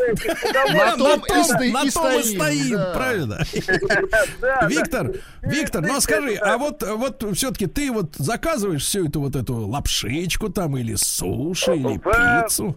[0.72, 3.40] На том и стоим, правильно?
[4.68, 5.12] Виктор,
[5.42, 9.54] Виктор, ну а скажи, а вот, вот все-таки ты вот заказываешь всю эту вот эту
[9.66, 12.76] лапшичку там или суши, или в, пиццу?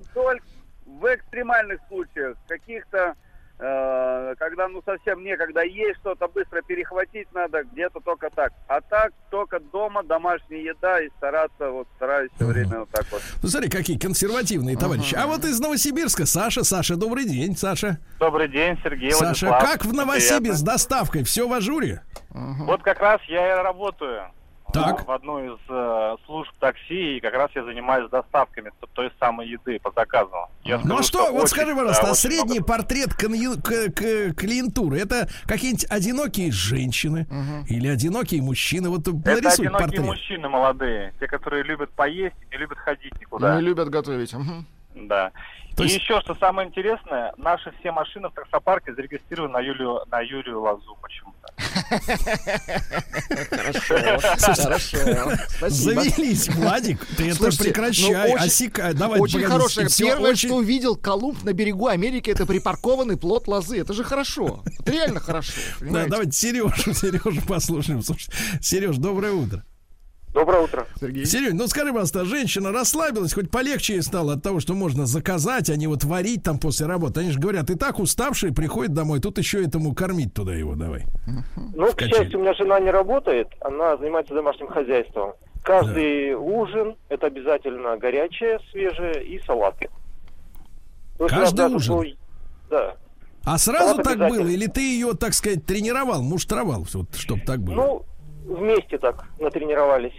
[0.85, 3.15] в экстремальных случаях, каких-то
[3.61, 8.53] когда ну совсем некогда есть что-то, быстро перехватить надо, где-то только так.
[8.67, 13.21] А так только дома домашняя еда и стараться, вот стараюсь все время вот так вот.
[13.43, 15.15] Ну, смотри, какие консервативные товарищи.
[15.15, 16.63] А вот из Новосибирска Саша.
[16.63, 17.99] Саша, добрый день, Саша.
[18.19, 19.71] Добрый день, Сергей Саша, Владислав.
[19.71, 21.23] как в Новосибе с доставкой?
[21.23, 22.01] Все в ажуре?
[22.31, 24.31] Вот как раз я и работаю.
[24.73, 25.07] Так.
[25.07, 29.80] В одной из э, служб такси, и как раз я занимаюсь доставками той самой еды
[29.80, 30.31] по заказу.
[30.64, 33.61] Я Ну а скажу, что, вот очень, скажи, да, пожалуйста, а очень средний портрет конъю-
[33.61, 37.27] к- к- клиентуры это какие-нибудь одинокие женщины
[37.69, 38.89] или одинокие мужчины?
[38.89, 40.06] Вот Это нарисуй одинокие портрет.
[40.06, 43.56] мужчины молодые, те, которые любят поесть и не любят ходить никуда.
[43.56, 44.34] Не любят готовить.
[44.95, 45.31] Да.
[45.76, 50.01] То и есть- еще, что самое интересное, наши все машины в таксопарке зарегистрированы на Юлию,
[50.11, 51.47] на Юрию Лазу почему-то.
[53.49, 53.95] Хорошо,
[54.63, 54.97] хорошо.
[55.69, 58.93] Завелись, Владик, ты это прекращай, ну, очень- осекай.
[58.93, 59.88] Давай, очень хорошее.
[59.97, 63.80] Первое, что увидел Колумб на берегу Америки, это припаркованный плод лозы.
[63.80, 64.63] Это же хорошо.
[64.80, 65.53] Это реально хорошо.
[65.80, 68.01] Да, давайте Сережу, Сережу послушаем.
[68.61, 69.63] Сереж, доброе утро.
[70.33, 70.85] Доброе утро.
[70.99, 71.25] Сергей.
[71.25, 75.69] Сереж, ну скажи, пожалуйста, женщина расслабилась, хоть полегче ей стало от того, что можно заказать,
[75.69, 77.19] а не вот варить там после работы.
[77.19, 81.03] Они же говорят, и так уставшие приходят домой, тут еще этому кормить туда его давай.
[81.75, 85.33] Ну, к счастью, у меня жена не работает, она занимается домашним хозяйством.
[85.63, 89.89] Каждый ужин это обязательно горячее, свежее и салаты.
[91.17, 91.95] То есть Каждый даже ужин?
[91.97, 92.05] был-
[92.69, 92.95] Да.
[93.43, 94.47] А сразу Салат так было?
[94.47, 97.75] Или ты ее, так сказать, тренировал, муштровал, вот, чтобы так было?
[97.75, 98.05] Ну,
[98.55, 100.13] вместе так натренировались.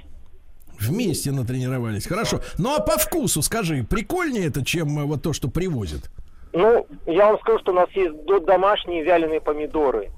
[0.80, 2.06] Вместе натренировались.
[2.06, 2.40] Хорошо.
[2.58, 6.10] Ну а по вкусу скажи, прикольнее это, чем э, вот то, что привозят?
[6.52, 10.10] Ну, я вам скажу, что у нас есть до- домашние вяленые помидоры.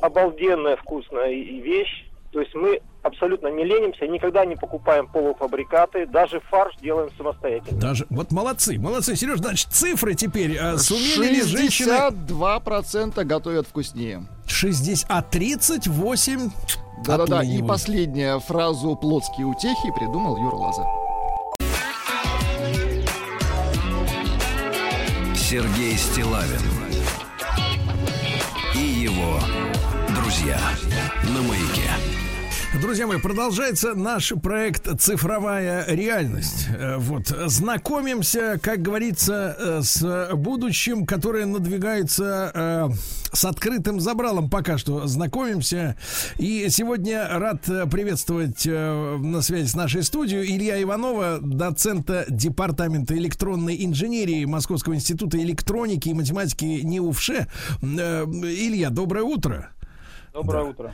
[0.00, 2.06] Обалденная вкусная вещь.
[2.34, 7.80] То есть мы абсолютно не ленимся, никогда не покупаем полуфабрикаты, даже фарш делаем самостоятельно.
[7.80, 9.14] Даже вот молодцы, молодцы.
[9.14, 14.26] Сереж, значит, цифры теперь э, сумели ли женщины 62% готовят вкуснее.
[14.48, 16.50] 60, а 38
[17.04, 17.44] Да-да-да.
[17.44, 20.82] И последняя фразу «плотские утехи» придумал Юра Лаза.
[25.36, 26.58] Сергей Стилавин
[28.74, 29.38] и его
[30.16, 30.58] друзья
[31.32, 31.63] на маяке.
[32.84, 36.66] Друзья мои, продолжается наш проект «Цифровая реальность».
[36.68, 42.88] Э, Вот, знакомимся, как говорится, э, с будущим, которое надвигается э,
[43.32, 45.06] с открытым забралом пока что.
[45.06, 45.96] Знакомимся.
[46.36, 54.44] И сегодня рад приветствовать на связи с нашей студией Илья Иванова, доцента Департамента электронной инженерии
[54.44, 57.46] Московского института электроники и математики НИУФШЕ.
[57.80, 59.70] Илья, доброе утро.
[60.34, 60.92] Доброе утро.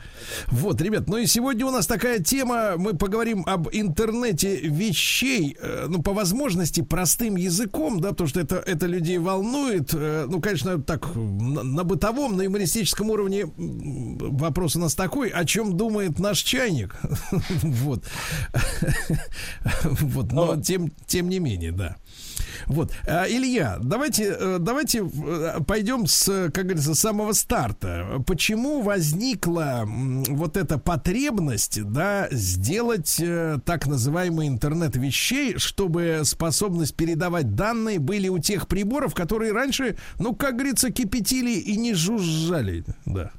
[0.48, 5.86] Вот, ребят, ну и сегодня у нас такая тема, мы поговорим об интернете вещей, э,
[5.88, 10.82] ну, по возможности, простым языком, да, потому что это, это людей волнует, э, ну, конечно,
[10.82, 16.40] так, на, на бытовом, на юмористическом уровне вопрос у нас такой, о чем думает наш
[16.40, 16.96] чайник,
[17.62, 18.04] вот,
[19.84, 21.96] вот, но тем, тем не менее, да.
[22.66, 28.22] Вот, А, Илья, давайте, э, давайте э, пойдем с, как говорится, самого старта.
[28.26, 37.54] Почему возникла вот эта потребность, да, сделать э, так называемый интернет вещей, чтобы способность передавать
[37.54, 43.30] данные были у тех приборов, которые раньше, ну, как говорится, кипятили и не жужжали, да.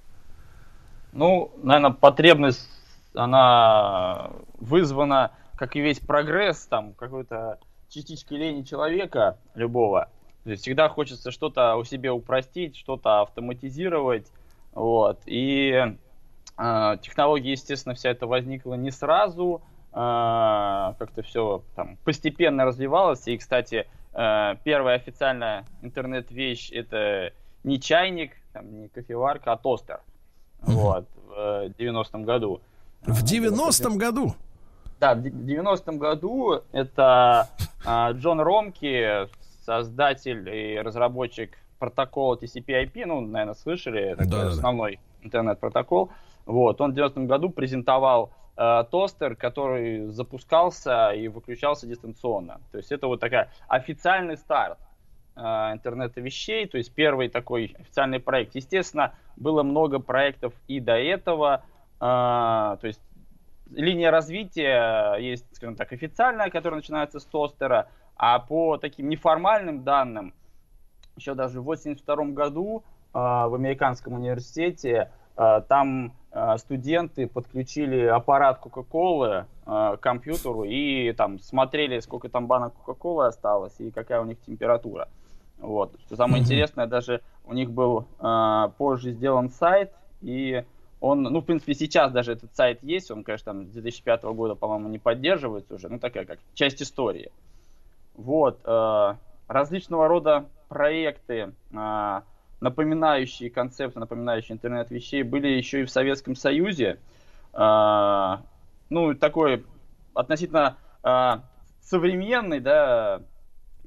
[1.14, 2.68] Ну, наверное, потребность,
[3.14, 7.60] она вызвана, как и весь прогресс, там, какой-то
[7.92, 10.10] частичкой лени человека любого.
[10.44, 14.32] То есть всегда хочется что-то у себя упростить, что-то автоматизировать.
[14.74, 15.20] Вот.
[15.26, 15.96] И
[16.58, 19.62] э, технология, естественно, вся это возникла не сразу.
[19.92, 19.96] э,
[20.98, 23.28] как-то все там постепенно развивалось.
[23.28, 30.00] И, кстати, э, первая официальная интернет-вещь это не чайник, там, не кофеварка, а тостер.
[30.62, 32.62] Вот, в 90-м году.
[33.04, 34.36] В 90-м году?
[35.02, 37.50] Да, в 90-м году это
[37.84, 39.28] а, Джон Ромки,
[39.66, 44.50] создатель и разработчик протокола TCP/IP, ну, наверное, слышали, такой Да-да-да.
[44.50, 46.12] основной интернет-протокол.
[46.46, 52.62] Вот, он в 90-м году презентовал э, тостер, который запускался и выключался дистанционно.
[52.72, 54.78] То есть это вот такая официальный старт
[55.36, 58.54] э, интернета вещей, то есть первый такой официальный проект.
[58.54, 61.64] Естественно, было много проектов и до этого,
[61.96, 63.02] э, то есть
[63.72, 70.34] линия развития есть, скажем так, официальная, которая начинается с тостера, а по таким неформальным данным,
[71.16, 72.84] еще даже в 82 году
[73.14, 81.12] э, в американском университете э, там э, студенты подключили аппарат Кока-Колы э, к компьютеру и
[81.14, 85.10] там смотрели, сколько там банок Кока-Колы осталось и какая у них температура.
[85.58, 85.94] Вот.
[86.06, 86.46] Что самое mm-hmm.
[86.46, 89.92] интересное, даже у них был э, позже сделан сайт,
[90.22, 90.64] и
[91.02, 94.54] он, ну, в принципе, сейчас даже этот сайт есть, он, конечно, там с 2005 года,
[94.54, 97.32] по-моему, не поддерживается уже, ну, такая как часть истории.
[98.14, 99.16] Вот, э,
[99.48, 102.22] различного рода проекты, э,
[102.62, 107.00] напоминающие концепты, напоминающие интернет вещей, были еще и в Советском Союзе.
[107.54, 108.38] Э,
[108.92, 109.66] ну, такой
[110.14, 111.32] относительно э,
[111.82, 113.24] современный, да,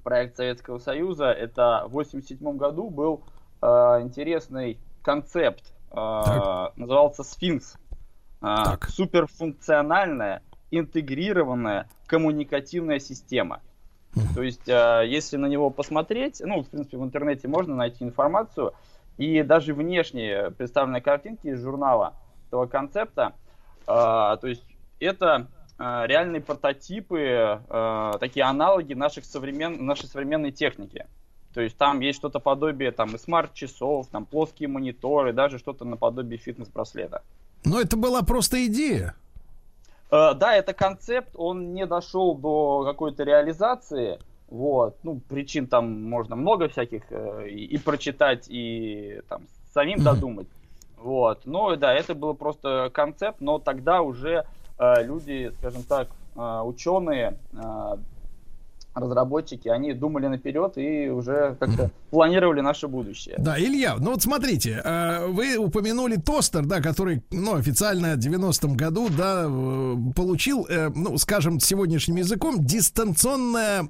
[0.02, 3.22] проект Советского Союза, это в 1987 году был
[3.62, 3.66] э,
[4.02, 7.76] интересный концепт, э, назывался «Сфинкс».
[8.42, 13.60] Э, суперфункциональная, интегрированная коммуникативная система.
[14.34, 18.74] То есть, э, если на него посмотреть, ну, в принципе, в интернете можно найти информацию,
[19.16, 22.14] и даже внешние представленные картинки из журнала
[22.48, 23.34] этого концепта,
[23.86, 24.64] то есть
[24.98, 25.46] это
[25.78, 27.60] реальные прототипы,
[28.18, 29.86] такие аналоги наших современ...
[29.86, 31.06] нашей современной техники.
[31.54, 36.36] То есть там есть что-то подобие там и смарт-часов, там плоские мониторы, даже что-то наподобие
[36.38, 37.22] фитнес-браслета.
[37.64, 39.14] Но это была просто идея.
[40.10, 44.18] Э, да, это концепт, он не дошел до какой-то реализации.
[44.48, 50.02] Вот, ну, причин там можно много всяких э, и, и прочитать, и там самим mm-hmm.
[50.02, 50.48] додумать.
[50.96, 54.44] Вот, но да, это был просто концепт, но тогда уже
[54.78, 57.96] э, люди, скажем так, э, ученые э,
[58.94, 63.34] разработчики, они думали наперед и уже как-то планировали наше будущее.
[63.38, 68.76] Да, Илья, ну вот смотрите, э, вы упомянули тостер, да, который, ну, официально в 90-м
[68.76, 73.82] году, да, э, получил, э, ну, скажем, сегодняшним языком, дистанционное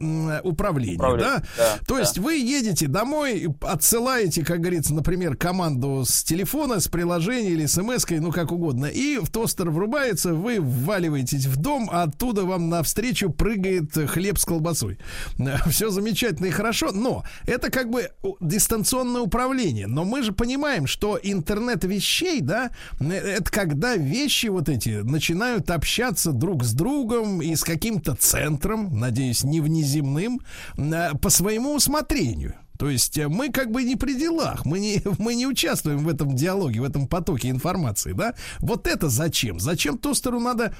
[0.42, 1.18] управление, управление.
[1.18, 1.42] да?
[1.58, 1.78] да?
[1.86, 2.00] То да.
[2.00, 8.06] есть вы едете домой, отсылаете, как говорится, например, команду с телефона, с приложения или смс
[8.10, 13.30] ну, как угодно, и в тостер врубается, вы вваливаетесь в дом, а оттуда вам навстречу
[13.30, 15.58] прыгает хлеб с колбасой такой.
[15.70, 18.10] Все замечательно и хорошо, но это как бы
[18.40, 19.86] дистанционное управление.
[19.86, 25.70] Но мы же понимаем, что интернет вещей, да, э, это когда вещи вот эти начинают
[25.70, 30.40] общаться друг с другом и с каким-то центром, надеюсь, не внеземным,
[30.76, 32.54] э, по своему усмотрению.
[32.78, 36.08] То есть э, мы как бы не при делах, мы не, мы не участвуем в
[36.08, 38.34] этом диалоге, в этом потоке информации, да?
[38.58, 39.60] Вот это зачем?
[39.60, 40.74] Зачем тостеру надо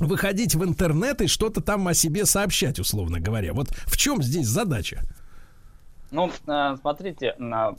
[0.00, 3.52] выходить в интернет и что-то там о себе сообщать, условно говоря.
[3.52, 5.02] Вот в чем здесь задача?
[6.10, 7.76] Ну, э, смотрите, в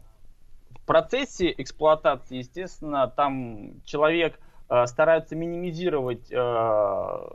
[0.85, 4.39] процессе эксплуатации, естественно, там человек
[4.69, 7.27] э, старается минимизировать э,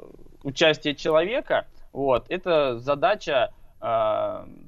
[0.42, 1.66] участие человека.
[1.92, 3.52] Вот, это задача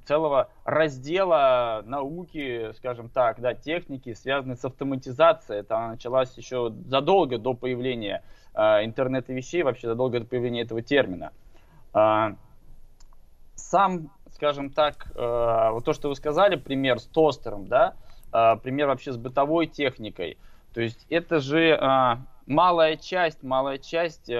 [0.07, 5.61] целого раздела науки, скажем так, да, техники, связанной с автоматизацией.
[5.61, 8.23] Это началась еще задолго до появления
[8.55, 11.33] интернета вещей, вообще задолго до появления этого термина.
[11.95, 12.35] Э,
[13.55, 17.95] сам, скажем так, э, вот то, что вы сказали, пример с тостером, да,
[18.33, 20.39] э, пример вообще с бытовой техникой.
[20.73, 22.17] То есть это же э,
[22.47, 24.35] малая часть, малая часть э,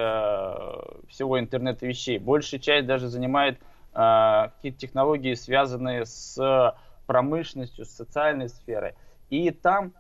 [1.09, 2.19] всего интернета вещей.
[2.19, 3.59] Большая часть даже занимает
[3.95, 6.75] э, какие-то технологии, связанные с
[7.07, 8.95] промышленностью, с социальной сферой.
[9.31, 9.93] И там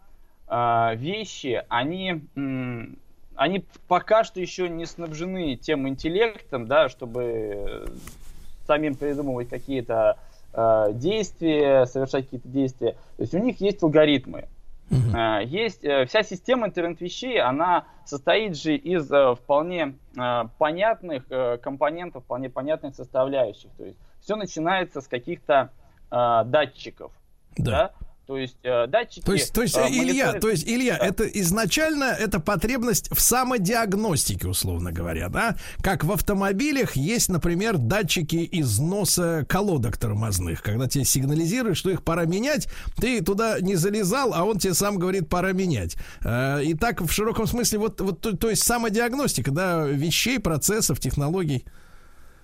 [0.47, 2.23] э, вещи, они
[3.39, 7.89] они пока что еще не снабжены тем интеллектом, да, чтобы
[8.67, 10.19] самим придумывать какие-то
[10.53, 12.93] э, действия, совершать какие-то действия.
[13.17, 14.49] То есть у них есть алгоритмы.
[14.91, 15.45] Uh-huh.
[15.45, 22.25] Есть э, вся система интернет-вещей, она состоит же из э, вполне э, понятных э, компонентов,
[22.25, 23.71] вполне понятных составляющих.
[23.77, 25.71] То есть все начинается с каких-то
[26.11, 27.13] э, датчиков.
[27.57, 27.71] Да.
[27.71, 28.08] да?
[28.29, 29.25] То есть э, датчики.
[29.25, 31.07] То есть, то есть, э, Илья, то есть, Илья, да.
[31.07, 35.57] это изначально это потребность в самодиагностике, условно говоря, да?
[35.81, 42.27] Как в автомобилях есть, например, датчики износа колодок тормозных, когда тебе сигнализируют, что их пора
[42.27, 42.69] менять,
[43.01, 45.97] ты туда не залезал, а он тебе сам говорит, пора менять.
[46.23, 51.01] Э, и так в широком смысле, вот, вот то, то есть самодиагностика, да, вещей, процессов,
[51.01, 51.65] технологий.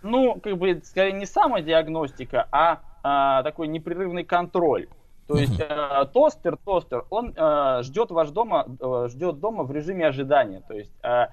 [0.02, 4.88] Ну, как бы, скорее, не самодиагностика, а, а такой непрерывный контроль.
[5.26, 10.06] То есть э, тостер, тостер, он э, ждет ваш дома, э, ждет дома в режиме
[10.06, 10.62] ожидания.
[10.66, 11.28] То есть э,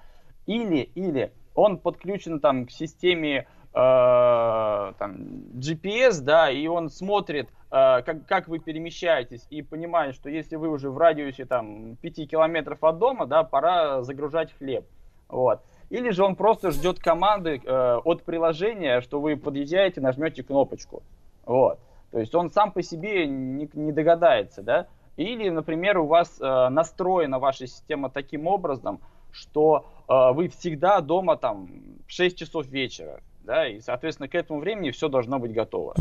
[0.45, 5.18] или, или он подключен там к системе э, там,
[5.55, 10.69] GPS, да, и он смотрит, э, как, как вы перемещаетесь, и понимает, что если вы
[10.69, 14.85] уже в радиусе там 5 километров от дома, да, пора загружать хлеб.
[15.27, 15.61] Вот.
[15.89, 21.03] Или же он просто ждет команды э, от приложения, что вы подъезжаете, нажмете кнопочку.
[21.45, 21.80] Вот.
[22.11, 24.88] То есть он сам по себе не, не догадается, да?
[25.17, 28.99] Или, например, у вас э, настроена ваша система таким образом,
[29.31, 31.69] что э, вы всегда дома там
[32.07, 33.21] в 6 часов вечера.
[33.43, 35.95] да, и, соответственно, к этому времени все должно быть готово.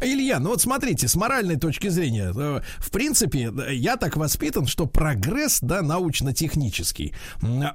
[0.00, 4.86] Илья, ну вот смотрите, с моральной точки зрения, э, в принципе, я так воспитан, что
[4.86, 7.14] прогресс, да, научно-технический,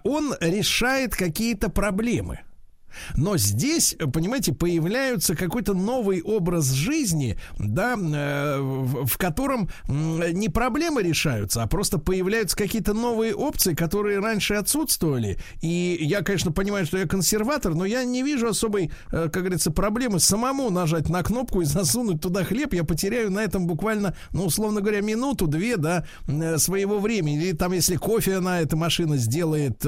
[0.04, 2.40] он решает какие-то проблемы.
[3.16, 11.64] Но здесь, понимаете, появляется какой-то новый образ жизни, да, э, в котором не проблемы решаются,
[11.64, 15.38] а просто появляются какие-то новые опции, которые раньше отсутствовали.
[15.62, 19.72] И я, конечно, понимаю, что я консерватор, но я не вижу особой, э, как говорится,
[19.72, 22.74] проблемы самому нажать на кнопку и засунуть туда хлеб.
[22.74, 27.38] Я потеряю на этом буквально, ну, условно говоря, минуту-две, да, э, своего времени.
[27.38, 29.86] Или там, если кофе она, эта машина сделает,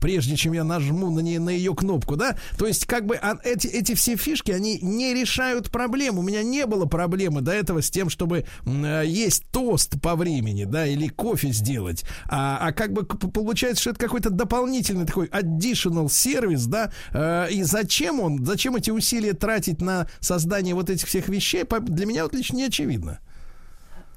[0.00, 3.38] прежде чем я нажму на, не, на ее кнопку, да, то есть, как бы а,
[3.44, 6.20] эти, эти все фишки, они не решают проблему.
[6.20, 10.64] У меня не было проблемы до этого с тем, чтобы э, есть тост по времени,
[10.64, 12.04] да, или кофе сделать.
[12.28, 17.62] А, а как бы получается, что это какой-то дополнительный такой additional сервис, да, э, и
[17.62, 22.34] зачем он, зачем эти усилия тратить на создание вот этих всех вещей, для меня вот
[22.34, 23.18] лично не очевидно.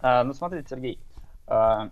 [0.01, 0.99] А, ну, смотрите, Сергей,
[1.47, 1.89] а,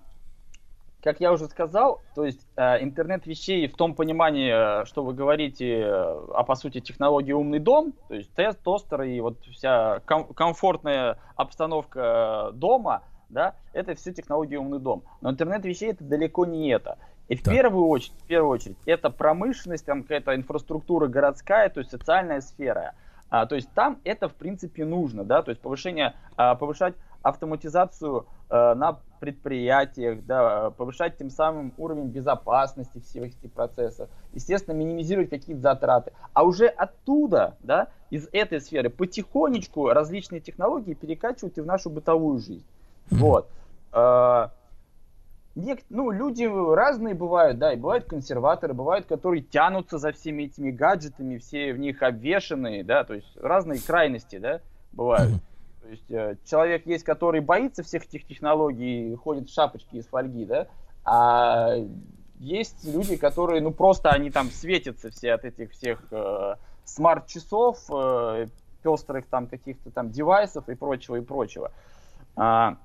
[1.02, 5.14] как я уже сказал, то есть э, интернет вещей в том понимании, э, что вы
[5.14, 10.02] говорите, э, а по сути технологии умный дом, то есть тест, тостер и вот вся
[10.06, 15.04] ком- комфортная обстановка дома, да, это все технологии умный дом.
[15.22, 16.98] Но интернет вещей это далеко не это.
[17.30, 21.92] И в первую очередь, в первую очередь, это промышленность, там какая-то инфраструктура городская, то есть
[21.92, 22.96] социальная сфера.
[23.30, 28.26] А, то есть там это в принципе нужно, да, то есть повышение, а, повышать автоматизацию
[28.50, 35.62] а, на предприятиях, да, повышать тем самым уровень безопасности всех этих процессов, естественно, минимизировать какие-то
[35.62, 36.14] затраты.
[36.34, 42.40] А уже оттуда, да, из этой сферы потихонечку различные технологии перекачивают и в нашу бытовую
[42.40, 42.66] жизнь.
[43.12, 43.50] Вот.
[43.92, 44.52] А,
[45.56, 51.38] ну, люди разные бывают, да, и бывают консерваторы, бывают, которые тянутся за всеми этими гаджетами,
[51.38, 54.62] все в них обвешенные, да, то есть разные крайности, да,
[54.92, 55.34] бывают.
[55.82, 60.46] То есть э, человек есть, который боится всех этих технологий, ходит в шапочке из фольги,
[60.46, 60.68] да,
[61.04, 61.76] а
[62.40, 66.56] есть люди, которые, ну, просто они там светятся все от этих всех э,
[66.86, 68.48] смарт-часов, э,
[68.82, 71.72] пестрых там каких-то там девайсов и прочего, и прочего.
[72.36, 72.78] А,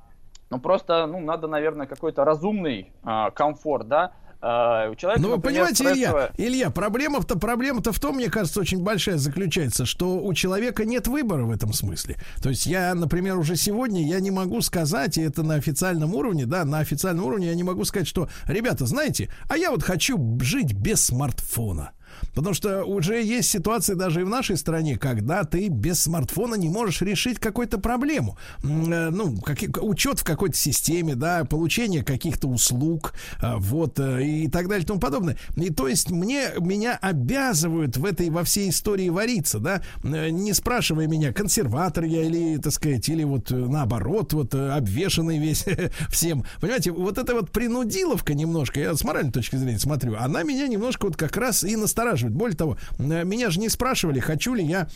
[0.51, 4.13] ну, просто, ну, надо, наверное, какой-то разумный а, комфорт, да,
[4.45, 6.31] у человека, ну, вы понимаете, стрессовая...
[6.37, 11.09] Илья, Илья, проблема-то, проблема-то в том, мне кажется, очень большая заключается, что у человека нет
[11.09, 12.17] выбора в этом смысле.
[12.43, 16.45] То есть я, например, уже сегодня я не могу сказать, и это на официальном уровне,
[16.45, 20.19] да, на официальном уровне я не могу сказать, что, ребята, знаете, а я вот хочу
[20.43, 21.93] жить без смартфона.
[22.35, 26.69] Потому что уже есть ситуации даже и в нашей стране, когда ты без смартфона не
[26.69, 28.37] можешь решить какую-то проблему.
[28.63, 34.49] Э, ну, как, учет в какой-то системе, да, получение каких-то услуг, э, вот, э, и
[34.49, 35.37] так далее и тому подобное.
[35.57, 41.07] И то есть мне, меня обязывают в этой, во всей истории вариться, да, не спрашивая
[41.07, 45.65] меня, консерватор я или, так сказать, или вот наоборот, вот обвешанный весь
[46.11, 46.45] всем.
[46.61, 51.07] Понимаете, вот эта вот принудиловка немножко, я с моральной точки зрения смотрю, она меня немножко
[51.07, 52.37] вот как раз и настораживает настораживает.
[52.37, 54.89] Более того, э, меня же не спрашивали, хочу ли я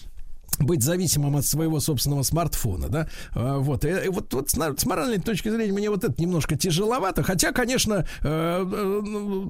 [0.58, 5.48] быть зависимым от своего собственного смартфона, да, а, вот, и, вот, вот с моральной точки
[5.48, 9.00] зрения мне вот это немножко тяжеловато, хотя, конечно, э, э,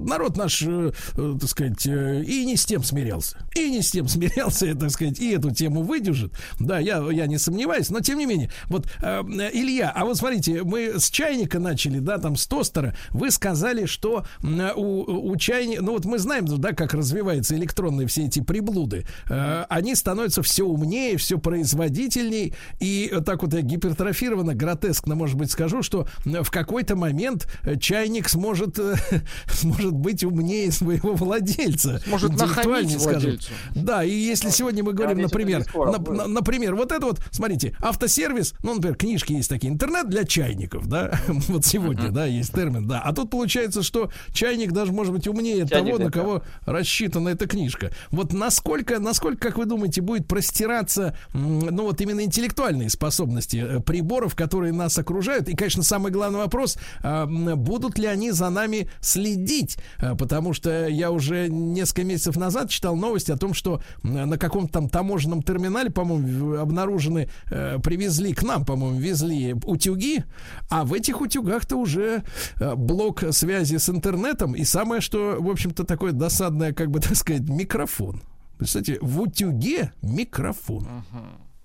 [0.07, 4.73] народ наш, э, так сказать, и не с тем смирялся, и не с тем смирялся,
[4.75, 8.51] так сказать, и эту тему выдержит, да, я, я не сомневаюсь, но тем не менее,
[8.67, 13.85] вот, Илья, а вот смотрите, мы с чайника начали, да, там, с тостера, вы сказали,
[13.85, 19.05] что у, у чайника, ну вот мы знаем, да, как развиваются электронные все эти приблуды,
[19.27, 22.53] они становятся все умнее, умнее, все производительней.
[22.79, 28.27] И так вот я гипертрофированно, гротескно, может быть, скажу, что в какой-то момент э, чайник
[28.27, 28.95] сможет, э,
[29.51, 32.01] сможет быть умнее своего владельца.
[32.07, 33.51] Может нахамить владельцу.
[33.75, 38.53] Да, и если сегодня мы говорим, например, на, на, например, вот это вот, смотрите, автосервис,
[38.63, 43.01] ну, например, книжки есть такие, интернет для чайников, да, вот сегодня, да, есть термин, да.
[43.01, 47.47] А тут получается, что чайник даже может быть умнее чайник того, на кого рассчитана эта
[47.47, 47.91] книжка.
[48.11, 53.79] Вот насколько, насколько, как вы думаете, будет простираться меняться, ну вот именно интеллектуальные способности э,
[53.79, 55.49] приборов, которые нас окружают.
[55.49, 59.77] И, конечно, самый главный вопрос, а, будут ли они за нами следить?
[59.97, 64.73] А, потому что я уже несколько месяцев назад читал новости о том, что на каком-то
[64.73, 70.23] там таможенном терминале, по-моему, обнаружены, э, привезли к нам, по-моему, везли утюги,
[70.69, 72.23] а в этих утюгах-то уже
[72.59, 77.15] э, блок связи с интернетом и самое, что, в общем-то, такое досадное, как бы так
[77.15, 78.21] сказать, микрофон.
[78.59, 80.83] Представьте, в утюге микрофон.
[80.83, 81.19] Угу.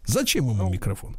[0.06, 1.16] Зачем ему ну, микрофон?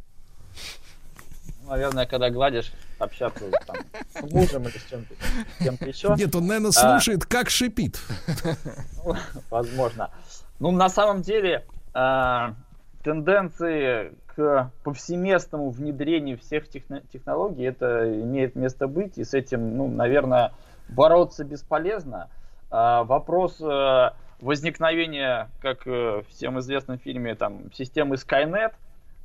[1.68, 3.76] Наверное, когда гладишь, общаться там,
[4.08, 5.14] с мужем или с чем-то,
[5.58, 6.14] кем-то еще.
[6.16, 6.72] Нет, он, наверное, а.
[6.72, 8.00] слушает, а, как шипит.
[9.04, 9.16] Ну,
[9.50, 10.10] возможно.
[10.60, 12.54] Ну, на самом деле, э,
[13.04, 19.88] тенденции к повсеместному внедрению всех техно- технологий, это имеет место быть, и с этим, ну,
[19.88, 20.52] наверное,
[20.88, 22.30] бороться бесполезно.
[22.70, 24.10] А вопрос э,
[24.40, 28.72] возникновения, как э, всем известном фильме, там, системы Skynet,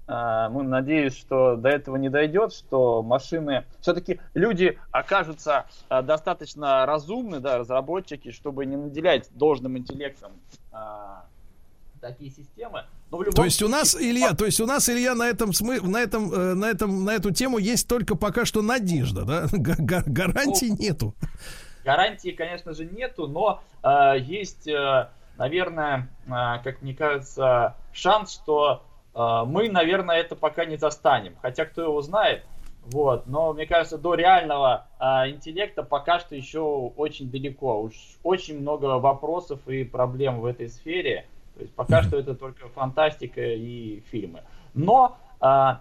[0.07, 6.85] э, мы надеюсь, что до этого не дойдет, что машины, все-таки люди окажутся э, достаточно
[6.85, 10.31] разумны, да, разработчики, чтобы не наделять должным интеллектом
[10.71, 10.77] э,
[12.01, 12.85] такие системы.
[13.11, 15.53] Но в любом То есть у нас, Илья, то есть у нас, Илья, на этом
[15.53, 15.79] смы...
[15.81, 19.47] на этом, э, на этом, на эту тему есть только пока что надежда, да?
[19.51, 21.13] Га- га- Гарантий нету.
[21.83, 26.29] Гарантии, конечно же, нету, но э, есть, э, наверное, э,
[26.63, 28.83] как мне кажется, шанс, что
[29.13, 31.35] э, мы, наверное, это пока не застанем.
[31.41, 32.43] Хотя кто его знает.
[32.85, 37.81] Вот, но мне кажется, до реального э, интеллекта пока что еще очень далеко.
[37.81, 37.93] Уж
[38.23, 41.27] очень много вопросов и проблем в этой сфере.
[41.55, 44.41] То есть пока что это только фантастика и фильмы.
[44.73, 45.73] Но, э,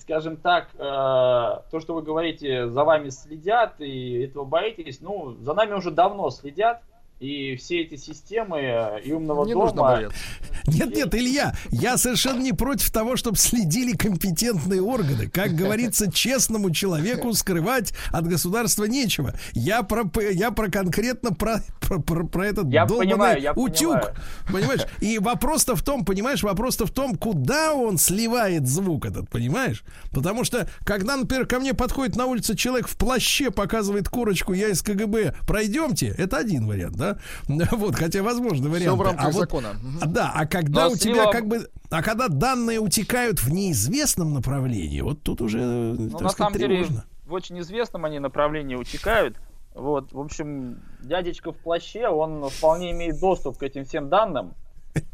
[0.00, 5.54] скажем так, э, то, что вы говорите, за вами следят и этого боитесь, ну, за
[5.54, 6.82] нами уже давно следят.
[7.20, 9.66] И все эти системы э, и умного Не дома...
[9.66, 10.18] нужно бояться.
[10.66, 15.28] Нет, нет, Илья, я совершенно не против того, чтобы следили компетентные органы.
[15.28, 19.34] Как говорится, честному человеку скрывать от государства нечего.
[19.52, 24.00] Я про, я про конкретно про, про, про, про этот Я долбанный понимаю, я утюг.
[24.00, 24.14] понимаю.
[24.52, 24.80] Понимаешь?
[25.00, 29.82] И вопрос-то в том, понимаешь, вопрос-то в том, куда он сливает звук этот, понимаешь?
[30.12, 34.68] Потому что, когда, например, ко мне подходит на улице человек в плаще, показывает корочку, я
[34.68, 37.09] из КГБ, пройдемте, это один вариант, да?
[37.72, 38.98] Вот, хотя возможно вариант.
[38.98, 39.74] в рамках закона.
[39.82, 40.12] Мгм.
[40.12, 45.00] Да, а когда Но у тебя как бы, а когда данные утекают в неизвестном направлении,
[45.00, 47.04] вот тут уже, Ну, так на сказать, самом деле, тревожно.
[47.26, 49.36] в очень известном они направлении утекают.
[49.74, 54.54] Вот, в общем, дядечка в плаще, он вполне имеет доступ к этим всем данным.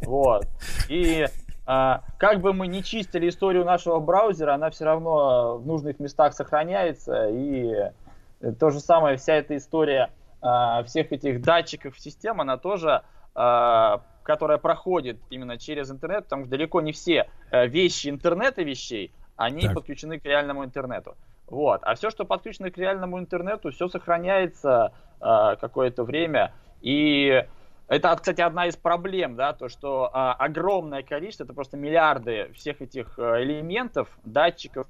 [0.00, 0.46] Вот.
[0.88, 1.26] И
[1.66, 6.32] а, как бы мы не чистили историю нашего браузера, она все равно в нужных местах
[6.32, 7.28] сохраняется.
[7.28, 7.74] И
[8.40, 10.10] э, то же самое, вся эта история
[10.46, 13.02] а, всех этих датчиков систем, она тоже,
[13.34, 19.12] а, которая проходит именно через интернет, потому что далеко не все э, вещи интернета вещей,
[19.36, 19.74] они Так.
[19.74, 21.16] подключены к реальному интернету.
[21.46, 21.80] Вот.
[21.84, 26.52] А все, что подключено к реальному интернету, все сохраняется э, какое-то время.
[26.80, 27.44] И
[27.88, 32.82] это, кстати, одна из проблем, да, то, что а, огромное количество, это просто миллиарды всех
[32.82, 34.88] этих э, элементов, датчиков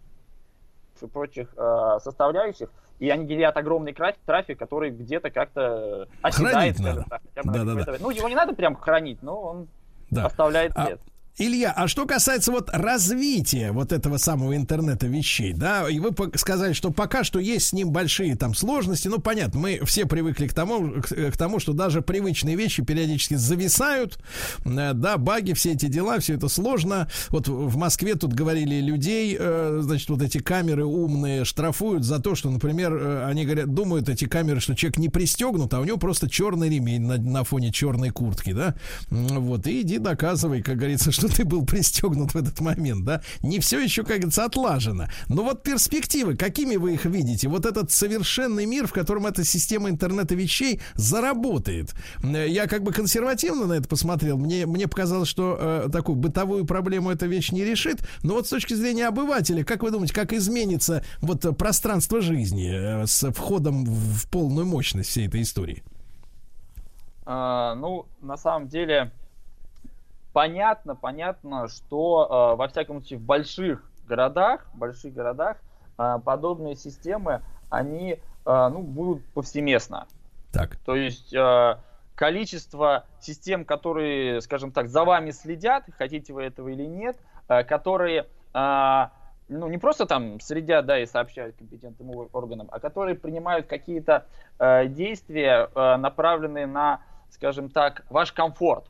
[1.07, 3.95] прочих э, составляющих, и они генерят огромный
[4.25, 7.05] трафик, который где-то как-то оседает, Хранить надо.
[7.11, 7.59] так, Да-да-да.
[7.71, 8.05] какое-то время.
[8.05, 9.69] Ну, его не надо прям хранить, но он
[10.11, 10.27] Да.
[10.27, 11.01] оставляет А- след.
[11.39, 16.73] Илья, а что касается вот развития вот этого самого интернета вещей, да, и вы сказали,
[16.73, 20.55] что пока что есть с ним большие там сложности, ну понятно, мы все привыкли к
[20.55, 24.19] тому, к, тому, что даже привычные вещи периодически зависают,
[24.65, 27.11] э, да, баги, все эти дела, все это сложно.
[27.29, 32.35] Вот в Москве тут говорили людей, э, значит, вот эти камеры умные штрафуют за то,
[32.35, 35.99] что, например, э, они говорят, думают эти камеры, что человек не пристегнут, а у него
[35.99, 38.75] просто черный ремень на, на фоне черной куртки, да,
[39.11, 43.61] вот, и иди доказывай, как говорится, что ты был пристегнут в этот момент, да, не
[43.61, 48.67] все еще, как говорится, отлажено, но вот перспективы, какими вы их видите, вот этот совершенный
[48.67, 53.89] мир, в котором эта система интернета вещей заработает, Э, я как бы консервативно на это
[53.89, 58.47] посмотрел, мне, мне показалось, что э, такую бытовую проблему эта вещь не решит, но вот
[58.47, 63.31] с точки зрения обывателя, как вы думаете, как изменится вот э, пространство жизни э, с
[63.31, 65.83] входом в полную мощность всей этой истории?
[67.25, 69.11] А, ну, на самом деле,
[70.37, 75.57] понятно, понятно, что э, во всяком случае в больших городах, больших городах
[75.97, 77.41] э, подобные системы,
[77.71, 80.07] они э, ну, будут повсеместно.
[80.53, 80.77] Так.
[80.85, 81.79] То есть э,
[82.15, 87.17] количество систем, которые, скажем так, за вами следят, хотите вы этого или нет,
[87.49, 89.07] э, которые э,
[89.49, 94.27] ну, не просто там следят, да, и сообщают компетентным органам, а которые принимают какие-то
[94.59, 97.01] э, действия, э, направленные на,
[97.31, 98.85] скажем так, ваш комфорт,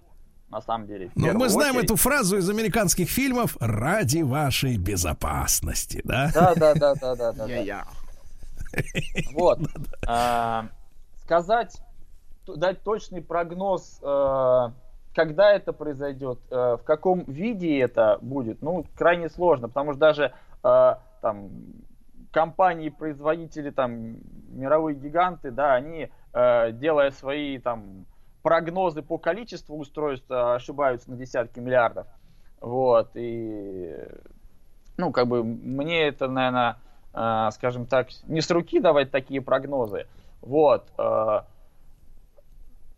[0.50, 1.08] на самом деле.
[1.08, 1.90] в Ну, мы знаем очередь.
[1.90, 6.30] эту фразу из американских фильмов ради вашей безопасности, да?
[6.32, 7.46] Да, да, да, да, да, да.
[7.46, 7.84] да.
[9.32, 9.60] Вот.
[10.08, 10.68] А,
[11.24, 11.80] Сказать,
[12.46, 14.68] дать точный прогноз, э,
[15.12, 20.32] когда это произойдет, э, в каком виде это будет, ну, крайне сложно, потому что даже
[20.62, 21.50] э, там
[22.30, 24.18] компании, производители, там,
[24.50, 28.04] мировые гиганты, да, они, делая свои там
[28.46, 32.06] прогнозы по количеству устройств, э, ошибаются на десятки миллиардов.
[32.60, 33.92] Вот, и
[34.96, 36.76] ну, как бы мне это, наверное,
[37.12, 40.06] э, скажем так, не с руки давать такие прогнозы.
[40.42, 40.88] Вот.
[40.96, 41.40] э,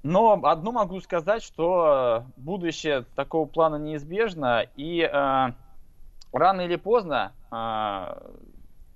[0.02, 5.52] Но одно могу сказать, что будущее такого плана неизбежно, и э,
[6.30, 8.32] рано или поздно э,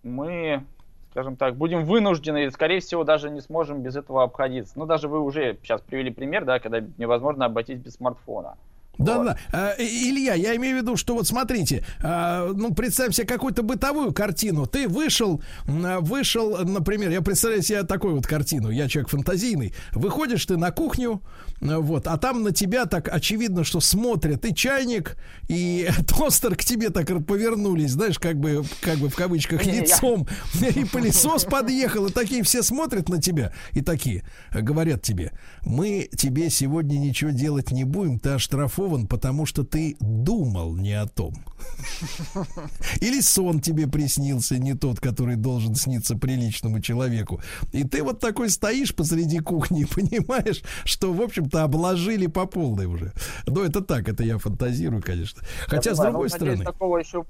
[0.02, 0.66] мы,
[1.12, 4.78] скажем так, будем вынуждены, и, скорее всего, даже не сможем без этого обходиться.
[4.78, 8.56] Ну, даже вы уже сейчас привели пример, да, когда невозможно обойтись без смартфона.
[8.98, 9.24] Да, вот.
[9.24, 9.36] да.
[9.52, 14.12] А, Илья, я имею в виду, что вот смотрите, а, ну представь себе какую-то бытовую
[14.12, 14.66] картину.
[14.66, 18.70] Ты вышел, вышел, например, я представляю себе такую вот картину.
[18.70, 19.74] Я человек фантазийный.
[19.92, 21.22] Выходишь ты на кухню,
[21.60, 25.16] вот, а там на тебя так очевидно, что смотрят и чайник,
[25.48, 30.26] и тостер к тебе так повернулись, знаешь, как бы, как бы в кавычках лицом,
[30.74, 35.32] и пылесос подъехал, и такие все смотрят на тебя, и такие говорят тебе,
[35.64, 40.92] мы тебе сегодня ничего делать не будем, ты оштрафован застрахован, потому что ты думал не
[40.92, 41.34] о том.
[43.00, 47.40] Или сон тебе приснился не тот, который должен сниться приличному человеку.
[47.72, 52.86] И ты вот такой стоишь посреди кухни и понимаешь, что, в общем-то, обложили по полной
[52.86, 53.12] уже.
[53.46, 55.42] Но это так, это я фантазирую, конечно.
[55.66, 56.64] Хотя, я с другой стороны...
[56.64, 57.24] такого еще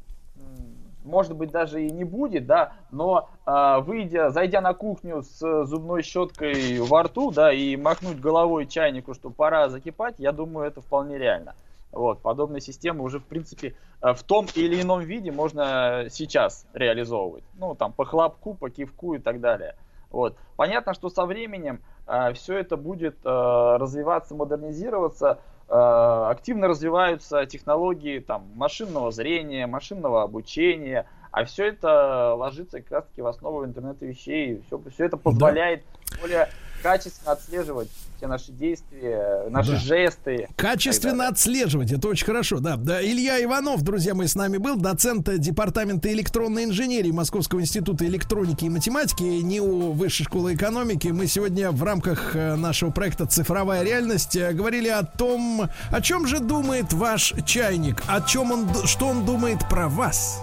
[1.04, 6.02] может быть, даже и не будет, да, но э, выйдя, зайдя на кухню с зубной
[6.02, 11.18] щеткой во рту, да, и махнуть головой чайнику, что пора закипать, я думаю, это вполне
[11.18, 11.54] реально.
[11.92, 17.44] Вот, подобные системы уже, в принципе, э, в том или ином виде можно сейчас реализовывать.
[17.54, 19.76] Ну, там, по хлопку, по кивку и так далее.
[20.10, 20.36] Вот.
[20.56, 25.38] Понятно, что со временем э, все это будет э, развиваться, модернизироваться,
[25.72, 33.22] активно развиваются технологии там, машинного зрения, машинного обучения, а все это ложится как раз таки
[33.22, 34.62] в основу интернета вещей.
[34.66, 36.16] Все, все это позволяет да.
[36.20, 36.48] более
[36.82, 37.88] качественно отслеживать
[38.22, 39.78] все наши действия, наши да.
[39.78, 40.48] жесты.
[40.56, 42.76] Качественно отслеживать, это очень хорошо, да.
[42.76, 43.02] да.
[43.02, 48.68] Илья Иванов, друзья мои, с нами был, доцент департамента электронной инженерии Московского института электроники и
[48.68, 51.08] математики, НИУ Высшей школы экономики.
[51.08, 56.26] Мы сегодня в рамках э, нашего проекта «Цифровая реальность» э, говорили о том, о чем
[56.28, 60.40] же думает ваш чайник, о чем он, что он думает про вас.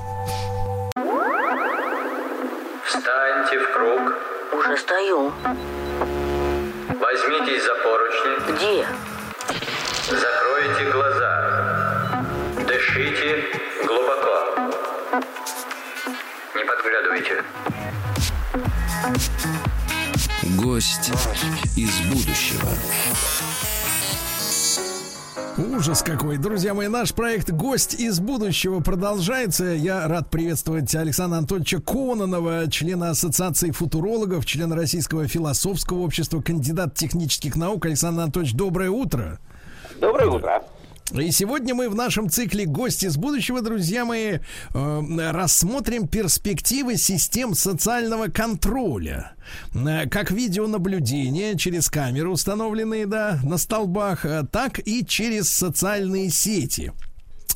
[2.86, 4.60] Встаньте в круг.
[4.60, 5.32] Уже стою.
[6.99, 8.53] Возьмитесь за поручни.
[8.53, 8.85] Где?
[10.09, 12.26] Закройте глаза.
[12.67, 13.45] Дышите
[13.85, 14.35] глубоко.
[16.55, 17.43] Не подглядывайте.
[20.57, 21.11] Гость
[21.77, 22.69] из будущего.
[25.57, 26.38] Ужас какой.
[26.38, 29.65] Друзья мои, наш проект «Гость из будущего» продолжается.
[29.65, 37.55] Я рад приветствовать Александра Анатольевича Кононова, члена Ассоциации футурологов, члена Российского философского общества, кандидат технических
[37.55, 37.85] наук.
[37.85, 39.39] Александр Анатольевич, доброе утро.
[39.99, 40.63] Доброе утро.
[41.11, 44.38] И сегодня мы в нашем цикле «Гости из будущего», друзья мои,
[44.73, 49.34] э, рассмотрим перспективы систем социального контроля.
[49.73, 56.94] Э, как видеонаблюдение через камеры, установленные да, на столбах, э, так и через социальные сети.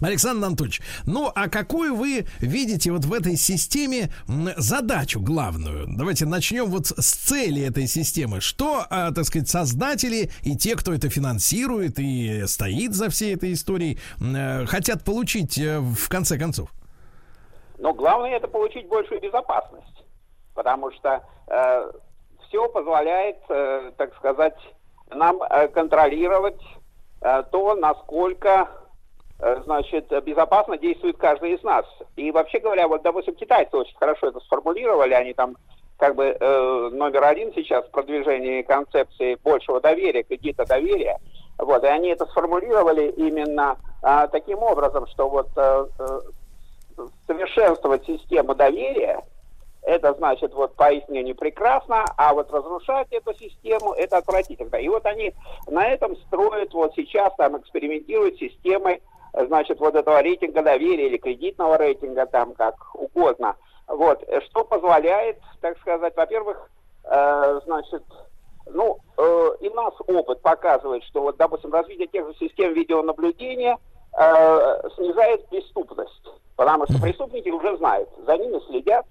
[0.01, 4.09] Александр Анатольевич, ну а какую вы видите вот в этой системе
[4.57, 5.85] задачу главную?
[5.87, 8.41] Давайте начнем вот с цели этой системы.
[8.41, 13.53] Что, а, так сказать, создатели и те, кто это финансирует и стоит за всей этой
[13.53, 16.69] историей, э, хотят получить э, в конце концов?
[17.77, 20.03] Но главное это получить большую безопасность,
[20.53, 21.91] потому что э,
[22.47, 24.55] все позволяет, э, так сказать,
[25.09, 26.61] нам э, контролировать
[27.21, 28.69] э, то, насколько
[29.65, 31.85] значит, безопасно действует каждый из нас.
[32.15, 35.55] И вообще говоря, вот, допустим, китайцы очень хорошо это сформулировали, они там
[35.97, 41.17] как бы э, номер один сейчас в продвижении концепции большего доверия, кредита доверия.
[41.57, 46.19] Вот, и они это сформулировали именно э, таким образом, что вот э, э,
[47.27, 49.21] совершенствовать систему доверия,
[49.83, 54.77] это значит вот поистине прекрасно, а вот разрушать эту систему, это отвратительно.
[54.77, 55.33] И вот они
[55.67, 59.01] на этом строят, вот сейчас там экспериментируют системой
[59.33, 63.55] значит, вот этого рейтинга доверия или кредитного рейтинга, там как угодно.
[63.87, 66.69] Вот, что позволяет, так сказать, во-первых,
[67.03, 68.03] э, значит,
[68.67, 73.77] ну, э, и нас опыт показывает, что вот, допустим, развитие тех же систем видеонаблюдения
[74.17, 79.05] э, снижает преступность, потому что преступники уже знают, за ними следят,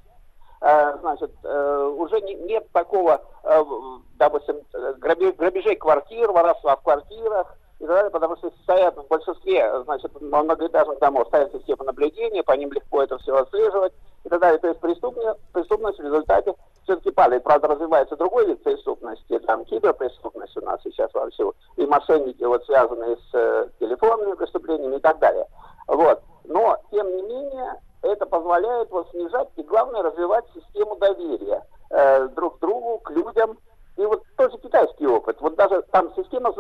[0.63, 3.65] э, значит, э, уже не, нет такого, э,
[4.15, 4.57] допустим,
[4.99, 11.01] грабежей квартир, воровства в квартирах, и так далее, потому что стоят в большинстве, значит, многоэтажных
[11.01, 13.93] домов стоят системы наблюдения, по ним легко это все отслеживать
[14.25, 14.59] и так далее.
[14.61, 16.55] То есть преступность, преступность в результате
[16.85, 17.43] все-таки падает.
[17.43, 22.65] Правда, развивается другой вид преступности, там киберпреступность у нас сейчас во всю, и мошенники, вот
[22.67, 25.47] связанные с э, телефонными преступлениями и так далее.
[25.89, 26.23] Вот.
[26.45, 32.59] Но, тем не менее, это позволяет вот снижать и, главное, развивать систему доверия э, друг
[32.59, 33.59] к другу, к людям,
[33.97, 35.37] и вот тоже китайский опыт.
[35.41, 36.53] Вот даже там система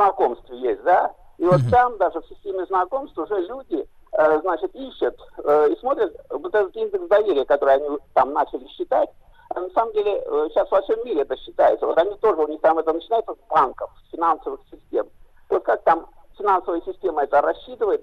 [0.82, 1.12] да?
[1.38, 6.14] И вот там даже в системе знакомств уже люди, э, значит, ищут э, и смотрят
[6.30, 9.10] вот этот индекс доверия, который они там начали считать.
[9.54, 11.86] А на самом деле э, сейчас во всем мире это считается.
[11.86, 15.06] Вот они тоже, у них там это начинается с банков, с финансовых систем.
[15.48, 16.06] Вот как там
[16.36, 18.02] финансовая система это рассчитывает,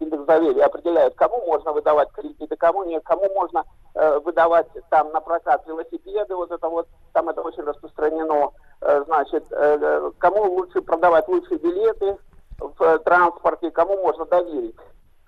[0.00, 3.64] индекс доверия, определяет, кому можно выдавать кредиты, кому нет, кому можно
[3.94, 9.44] э, выдавать там на прокат велосипеды, вот это вот, там это очень распространено, э, значит,
[9.50, 12.16] э, кому лучше продавать лучшие билеты
[12.58, 14.76] в э, транспорте, кому можно доверить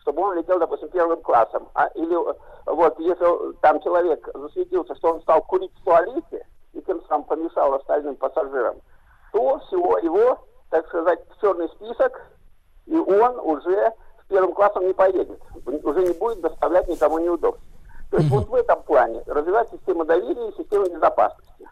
[0.02, 1.68] чтобы он летел, допустим, первым классом.
[1.74, 2.16] А, или
[2.64, 7.74] вот если там человек засветился, что он стал курить в туалете, и тем самым помешал
[7.74, 8.76] остальным пассажирам,
[9.32, 10.38] то всего его
[10.70, 12.20] так сказать, в черный список,
[12.86, 13.92] и он уже
[14.24, 17.62] с первым классом не поедет, уже не будет доставлять никому неудобств.
[18.10, 21.68] То есть вот в этом плане развивать систему доверия и систему безопасности.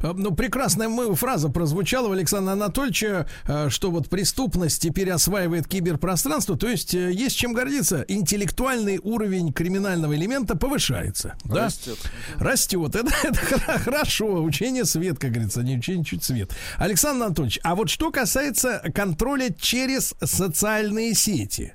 [0.00, 6.56] А, ну, прекрасная фраза прозвучала у Александра Анатольевича, а, что вот преступность теперь осваивает киберпространство,
[6.56, 8.04] то есть э, есть чем гордиться.
[8.08, 11.34] Интеллектуальный уровень криминального элемента повышается.
[11.44, 11.98] Растет.
[12.38, 12.44] Да?
[12.44, 12.94] Растет.
[12.94, 14.42] Это, это хорошо.
[14.42, 16.52] Учение свет, как говорится, не учение чуть свет.
[16.76, 21.74] Александр Анатольевич, а вот что касается контроля через социальные сети.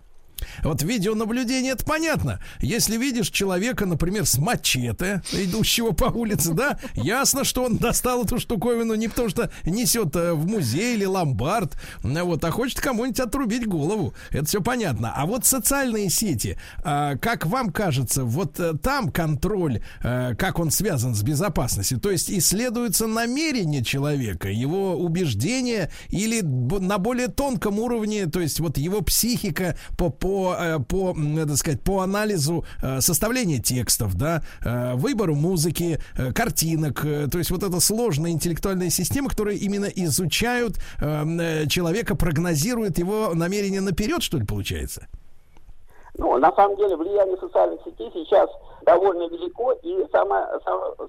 [0.64, 2.40] Вот видеонаблюдение, это понятно.
[2.60, 8.40] Если видишь человека, например, с мачете, идущего по улице, да, ясно, что он достал эту
[8.40, 13.68] штуковину не потому, что несет э, в музей или ломбард, вот, а хочет кому-нибудь отрубить
[13.68, 14.14] голову.
[14.32, 15.14] Это все понятно.
[15.16, 20.72] А вот социальные сети, а, как вам кажется, вот э, там контроль, э, как он
[20.72, 28.28] связан с безопасностью, то есть исследуется намерение человека, его убеждения или на более тонком уровне,
[28.28, 31.14] то есть вот его психика по, по по, э, по,
[31.48, 36.00] так сказать, по анализу э, составления текстов, да, э, выбору музыки,
[36.34, 40.78] картинок, то есть вот эта сложная интеллектуальная система, которая именно изучают
[41.70, 45.08] человека, прогнозирует его намерения наперед, что ли, получается?
[46.18, 48.50] Ну, на самом деле, влияние социальных сетей сейчас
[48.86, 50.48] довольно велико и самое,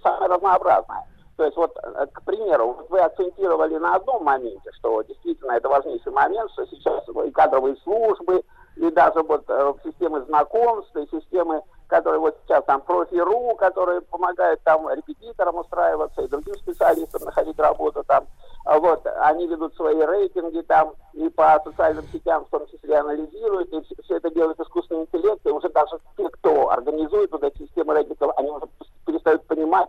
[0.02, 1.04] самое разнообразное.
[1.36, 6.50] То есть вот, к примеру, вы акцентировали на одном моменте, что действительно это важнейший момент,
[6.52, 8.42] что сейчас и кадровые службы,
[8.76, 14.60] и даже вот э, системы знакомств, и системы, которые вот сейчас там профи.ру, которые помогают
[14.62, 18.26] там репетиторам устраиваться и другим специалистам находить работу там,
[18.64, 23.70] а вот, они ведут свои рейтинги там и по социальным сетям в том числе анализируют,
[23.72, 27.58] и все, все это делает искусственный интеллект, и уже даже те, кто организует вот эти
[27.58, 28.66] системы рейтингов, они уже
[29.04, 29.88] перестают понимать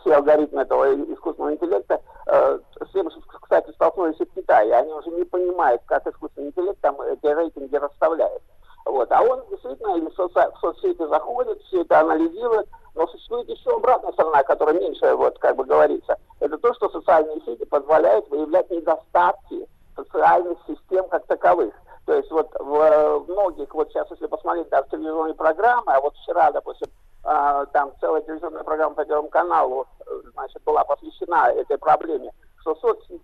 [0.00, 2.00] все алгоритмы этого искусственного интеллекта.
[2.26, 3.08] Э, с тем,
[3.40, 7.74] кстати, столкнулись и в Китае, они уже не понимают, как искусственный интеллект там эти рейтинги
[7.74, 8.42] расставляет.
[8.84, 9.10] Вот.
[9.12, 14.12] А он действительно в, соци- в соцсети заходит, все это анализирует, но существует еще обратная
[14.12, 16.16] сторона, которая меньше, вот как бы говорится.
[16.40, 21.74] Это то, что социальные сети позволяют выявлять недостатки социальных систем как таковых.
[22.06, 26.50] То есть вот в, многих, вот сейчас если посмотреть даже телевизионные программы, а вот вчера,
[26.50, 26.88] допустим,
[27.24, 29.86] э, там целая телевизионная программа по Первому каналу,
[30.32, 33.20] значит, была посвящена этой проблеме, что соцсети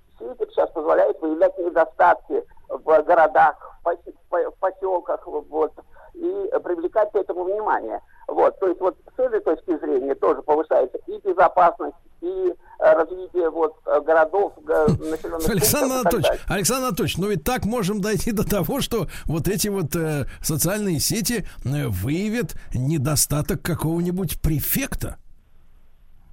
[0.51, 5.73] сейчас позволяют выявлять недостатки в городах, в поселках, вот,
[6.15, 8.01] и привлекать к этому внимание.
[8.27, 13.49] Вот, то есть вот с этой точки зрения тоже повышается и безопасность, и э, развитие
[13.49, 18.81] вот э, городов, населенных Александр Анатольевич, Александр Анатольевич, ну ведь так можем дойти до того,
[18.81, 25.17] что вот эти вот э, социальные сети э, выявят недостаток какого-нибудь префекта.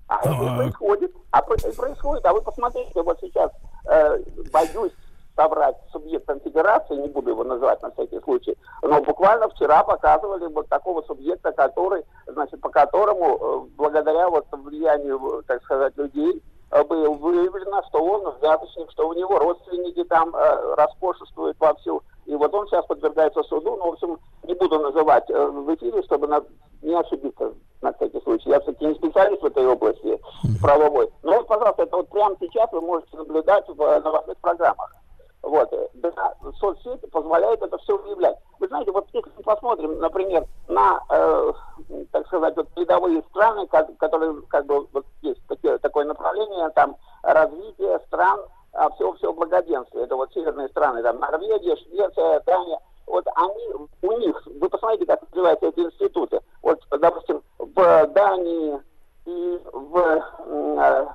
[0.07, 1.11] А, а это происходит.
[1.31, 2.25] А происходит.
[2.25, 3.51] А вы посмотрите, вот сейчас
[3.89, 4.19] э,
[4.51, 4.91] боюсь
[5.35, 10.67] соврать субъектом федерации, не буду его называть на всякий случай, но буквально вчера показывали вот
[10.69, 16.41] такого субъекта, который, значит, по которому, э, благодаря вот влиянию, так сказать, людей,
[16.71, 22.01] э, было выявлено, что он взяточник, что у него родственники там э, роскошествуют вовсю.
[22.25, 26.01] И вот он сейчас подвергается суду, ну, в общем, не буду называть э, в эфире,
[26.03, 26.41] чтобы на,
[26.81, 27.51] не ошибиться
[27.81, 28.49] на всякий случай.
[28.49, 30.19] Я все-таки не специалист в этой области
[30.61, 31.09] правовой.
[31.23, 34.91] Но вот, пожалуйста, это вот прямо сейчас вы можете наблюдать в новостных программах.
[35.45, 35.71] Вот.
[35.93, 38.35] Да, соцсети позволяют это все выявлять.
[38.59, 41.53] Вы знаете, вот если мы посмотрим, например, на, э,
[42.11, 47.99] так сказать, вот передовые страны, которые, как бы, вот есть такие, такое направление, там, развитие
[48.07, 48.39] стран
[48.73, 50.05] а, всего-всего благоденствия.
[50.05, 52.79] Это вот северные страны, там, Норвегия, Швеция, Дания.
[53.05, 56.41] Вот они, у них, вы посмотрите, как называются эти институты.
[56.63, 58.81] Вот, допустим, в Дании
[59.25, 60.21] и в э,
[60.77, 61.05] Э,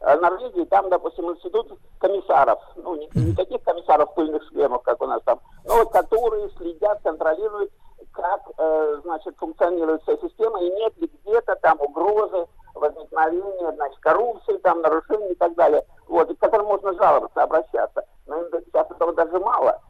[0.00, 5.20] Норвегии, там, допустим, институт комиссаров, ну, не, не таких комиссаров пыльных шлемов, как у нас
[5.24, 7.72] там, но вот которые следят, контролируют,
[8.12, 14.56] как, э, значит, функционирует вся система, и нет ли где-то там угрозы возникновения, значит, коррупции,
[14.58, 18.04] там, нарушений и так далее, вот, и к которым можно жаловаться, обращаться.
[18.26, 19.80] Но сейчас этого даже мало.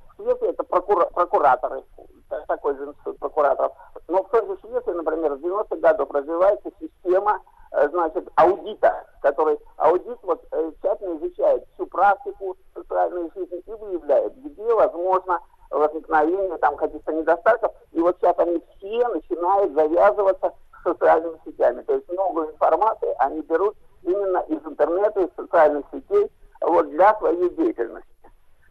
[0.69, 1.83] прокура- прокураторы,
[2.29, 3.73] та- такой же институт прокураторов.
[4.09, 7.41] Но в той же Швеции, например, с 90-х годов развивается система
[7.73, 14.37] э, значит, аудита, который аудит вот, э, тщательно изучает всю практику социальной жизни и выявляет,
[14.43, 15.41] где возможно
[15.71, 17.73] возникновение там каких-то недостатков.
[17.93, 21.83] И вот сейчас они все начинают завязываться с социальными сетями.
[21.83, 26.31] То есть много информации они берут именно из интернета, из социальных сетей
[26.61, 28.09] вот, для своей деятельности.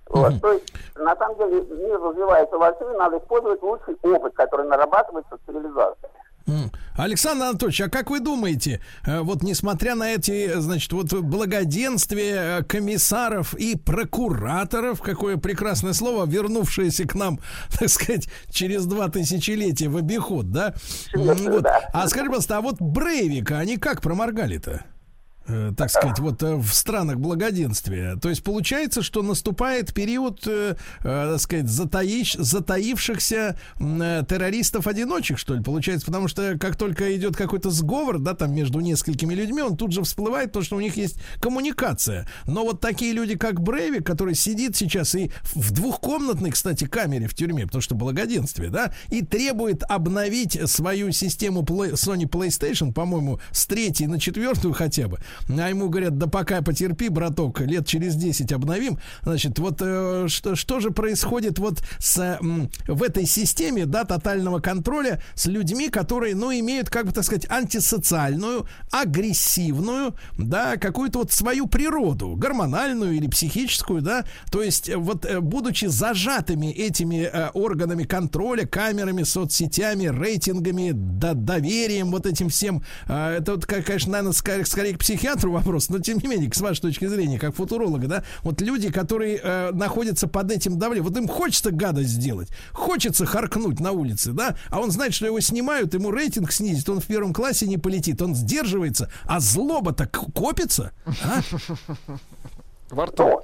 [0.10, 4.66] Вот, то есть, на самом деле, мир развивается вовсю, и надо использовать лучший опыт, который
[4.66, 6.10] нарабатывается в цивилизации.
[6.48, 6.72] М.
[6.98, 12.64] Александр Анатольевич, а как вы думаете, э, вот несмотря на эти, значит, вот благоденствие э,
[12.64, 17.40] комиссаров и прокураторов, какое прекрасное слово, вернувшееся к нам,
[17.80, 20.74] так сказать, через два тысячелетия в обиход, да?
[21.14, 21.66] Вот.
[21.94, 24.84] А скажи, пожалуйста, а вот Брейвика, они как проморгали-то?
[25.50, 28.18] Э, так сказать, вот э, в странах благоденствия.
[28.18, 36.06] То есть получается, что наступает период, э, так сказать, затаиш, затаившихся террористов-одиночек, что ли, получается,
[36.06, 40.04] потому что как только идет какой-то сговор, да, там между несколькими людьми, он тут же
[40.04, 42.28] всплывает, то, что у них есть коммуникация.
[42.46, 47.36] Но вот такие люди, как Брейвик, который сидит сейчас и в двухкомнатной, кстати, камере в
[47.36, 54.08] тюрьме, потому что благоденствие, да, и требует обновить свою систему Sony PlayStation, по-моему, с третьей
[54.08, 55.20] на четвертую хотя бы.
[55.50, 59.00] А ему говорят, да пока потерпи, браток, лет через 10 обновим.
[59.24, 64.60] Значит, вот э, что, что же происходит вот с, м, в этой системе, да, тотального
[64.60, 71.32] контроля с людьми, которые, ну, имеют, как бы так сказать, антисоциальную, агрессивную, да, какую-то вот
[71.32, 77.50] свою природу, гормональную или психическую, да, то есть э, вот э, будучи зажатыми этими э,
[77.54, 84.34] органами контроля, камерами, соцсетями, рейтингами, да, доверием, вот этим всем, э, это вот, конечно, наверное,
[84.34, 88.08] скорее, скорее к психиатру вопрос, но тем не менее, с вашей точки зрения, как футуролога,
[88.08, 93.26] да, вот люди, которые э, находятся под этим давлением, вот им хочется гадость сделать, хочется
[93.26, 97.08] харкнуть на улице, да, а он знает, что его снимают, ему рейтинг снизит, он в
[97.08, 101.42] первом классе не полетит, он сдерживается, а злоба-то к- копится, а?
[102.90, 103.42] Во рту.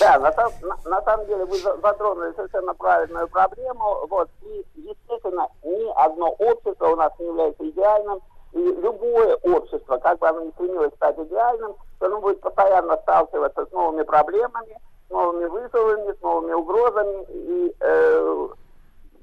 [0.00, 4.06] Да, на, на- на самом деле вы за- затронули совершенно правильную проблему.
[4.08, 8.18] Вот, и, естественно, ни одно общество у нас не является идеальным.
[8.52, 13.72] И любое общество, как бы оно ни стремилось стать идеальным, оно будет постоянно сталкиваться с
[13.72, 17.24] новыми проблемами, с новыми вызовами, с новыми угрозами.
[17.30, 18.48] И э,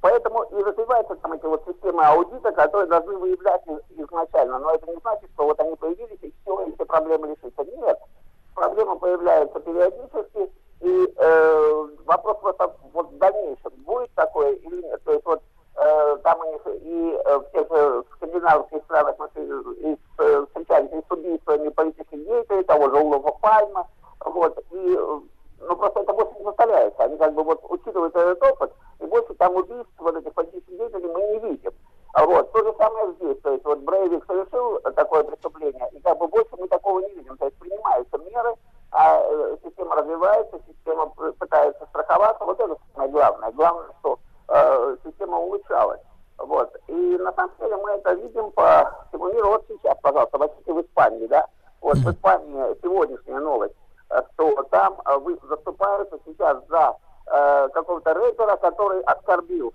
[0.01, 4.59] поэтому и развиваются там эти вот системы аудита, которые должны выявлять из- изначально.
[4.59, 7.63] Но это не значит, что вот они появились и все, и все проблемы решится.
[7.63, 7.99] Нет
[8.59, 10.51] проблемы появляются периодически,
[10.81, 15.01] и э, вопрос просто вот в дальнейшем, будет такое или нет.
[15.03, 15.41] То есть вот
[16.23, 21.69] там у и э, в тех же скандинавских странах мы э, встречались и с убийствами
[21.69, 23.87] политических деятелей, того же Улова Пальма,
[24.25, 25.19] вот, и э,
[25.61, 27.03] ну просто это больше не повторяется.
[27.03, 31.07] Они как бы вот учитывают этот опыт, и больше там убийств вот этих политических деятелей
[31.07, 31.71] мы не видим.
[32.13, 32.51] А Вот.
[32.51, 33.39] То же самое здесь.
[33.41, 37.37] То есть вот Брейвик совершил такое преступление, и как бы больше мы такого не видим.
[37.37, 38.55] То есть принимаются меры,
[38.91, 42.43] а э, система развивается, система пытается страховаться.
[42.43, 43.51] Вот это самое главное.
[43.51, 44.19] Главное, что
[44.49, 46.01] э, система улучшалась.
[46.37, 46.75] Вот.
[46.87, 49.49] И на самом деле мы это видим по всему миру.
[49.49, 51.45] Вот сейчас, пожалуйста, возьмите в Испании, да?
[51.81, 53.75] Вот в Испании сегодняшняя новость,
[54.09, 56.95] э, что там э, вы заступаются сейчас за
[57.27, 59.73] э, какого-то рэпера, который оскорбил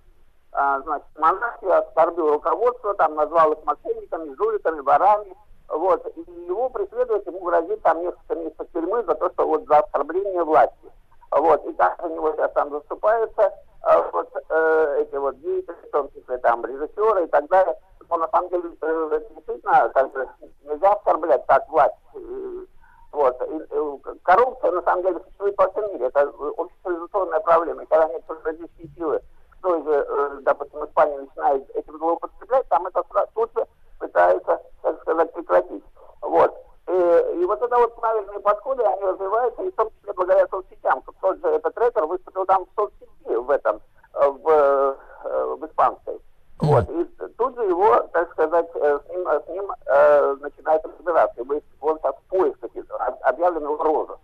[0.55, 5.34] а, значит, монархию, оскорбил руководство, там назвал их мошенниками, жуликами, ворами,
[5.68, 9.78] вот, и его преследуют, ему грозит там несколько месяцев тюрьмы за то, что вот за
[9.78, 10.92] оскорбление власти.
[11.36, 13.52] Вот, и так за него сейчас там заступаются
[13.82, 17.77] а, вот э, эти вот деятели, в том числе там режиссеры и так далее.
[18.09, 20.28] Но на самом деле э, действительно как бы
[20.62, 21.97] нельзя оскорблять так власть.
[22.15, 22.65] Э,
[23.11, 23.43] Вот.
[23.43, 26.06] И, коррупция на самом деле существует во всем мире.
[26.06, 26.20] Это
[26.56, 27.82] общецивилизационная проблема.
[27.82, 29.20] И когда некоторые политические силы
[29.59, 33.02] в той же, допустим, Испании начинают этим злоупотреблять, там это
[33.35, 33.66] тут же
[33.98, 35.85] пытаются, так сказать, прекратить.
[36.20, 36.55] Вот.
[36.86, 41.02] И, и вот это вот правильные подходы, они развиваются, и в том числе благодаря соцсетям.
[41.20, 43.81] Тот же этот рэпер выступил там в соцсети в этом,
[44.15, 46.20] э, в, э, в испанской.
[46.61, 46.89] Вот.
[46.90, 47.05] И
[47.36, 51.40] тут же его, так сказать, э, с ним, с ним э, начинают разбираться.
[51.40, 52.70] Ибо он сейчас в поисках,
[53.01, 54.19] об- объявлен его розыск.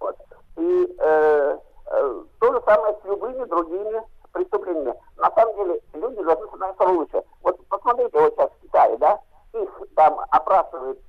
[0.00, 0.16] Вот.
[0.56, 1.58] И э,
[1.90, 4.02] э, то же самое с любыми другими
[4.32, 4.94] преступлениями.
[5.16, 7.22] На самом деле люди должны становиться лучше.
[7.42, 9.18] Вот посмотрите, вот сейчас в Китае, да,
[9.54, 11.02] их там опрашивают, э,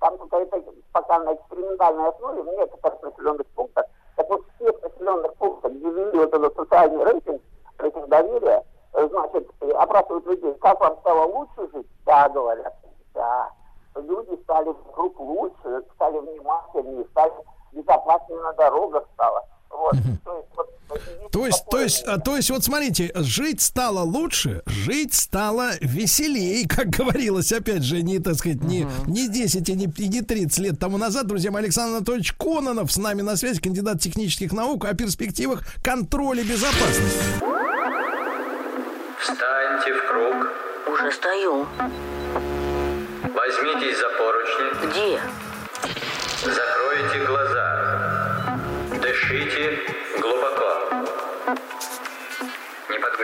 [0.00, 0.62] там какая-то
[0.92, 3.86] пока на экспериментальной основе, в некоторых населенных пунктах,
[4.16, 7.42] так вот в всех населенных пунктах, где ввели вот этот социальный рейтинг,
[7.78, 8.64] рейтинг доверия,
[8.94, 11.86] э, значит, опрашивают людей, как вам стало лучше жить?
[12.04, 12.74] Да, говорят,
[13.14, 13.50] да.
[13.94, 17.32] Люди стали вокруг лучше, стали внимательнее, стали
[17.72, 19.44] безопаснее на дорогах стало.
[19.70, 19.96] Вот.
[20.26, 24.62] То есть, вот, То есть, то есть, а, то есть, вот смотрите, жить стало лучше,
[24.66, 29.86] жить стало веселее, как говорилось, опять же, не, так сказать, не, не 10 и не,
[29.96, 33.60] и не 30 лет тому назад, друзья мои, Александр Анатольевич Кононов с нами на связи,
[33.60, 37.20] кандидат технических наук о перспективах контроля безопасности.
[39.20, 40.36] Встаньте в круг.
[40.92, 41.66] Уже стою.
[43.22, 44.88] Возьмитесь за поручни.
[44.88, 45.20] Где?
[46.44, 46.75] Закройте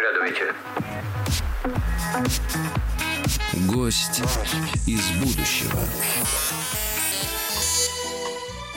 [0.03, 0.55] Не подглядывайте.
[3.69, 4.20] Гость
[4.87, 5.79] из будущего.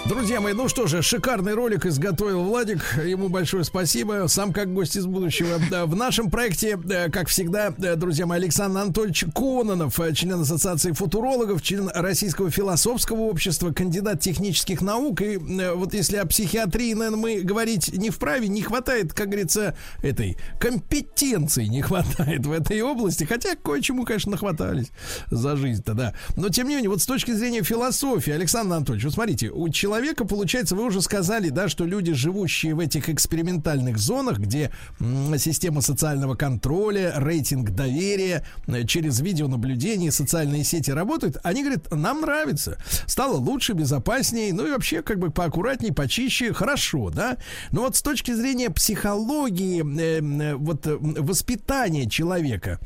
[0.07, 2.79] Друзья мои, ну что же, шикарный ролик изготовил Владик.
[3.03, 4.25] Ему большое спасибо.
[4.27, 5.57] Сам как гость из будущего.
[5.85, 10.91] В нашем проекте, э, как всегда, э, друзья мои, Александр Анатольевич Кононов, э, член Ассоциации
[10.91, 15.23] футурологов, член Российского философского общества, кандидат технических наук.
[15.23, 20.37] И вот если о психиатрии, наверное, мы говорить не вправе, не хватает, как говорится, этой
[20.59, 23.23] компетенции не хватает в этой области.
[23.23, 24.91] Хотя кое-чему, конечно, нахватались
[25.31, 26.13] за жизнь-то, да.
[26.35, 29.94] Но, тем не менее, вот с точки зрения философии, Александр Анатольевич, вот смотрите, у человека,
[30.25, 34.71] получается, вы уже сказали, да, что люди, живущие в этих экспериментальных зонах, где
[35.37, 42.77] система социального контроля, рейтинг доверия, э, через видеонаблюдение, социальные сети работают, они говорят, нам нравится,
[43.05, 47.37] стало лучше, безопаснее, ну и вообще как бы поаккуратнее, почище, хорошо, да.
[47.71, 52.79] Но вот с точки зрения психологии, э, э, вот э, воспитания человека,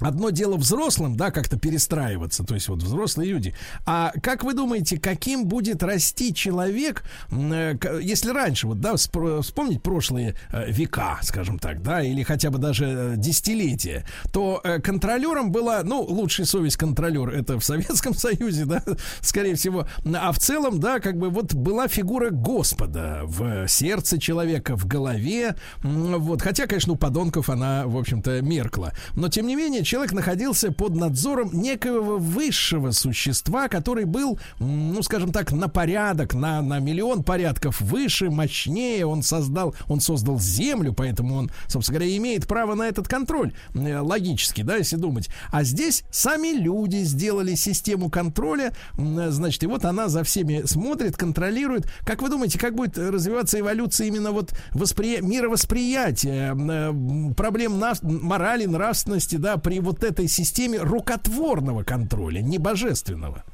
[0.00, 3.54] Одно дело взрослым, да, как-то перестраиваться, то есть вот взрослые люди.
[3.86, 10.34] А как вы думаете, каким будет расти человек, э, если раньше, вот, да, вспомнить прошлые
[10.52, 16.02] э, века, скажем так, да, или хотя бы даже э, десятилетия, то контролером была, ну,
[16.02, 18.82] лучшая совесть контролер, это в Советском Союзе, да,
[19.20, 24.76] скорее всего, а в целом, да, как бы вот была фигура Господа в сердце человека,
[24.76, 29.85] в голове, вот, хотя, конечно, у подонков она, в общем-то, меркла, но, тем не менее,
[29.86, 36.60] человек находился под надзором некоего высшего существа, который был, ну, скажем так, на порядок, на,
[36.60, 39.06] на миллион порядков выше, мощнее.
[39.06, 43.54] Он создал, он создал землю, поэтому он, собственно говоря, имеет право на этот контроль.
[43.74, 45.28] Э, Логически, да, если думать.
[45.50, 51.16] А здесь сами люди сделали систему контроля, м, значит, и вот она за всеми смотрит,
[51.16, 51.88] контролирует.
[52.04, 55.20] Как вы думаете, как будет развиваться эволюция именно вот воспри...
[55.20, 63.44] мировосприятия, м, проблем нав- морали, нравственности, да, при вот этой системе рукотворного контроля, не божественного?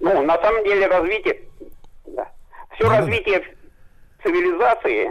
[0.00, 1.40] Ну, на самом деле развитие,
[2.06, 2.28] да,
[2.74, 3.42] все развитие
[4.22, 5.10] цивилизации,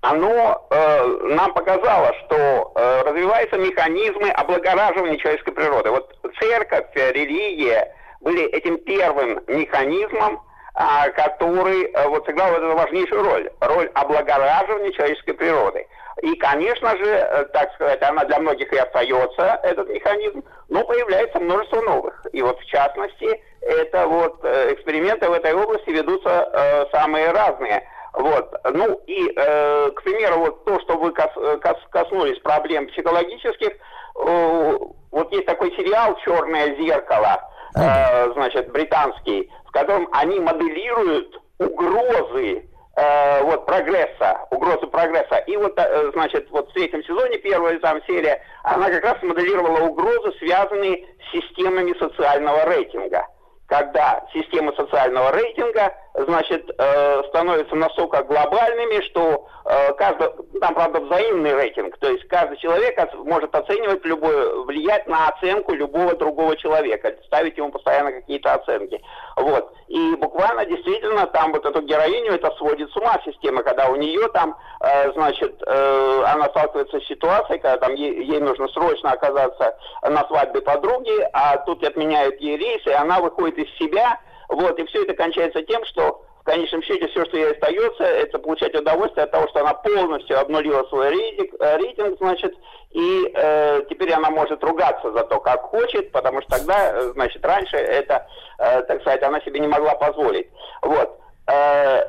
[0.00, 5.90] оно э, нам показало, что э, развиваются механизмы облагораживания человеческой природы.
[5.90, 10.40] Вот церковь, э, религия были этим первым механизмом,
[10.74, 15.86] а, который э, вот сыграл эту важнейшую роль, роль облагораживания человеческой природы.
[16.22, 21.38] И, конечно же, э, так сказать, она для многих и остается, этот механизм, но появляется
[21.40, 22.26] множество новых.
[22.32, 27.86] И вот, в частности, это вот э, эксперименты в этой области ведутся э, самые разные.
[28.14, 28.50] Вот.
[28.72, 33.72] Ну и, э, к примеру, вот то, что вы кос- э, кос- коснулись проблем психологических,
[33.72, 34.78] э,
[35.10, 37.42] вот есть такой сериал «Черное зеркало»,
[37.76, 42.64] э, значит, британский, в котором они моделируют угрозы
[42.96, 45.36] э, вот прогресса, угрозы прогресса.
[45.46, 49.80] И вот, э, значит, вот в третьем сезоне, первая там серия, она как раз моделировала
[49.86, 53.26] угрозы, связанные с системами социального рейтинга.
[53.66, 55.92] Когда системы социального рейтинга,
[56.24, 60.28] значит, э, становятся настолько глобальными, что э, каждый,
[60.60, 66.16] там, правда, взаимный рейтинг, то есть каждый человек может оценивать любое, влиять на оценку любого
[66.16, 69.02] другого человека, ставить ему постоянно какие-то оценки.
[69.36, 69.72] Вот.
[69.88, 74.26] И буквально действительно там вот эту героиню это сводит с ума система, когда у нее
[74.28, 80.26] там, э, значит, она сталкивается с ситуацией, когда там ей, ей нужно срочно оказаться на
[80.28, 84.18] свадьбе подруги, а тут отменяют ей рейс, и она выходит из себя,
[84.48, 88.38] вот, и все это кончается тем, что в конечном счете все, что ей остается, это
[88.38, 92.54] получать удовольствие от того, что она полностью обнулила свой рейтинг, э, рейтинг значит,
[92.92, 97.44] и э, теперь она может ругаться за то, как хочет, потому что тогда, э, значит,
[97.44, 98.28] раньше это,
[98.58, 100.48] э, так сказать, она себе не могла позволить.
[100.82, 101.18] Вот.
[101.48, 102.04] Э,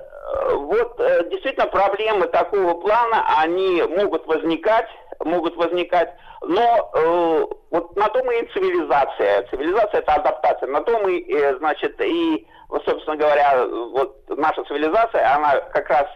[0.54, 4.88] вот э, действительно проблемы такого плана, они могут возникать,
[5.24, 9.48] могут возникать, но э, вот на то мы и цивилизация.
[9.50, 10.68] Цивилизация это адаптация.
[10.70, 12.48] На то мы, э, значит, и,
[12.86, 16.08] собственно говоря, вот наша цивилизация, она как раз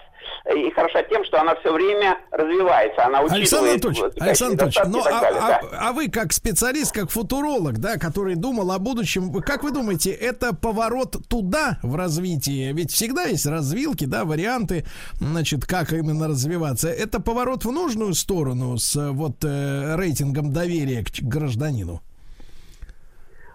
[0.56, 3.86] и хороша тем, что она все время развивается, она Александр учитывает...
[3.86, 5.78] Анатольевич, вот, Александр Анатольевич, ну, а, далее, а- да.
[5.80, 10.54] а вы как специалист, как футуролог, да, который думал о будущем, как вы думаете, это
[10.56, 12.72] поворот туда в развитии?
[12.74, 14.86] Ведь всегда есть развилки, да, варианты,
[15.20, 16.90] значит, как именно развиваться.
[16.90, 22.02] Это поворот в нужную сторону с э, вот э, рейтингом доверия к гражданину?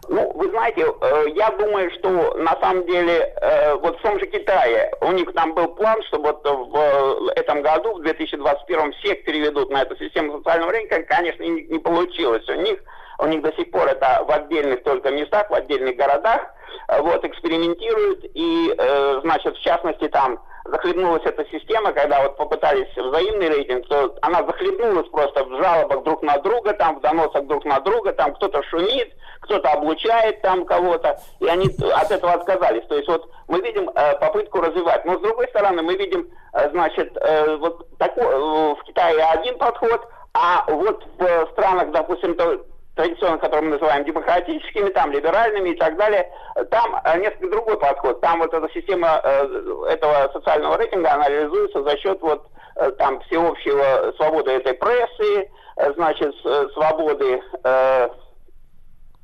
[0.08, 4.26] Ну, вы знаете, э, я думаю, что на самом деле э, вот в том же
[4.26, 9.24] Китае у них там был план, что вот в э, этом году, в 2021 всех
[9.24, 12.78] переведут на эту систему социального рынка, конечно, не, не получилось у них.
[13.18, 16.40] У них до сих пор это в отдельных только местах, в отдельных городах,
[16.88, 22.88] э, вот, экспериментируют, и, э, значит, в частности, там захлебнулась эта система, когда вот попытались
[22.96, 27.64] взаимный рейтинг, то она захлебнулась просто в жалобах друг на друга, там, в доносах друг
[27.64, 29.12] на друга, там кто-то шумит,
[29.42, 32.86] кто-то облучает там кого-то, и они от этого отказались.
[32.88, 35.04] То есть вот мы видим э, попытку развивать.
[35.04, 39.56] Но с другой стороны мы видим, э, значит, э, вот такой, э, в Китае один
[39.58, 40.00] подход,
[40.34, 42.64] а вот в странах, допустим, то-
[42.96, 46.28] традиционно, которые мы называем демократическими, там, либеральными и так далее,
[46.70, 48.20] там э, несколько другой подход.
[48.20, 49.46] Там вот эта система э,
[49.90, 52.46] этого социального рейтинга, она реализуется за счет вот
[52.76, 55.50] э, там всеобщего свободы этой прессы,
[55.94, 56.34] значит,
[56.72, 57.42] свободы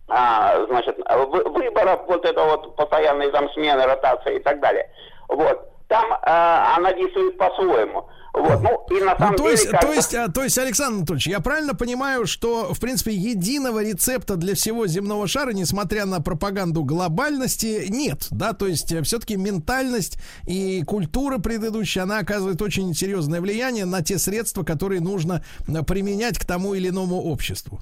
[0.09, 4.87] а, значит, вы- выборов, вот это вот постоянные там смены, ротации и так далее.
[5.29, 5.72] Вот.
[5.93, 8.09] Там э, она действует по-своему.
[8.33, 8.63] Вот.
[8.63, 9.51] Ну, и на самом Ну, то, деле...
[9.53, 13.13] есть, то, бы- есть, а, то есть, Александр Анатольевич, я правильно понимаю, что, в принципе,
[13.13, 19.37] единого рецепта для всего земного шара, несмотря на пропаганду глобальности, нет, да, то есть все-таки
[19.37, 20.17] ментальность
[20.47, 26.39] и культура предыдущая, она оказывает очень серьезное влияние на те средства, которые нужно э, применять
[26.39, 27.81] к тому или иному обществу.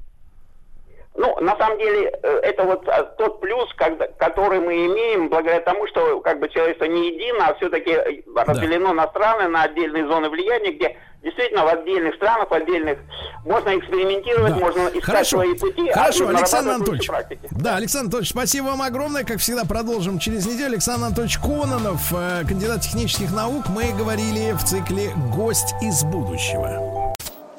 [1.17, 5.61] Ну, на самом деле, э, это вот э, тот плюс, когда- который мы имеем благодаря
[5.61, 10.29] тому, что как бы человечество не едино, а все-таки разделено на страны, на отдельные зоны
[10.31, 12.99] влияния, где действительно в отдельных странах, в отдельных
[13.45, 15.37] можно экспериментировать, можно искать Хорошо.
[15.39, 17.09] свои пути, Хорошо, а Александр Анатольевич.
[17.51, 19.25] Да, Александр Анатольевич, спасибо вам огромное.
[19.25, 20.75] Как всегда, продолжим через неделю.
[20.75, 23.65] Александр Анатольевич Кононов, э, кандидат технических наук.
[23.69, 27.13] Мы говорили в цикле «Гость из будущего».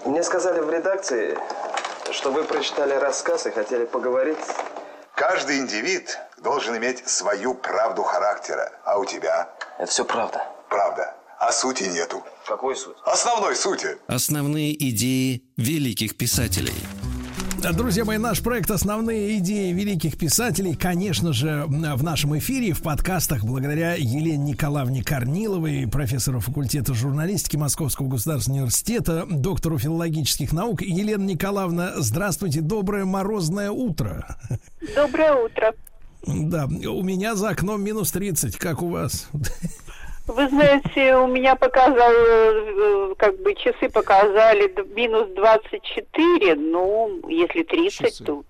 [0.06, 1.38] Мне сказали в редакции,
[2.12, 4.38] что вы прочитали рассказ и хотели поговорить.
[5.16, 8.72] Каждый индивид должен иметь свою правду характера.
[8.84, 9.50] А у тебя?
[9.78, 10.44] Это все правда.
[10.70, 11.16] Правда.
[11.40, 12.24] А сути нету.
[12.46, 12.98] Какой суть?
[13.06, 13.98] Основной сути.
[14.08, 16.76] Основные идеи великих писателей.
[17.62, 23.44] Друзья мои, наш проект «Основные идеи великих писателей», конечно же, в нашем эфире, в подкастах,
[23.44, 30.82] благодаря Елене Николаевне Корниловой, профессору факультета журналистики Московского государственного университета, доктору филологических наук.
[30.82, 34.38] Елена Николаевна, здравствуйте, доброе морозное утро.
[34.96, 35.74] Доброе утро.
[36.26, 39.28] Да, у меня за окном минус 30, как у вас?
[40.32, 48.26] Вы знаете, у меня показал, э, как бы часы показали минус 24, ну, если 30,
[48.26, 48.44] то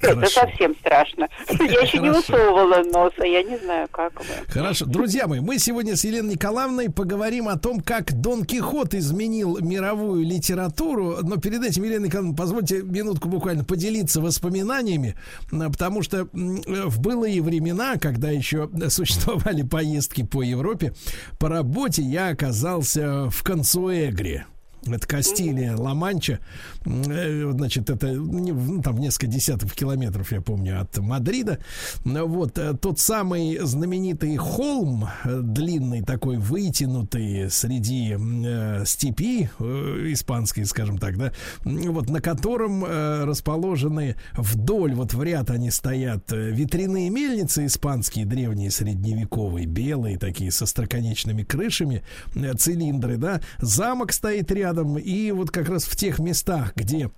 [0.00, 1.28] это совсем страшно.
[1.50, 4.26] Я еще не высовывала носа, я не знаю, как вы.
[4.48, 4.86] Хорошо.
[4.86, 10.24] Друзья мои, мы сегодня с Еленой Николаевной поговорим о том, как Дон Кихот изменил мировую
[10.24, 11.18] литературу.
[11.22, 15.16] Но перед этим, Елена Николаевна, позвольте минутку буквально поделиться воспоминаниями,
[15.50, 20.94] потому что э, в былые времена, когда еще существовали поездки по Европе,
[21.38, 24.46] по работе я оказался в Консуэгре.
[24.94, 26.38] Это Кастилия, Ла-Манча.
[26.84, 31.58] Э, Значит, это ну, там несколько десятков километров, я помню, от Мадрида.
[32.04, 39.64] Вот э, тот самый знаменитый холм, э, длинный такой, вытянутый среди э, степи э,
[40.12, 41.32] испанской, скажем так, да,
[41.64, 48.70] вот на котором э, расположены вдоль, вот в ряд они стоят ветряные мельницы испанские, древние,
[48.70, 52.02] средневековые, белые такие, со строконечными крышами,
[52.34, 57.10] э, цилиндры, да, замок стоит рядом, и вот как раз в тех местах, где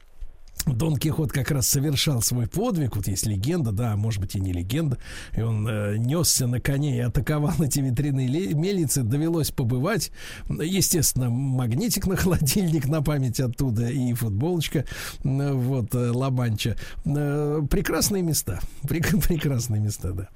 [0.66, 2.96] Дон Кихот как раз совершал свой подвиг.
[2.96, 4.98] Вот есть легенда, да, может быть и не легенда.
[5.36, 9.02] И он э, несся на коне и атаковал эти ветряные мельницы.
[9.02, 10.10] Довелось побывать.
[10.48, 14.84] Естественно, магнитик на холодильник на память оттуда и футболочка.
[15.24, 16.76] Вот, э, Ла-Манча.
[17.06, 18.60] Э, Прекрасные места.
[18.82, 20.28] Прек- Прекрасные места, да.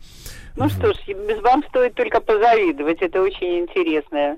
[0.57, 0.97] Ну что ж,
[1.43, 4.37] вам стоит только позавидовать, это очень интересно.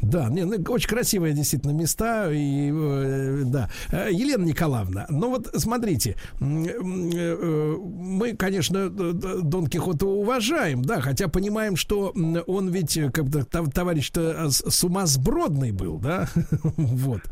[0.00, 2.30] Да, не, ну, очень красивые действительно места.
[2.32, 3.70] И, э, да.
[3.90, 11.76] Э, Елена Николаевна, ну вот смотрите, э, мы, конечно, Дон Кихота уважаем, да, хотя понимаем,
[11.76, 12.14] что
[12.46, 16.28] он ведь как-то товарищ-то сумасбродный был, да,
[16.76, 17.22] вот.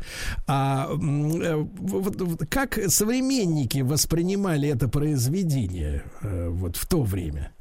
[0.47, 7.51] А вот, как современники воспринимали это произведение вот в то время?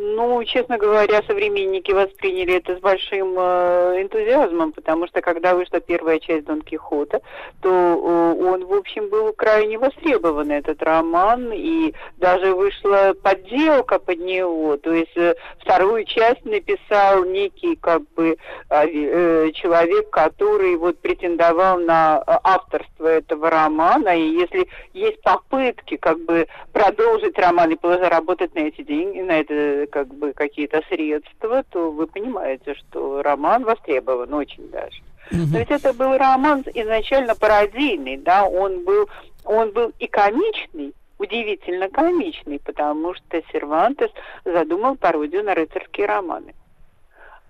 [0.00, 6.20] Ну, честно говоря, современники восприняли это с большим э, энтузиазмом, потому что когда вышла первая
[6.20, 7.20] часть Дон Кихота,
[7.62, 14.20] то э, он, в общем, был крайне востребован, этот роман, и даже вышла подделка под
[14.20, 18.36] него, то есть э, вторую часть написал некий, как бы,
[18.70, 26.20] э, человек, который вот претендовал на э, авторство этого романа, и если есть попытки, как
[26.20, 31.90] бы, продолжить роман и заработать на эти деньги, на это как бы какие-то средства, то
[31.90, 35.02] вы понимаете, что роман востребован очень даже.
[35.30, 39.08] Но ведь это был роман изначально пародийный, да, он был,
[39.44, 44.10] он был и комичный, удивительно комичный, потому что Сервантес
[44.44, 46.54] задумал пародию на рыцарские романы.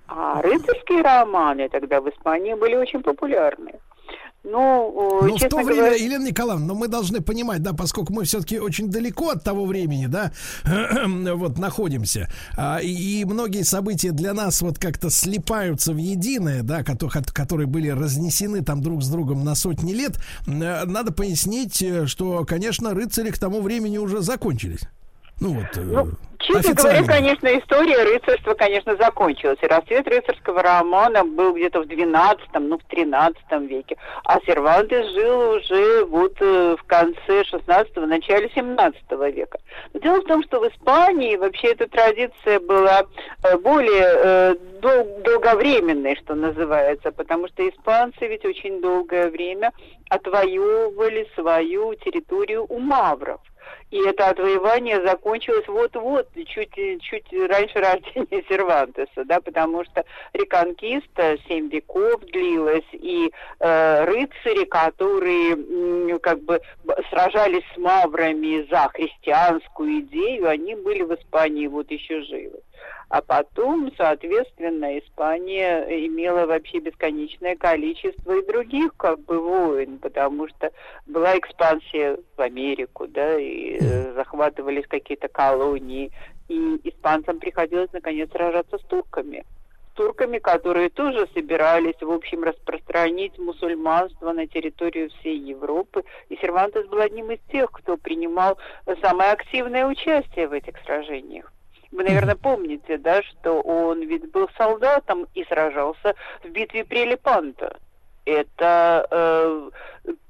[0.08, 3.74] А рыцарские романы тогда в Испании были очень популярны.
[4.44, 5.94] Ну, ну в то время, говоря...
[5.96, 10.06] Елена Николаевна, но мы должны понимать, да, поскольку мы все-таки очень далеко от того времени,
[10.06, 10.32] да,
[11.06, 16.84] вот находимся, а, и, и многие события для нас вот как-то слипаются в единое, да,
[16.84, 22.44] которые, которые были разнесены там друг с другом на сотни лет, надо пояснить, э, что,
[22.44, 24.82] конечно, рыцари к тому времени уже закончились.
[25.40, 25.76] Ну вот.
[25.76, 26.08] Э, ну,
[26.38, 29.58] честно говоря, конечно, история рыцарства, конечно, закончилась.
[29.62, 33.96] И расцвет рыцарского романа был где-то в 12 ну, в 13 веке.
[34.24, 39.00] А Сервантес жил уже вот э, в конце 16-го, начале 17
[39.32, 39.58] века.
[39.94, 43.02] Но дело в том, что в Испании вообще эта традиция была
[43.44, 49.72] э, более дол долговременной, что называется, потому что испанцы ведь очень долгое время
[50.08, 53.40] отвоевывали свою территорию у мавров.
[53.90, 60.04] И это отвоевание закончилось вот-вот, чуть, чуть раньше рождения Сервантеса, да, потому что
[60.34, 63.30] реконкиста семь веков длилась, и
[63.60, 66.60] э, рыцари, которые как бы
[67.10, 72.60] сражались с маврами за христианскую идею, они были в Испании вот еще живы.
[73.08, 80.70] А потом, соответственно, Испания имела вообще бесконечное количество и других как бы войн, потому что
[81.06, 86.10] была экспансия в Америку, да, и э, захватывались какие-то колонии,
[86.48, 89.44] и испанцам приходилось наконец сражаться с турками
[89.94, 96.04] турками, которые тоже собирались, в общем, распространить мусульманство на территорию всей Европы.
[96.28, 98.58] И Сервантес был одним из тех, кто принимал
[99.02, 101.52] самое активное участие в этих сражениях.
[101.90, 107.78] Вы, наверное, помните, да, что он ведь был солдатом и сражался в битве при Лепанто.
[108.24, 109.70] Это э,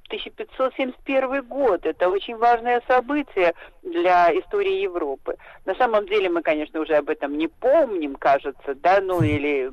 [0.08, 1.84] 1571 год.
[1.84, 5.36] Это очень важное событие для истории Европы.
[5.66, 9.70] На самом деле мы, конечно, уже об этом не помним, кажется, да, ну или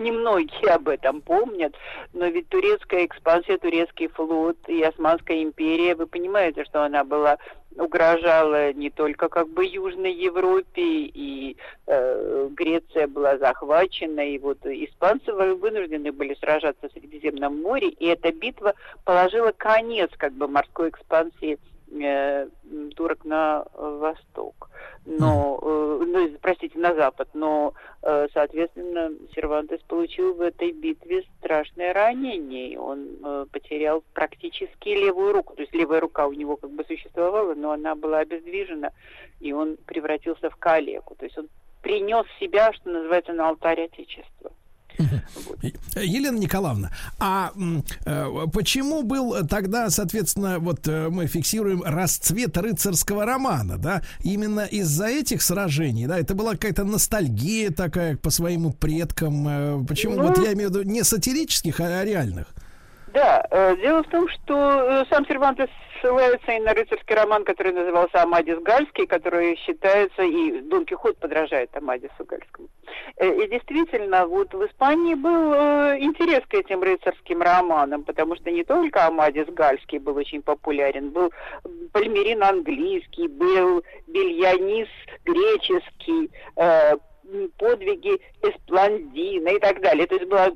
[0.00, 1.74] немногие об этом помнят,
[2.12, 7.38] но ведь турецкая экспансия, турецкий флот и Османская империя, вы понимаете, что она была
[7.76, 11.56] угрожала не только как бы Южной Европе, и
[11.86, 18.32] э, Греция была захвачена, и вот испанцы вынуждены были сражаться в Средиземном море, и эта
[18.32, 18.74] битва
[19.04, 21.58] положила конец как бы морской экспансии
[22.96, 24.70] турок на восток,
[25.06, 31.92] но, э, ну, простите, на запад, но, э, соответственно, Сервантес получил в этой битве страшное
[31.92, 36.84] ранение, он э, потерял практически левую руку, то есть левая рука у него как бы
[36.84, 38.90] существовала, но она была обездвижена,
[39.40, 41.48] и он превратился в калеку, то есть он
[41.82, 44.52] принес себя, что называется, на алтарь Отечества.
[45.96, 47.52] Елена Николаевна, а
[48.06, 55.06] э, почему был тогда, соответственно, вот э, мы фиксируем расцвет рыцарского романа, да, именно из-за
[55.06, 60.38] этих сражений, да, это была какая-то ностальгия такая по своим предкам, э, почему, ну, вот
[60.38, 62.46] я имею в виду не сатирических, а реальных?
[63.12, 63.46] Да,
[63.76, 65.68] дело в том, что сам Сервантес
[66.04, 71.74] ссылается и на рыцарский роман, который назывался «Амадис Гальский», который считается, и Дон Кихот подражает
[71.76, 72.68] Амадису Гальскому.
[73.16, 78.64] Э, и действительно, вот в Испании был интерес к этим рыцарским романам, потому что не
[78.64, 81.32] только Амадис Гальский был очень популярен, был
[81.92, 84.88] Пальмерин английский, был Бельянис
[85.24, 86.30] греческий,
[87.56, 90.06] подвиги Эспландина и так далее.
[90.06, 90.50] То есть была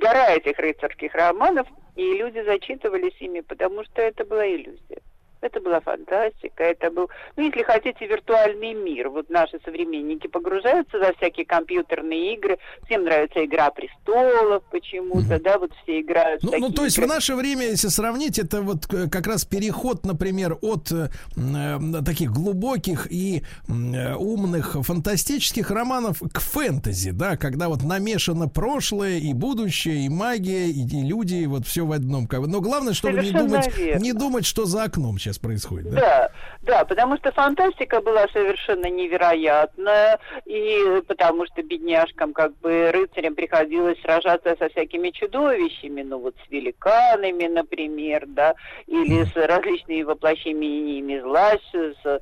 [0.00, 1.66] гора этих рыцарских романов,
[1.96, 5.00] и люди зачитывались ими, потому что это была иллюзия.
[5.44, 9.10] Это была фантастика, это был, ну, если хотите, виртуальный мир.
[9.10, 12.58] Вот наши современники погружаются за всякие компьютерные игры.
[12.86, 17.00] Всем нравится «Игра престолов» почему-то, да, вот все играют в Ну, ну, то есть в
[17.00, 17.12] игры.
[17.14, 22.32] наше время, если сравнить, это вот э, как раз переход, например, от э, м, таких
[22.32, 30.06] глубоких и э, умных фантастических романов к фэнтези, да, когда вот намешано прошлое и будущее,
[30.06, 32.26] и магия, и, и люди, вот все в одном.
[32.32, 34.02] Но главное, чтобы не думать, верно.
[34.02, 35.90] не думать, что за окном сейчас происходит.
[35.90, 36.00] Да?
[36.00, 36.30] Да,
[36.62, 44.00] да, потому что фантастика была совершенно невероятная, и потому что бедняжкам, как бы рыцарям приходилось
[44.02, 48.54] сражаться со всякими чудовищами, ну вот с великанами, например, да,
[48.86, 52.20] или с различными воплощениями зла, с, с-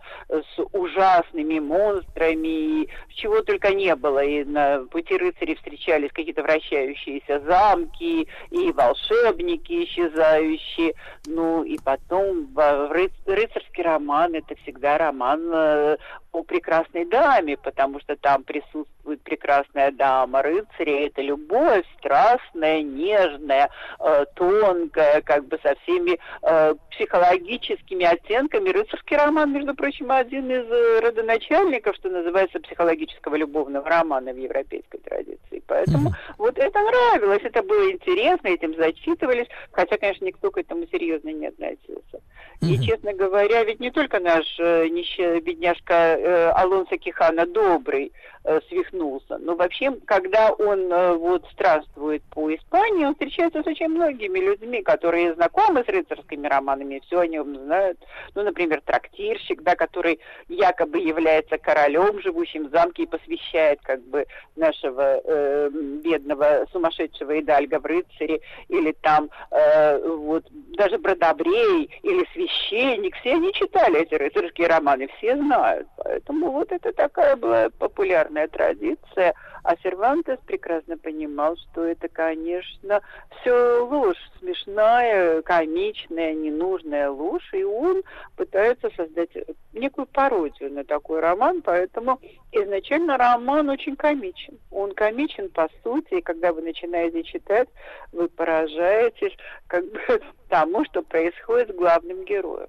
[0.72, 4.24] ужасными монстрами, и чего только не было.
[4.24, 10.94] И на пути рыцарей встречались какие-то вращающиеся замки, и волшебники исчезающие,
[11.26, 15.96] ну и потом в ры- рыцарский роман это всегда роман э,
[16.32, 23.68] о прекрасной даме, потому что там присутствует прекрасная дама рыцаря, это любовь страстная, нежная,
[24.00, 28.70] э, тонкая, как бы со всеми э, психологическими оттенками.
[28.70, 34.98] Рыцарский роман, между прочим, один из э, родоначальников, что называется, психологического любовного романа в европейской
[34.98, 35.62] традиции.
[35.66, 41.28] Поэтому вот это нравилось, это было интересно, этим зачитывались, хотя, конечно, никто к этому серьезно
[41.28, 42.22] не относился.
[42.62, 48.12] И, честно говоря, ведь не только наш э, нищий бедняжка э, Алонсо Кихана добрый
[48.44, 53.88] э, свихнулся, но вообще, когда он э, вот странствует по Испании, он встречается с очень
[53.88, 57.98] многими людьми, которые знакомы с рыцарскими романами, все о нем знают.
[58.34, 64.26] Ну, например, трактирщик, да, который якобы является королем, живущим в замке и посвящает как бы
[64.56, 65.70] нашего э,
[66.02, 70.44] бедного сумасшедшего Идальга в рыцаре, или там э, вот
[70.76, 75.88] даже Бродобрей, или священник, все они читали эти рыцарские романы, все знают.
[76.12, 79.32] Поэтому вот это такая была популярная традиция.
[79.64, 83.00] А Сервантес прекрасно понимал, что это, конечно,
[83.40, 88.02] все ложь, смешная, комичная, ненужная ложь, и он
[88.36, 89.30] пытается создать
[89.72, 92.20] некую пародию на такой роман, поэтому
[92.50, 94.58] изначально роман очень комичен.
[94.70, 97.70] Он комичен по сути, и когда вы начинаете читать,
[98.12, 99.34] вы поражаетесь
[99.66, 99.98] как бы
[100.50, 102.68] тому, что происходит с главным героем.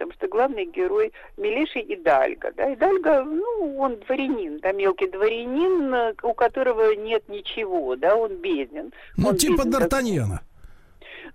[0.00, 2.50] Потому что главный герой милейший Идальго.
[2.56, 2.72] Да?
[2.72, 8.94] Идальго, ну, он дворянин, да, мелкий дворянин, э, у которого нет ничего, да, он беден.
[9.18, 10.38] Ну, Он типа Д'Артаньяна.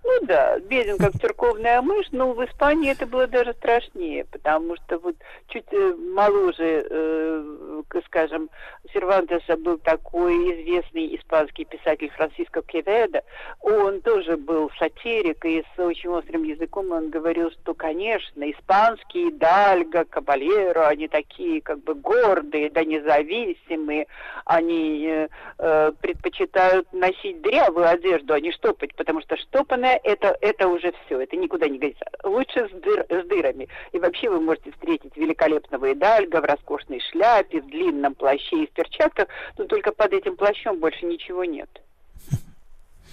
[0.04, 4.98] Ну да, беден как церковная мышь, но в Испании это было даже страшнее, потому что
[4.98, 5.16] вот
[5.48, 8.50] чуть э, моложе, э, скажем,
[8.92, 13.22] Сервантеса был такой известный испанский писатель Франциско Кеведо,
[13.60, 20.04] он тоже был сатирик, и с очень острым языком он говорил, что, конечно, испанские Дальго,
[20.04, 24.06] Кабалеро, они такие как бы гордые, да независимые,
[24.44, 29.36] они э, э, предпочитают носить дрявую одежду, а не штопать, потому что
[29.76, 32.04] штопанное это, это уже все, это никуда не годится.
[32.24, 33.68] Лучше с, дыр- с дырами.
[33.92, 38.70] И вообще вы можете встретить великолепного Идальга в роскошной шляпе, в длинном плаще и в
[38.70, 39.28] перчатках,
[39.58, 41.68] но только под этим плащом больше ничего нет.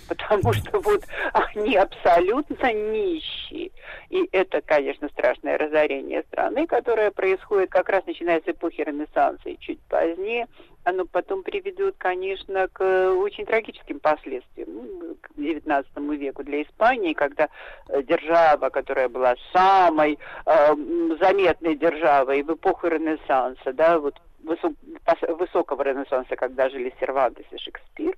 [0.07, 1.03] Потому что вот
[1.33, 3.71] они абсолютно нищие.
[4.09, 9.59] И это, конечно, страшное разорение страны, которое происходит как раз начиная с эпохи Ренессанса и
[9.59, 10.47] чуть позднее.
[10.83, 12.81] Оно потом приведет, конечно, к
[13.15, 15.85] очень трагическим последствиям ну, к XIX
[16.17, 17.47] веку для Испании, когда
[17.87, 20.75] э, держава, которая была самой э,
[21.21, 28.17] заметной державой в эпоху Ренессанса, да, вот высокого Ренессанса, когда жили Сервантес и Шекспир,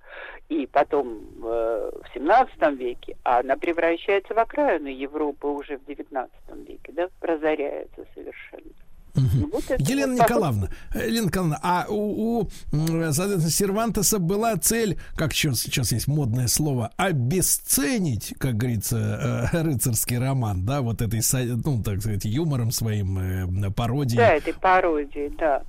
[0.50, 6.32] и потом э, в 17 веке, а она превращается в окраину Европы уже в 19
[6.68, 8.72] веке, да, разоряется совершенно.
[9.16, 10.36] Вот это Елена вот так вот.
[10.36, 16.08] Николаевна, э, Елена Николаевна, а у, у соответственно, Сервантеса была цель, как сейчас, сейчас есть
[16.08, 21.22] модное слово, обесценить, как говорится, э, рыцарский роман, да, вот этой,
[21.64, 24.18] ну, так сказать, юмором своим, э, пародией.
[24.18, 25.64] Да, этой пародии, да.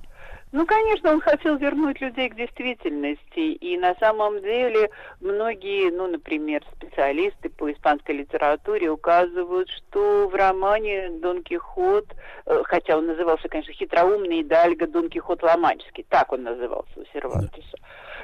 [0.53, 6.63] Ну, конечно, он хотел вернуть людей к действительности, и на самом деле многие, ну, например,
[6.77, 12.05] специалисты по испанской литературе указывают, что в романе Дон Кихот,
[12.45, 17.77] э, хотя он назывался, конечно, хитроумный Идальго Дон Кихот Ломанческий, так он назывался у Сервантеса,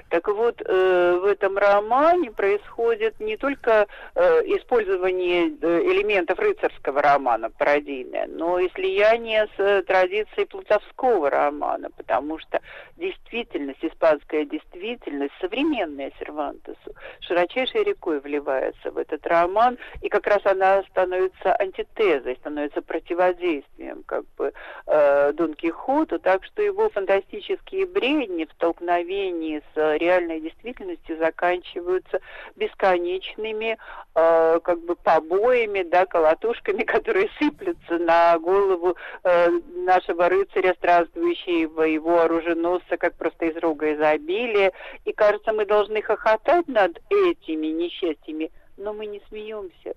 [0.10, 4.22] Так вот, э, в этом романе происходит не только э,
[4.58, 12.40] использование э, элементов рыцарского романа пародийное, но и слияние с э, традицией плутовского романа, потому
[12.40, 12.62] что
[12.98, 20.84] действительность, испанская действительность, современная Сервантесу, широчайшей рекой вливается в этот роман, и как раз она
[20.84, 24.54] становится антитезой, становится противодействием как бы
[24.88, 32.20] э, Дон Кихоту, так что его фантастические бредни в столкновении с реальной действительностью заканчиваются
[32.56, 33.78] бесконечными
[34.16, 42.22] э, как бы побоями, да, колотушками, которые сыплются на голову э, нашего рыцаря, странствующего его
[42.22, 44.72] оруженосца, как просто из рога изобилия.
[45.06, 49.94] И кажется, мы должны хохотать над этими несчастьями, но мы не смеемся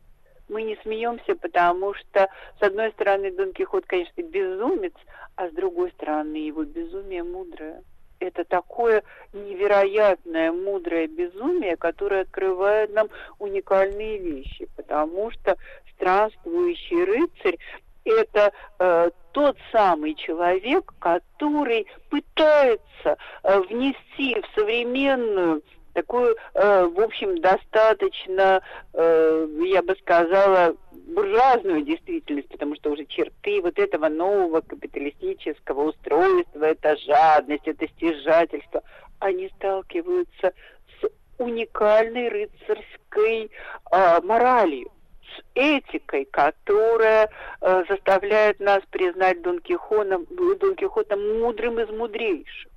[0.49, 2.29] мы не смеемся, потому что,
[2.61, 4.95] с одной стороны, Дон Кихот, конечно, безумец,
[5.35, 7.83] а с другой стороны, его безумие мудрое.
[8.27, 13.09] Это такое невероятное, мудрое безумие, которое открывает нам
[13.39, 15.57] уникальные вещи, потому что
[15.95, 17.59] странствующий рыцарь
[18.05, 25.63] это э, тот самый человек, который пытается э, внести в современную
[25.97, 28.61] такую, э, в общем, достаточно,
[28.93, 36.65] э, я бы сказала, буржуазную действительность, потому что уже черты вот этого нового капиталистического устройства,
[36.65, 38.83] это жадность, это стяжательство,
[39.21, 40.53] они сталкиваются
[41.01, 41.09] с
[41.39, 43.51] уникальной рыцарской
[43.91, 44.93] э, моралью
[45.23, 47.31] с этикой, которая
[47.63, 52.76] э, заставляет нас признать Дон Кихота, Дон Кихота мудрым из мудрейших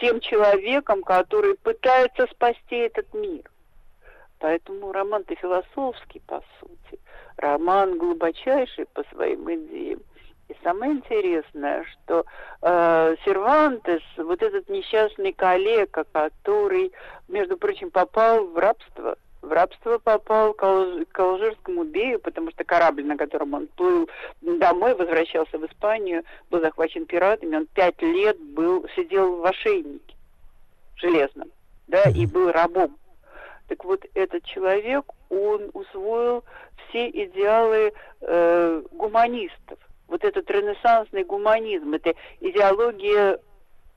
[0.00, 3.50] тем человеком, который пытается спасти этот мир.
[4.38, 7.00] Поэтому роман-то философский, по сути.
[7.36, 10.00] Роман глубочайший по своим идеям.
[10.48, 12.26] И самое интересное, что
[12.60, 16.92] э, Сервантес, вот этот несчастный коллега, который,
[17.28, 21.04] между прочим, попал в рабство, в рабство попал к, Алж...
[21.10, 24.08] к алжирскому бею, потому что корабль, на котором он плыл
[24.40, 30.14] домой, возвращался в Испанию, был захвачен пиратами, он пять лет был, сидел в ошейнике
[30.96, 31.50] железном,
[31.86, 32.96] да, и был рабом.
[33.68, 36.44] Так вот, этот человек, он усвоил
[36.88, 39.78] все идеалы э, гуманистов.
[40.06, 43.38] Вот этот ренессансный гуманизм, это идеология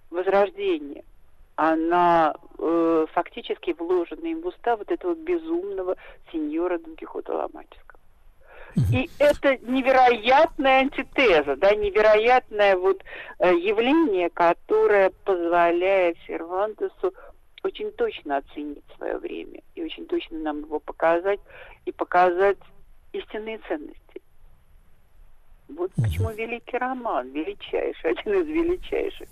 [0.10, 1.04] возрождения–
[1.58, 5.98] она э, фактически вложена им в уста вот этого безумного
[6.32, 8.00] сеньора Дон Кихота Ломаческого.
[8.94, 13.04] И это невероятная антитеза, да, невероятное вот
[13.40, 17.12] э, явление, которое позволяет Сервантесу
[17.64, 21.40] очень точно оценить свое время и очень точно нам его показать
[21.86, 22.60] и показать
[23.14, 24.22] истинные ценности.
[25.70, 29.28] Вот почему великий роман, величайший, один из величайших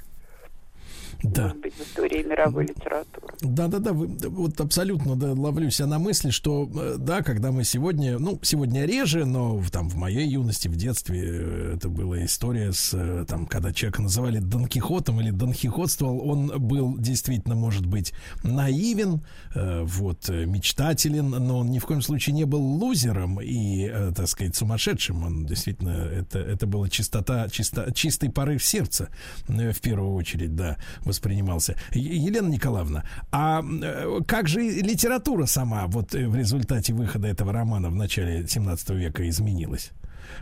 [1.32, 1.44] да.
[1.44, 3.34] может быть, в истории мировой литературы.
[3.42, 7.52] Да, да, да, вы, вот абсолютно да, ловлю себя на мысли, что э, да, когда
[7.52, 12.24] мы сегодня, ну, сегодня реже, но там в моей юности, в детстве э, это была
[12.26, 17.56] история с, э, там, когда человека называли Дон Кихотом или Дон Кихотствовал, он был действительно,
[17.56, 19.22] может быть, наивен,
[19.56, 25.24] вот, мечтателен, но он ни в коем случае не был лузером и, так сказать, сумасшедшим.
[25.24, 29.10] Он действительно, это, это была чистота, чисто, чистый порыв сердца,
[29.48, 30.78] в первую очередь, да
[31.16, 31.76] воспринимался.
[31.94, 37.90] Елена Николаевна, а э, как же литература сама вот э, в результате выхода этого романа
[37.90, 39.92] в начале 17 века изменилась?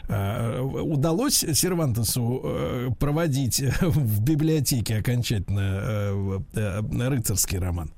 [0.10, 6.44] Э, удалось Сервантесу проводить в библиотеке окончательно
[7.10, 7.92] рыцарский роман?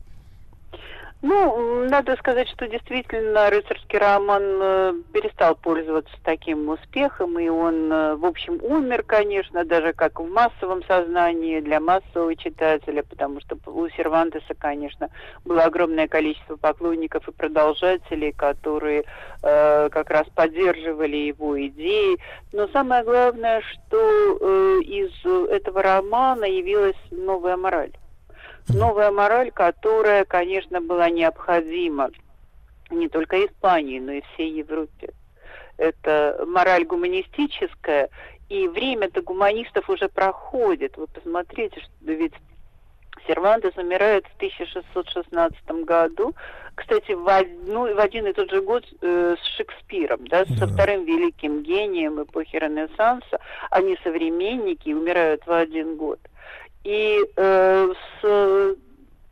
[1.28, 8.16] Ну, надо сказать, что действительно рыцарский роман э, перестал пользоваться таким успехом, и он, э,
[8.16, 13.90] в общем, умер, конечно, даже как в массовом сознании для массового читателя, потому что у
[13.90, 15.10] Сервантеса, конечно,
[15.46, 19.04] было огромное количество поклонников и продолжателей, которые
[19.42, 22.20] э, как раз поддерживали его идеи.
[22.54, 27.94] Но самое главное, что э, из этого романа явилась новая мораль
[28.70, 32.12] новая мораль, которая, конечно, была необходима
[32.90, 35.10] не только Испании, но и всей Европе.
[35.78, 38.10] Это мораль гуманистическая,
[38.50, 40.98] и время-то гуманистов уже проходит.
[40.98, 42.34] Вы посмотрите, что ведь
[43.28, 46.36] Сервантес умирает в 1616 году,
[46.76, 50.68] кстати, в, одну, в один и тот же год э, с Шекспиром, да, да, со
[50.68, 53.40] вторым великим гением эпохи Ренессанса.
[53.72, 56.20] Они современники и умирают в один год.
[56.86, 58.76] И э, с,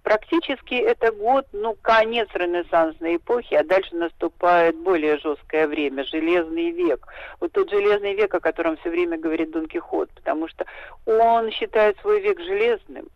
[0.01, 7.05] практически это год, ну, конец ренессансной эпохи, а дальше наступает более жесткое время, железный век.
[7.39, 10.65] Вот тот железный век, о котором все время говорит Дон Кихот, потому что
[11.05, 13.07] он считает свой век железным,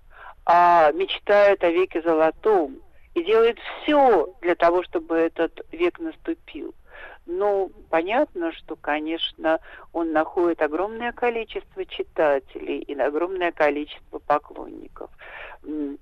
[0.46, 2.78] а мечтают о веке золотом
[3.16, 6.76] и делают все для того, чтобы этот век наступил.
[7.28, 9.60] Ну, понятно, что, конечно,
[9.92, 15.10] он находит огромное количество читателей и огромное количество поклонников.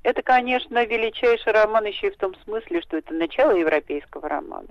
[0.04, 4.68] Это, конечно, величайший роман еще и в том смысле, что это начало европейского романа.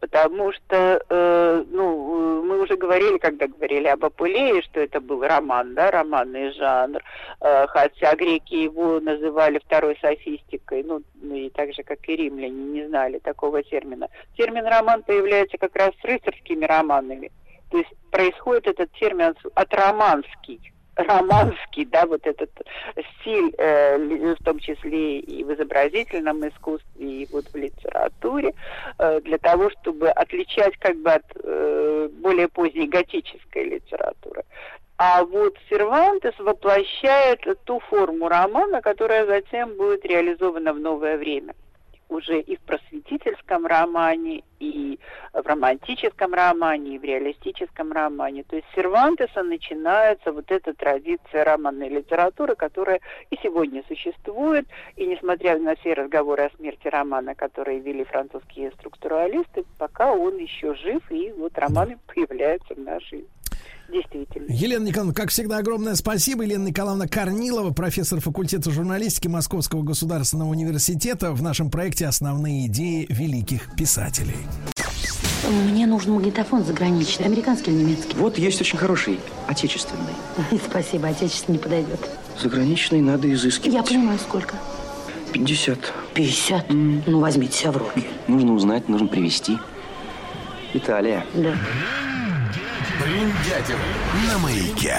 [0.00, 5.22] Потому что, э, ну, э, мы уже говорили, когда говорили об Апулее, что это был
[5.22, 7.00] роман, да, романный жанр,
[7.40, 12.86] Э, хотя греки его называли второй софистикой, ну, и так же, как и римляне, не
[12.86, 14.08] знали такого термина.
[14.36, 17.30] Термин роман появляется как раз с рыцарскими романами.
[17.70, 22.50] То есть происходит этот термин от романский, романский, да, вот этот
[23.20, 28.54] стиль, э, в том числе и в изобразительном искусстве, и вот в литературе,
[28.98, 34.44] э, для того, чтобы отличать как бы от э, более поздней готической литературы.
[34.96, 41.54] А вот Сервантес воплощает ту форму романа, которая затем будет реализована в новое время
[42.08, 44.98] уже и в просветительском романе, и
[45.32, 48.44] в романтическом романе, и в реалистическом романе.
[48.44, 53.00] То есть с Сервантеса начинается вот эта традиция романной литературы, которая
[53.30, 54.66] и сегодня существует.
[54.96, 60.74] И несмотря на все разговоры о смерти романа, которые вели французские структуралисты, пока он еще
[60.74, 63.26] жив, и вот романы появляются в нашей
[63.92, 64.52] действительности.
[64.52, 66.44] Елена Николаевна, как всегда, огромное спасибо.
[66.44, 73.74] Елена Николаевна Корнилова, профессор факультета журналистики Московского государственного университета в нашем проекте «Основные идеи великих
[73.76, 74.36] писателей».
[75.50, 78.16] Мне нужен магнитофон заграничный, американский или немецкий.
[78.16, 80.14] Вот есть очень хороший, отечественный.
[80.70, 82.00] Спасибо, отечественный не подойдет.
[82.40, 83.74] Заграничный надо изыскивать.
[83.74, 84.56] Я понимаю, сколько.
[85.32, 85.78] 50.
[86.14, 86.66] 50?
[86.70, 88.04] Ну, возьмите себя в руки.
[88.28, 89.58] Нужно узнать, нужно привезти.
[90.72, 91.26] Италия.
[91.34, 91.54] Да.
[93.00, 93.76] Бриндятин
[94.28, 94.98] на маяке.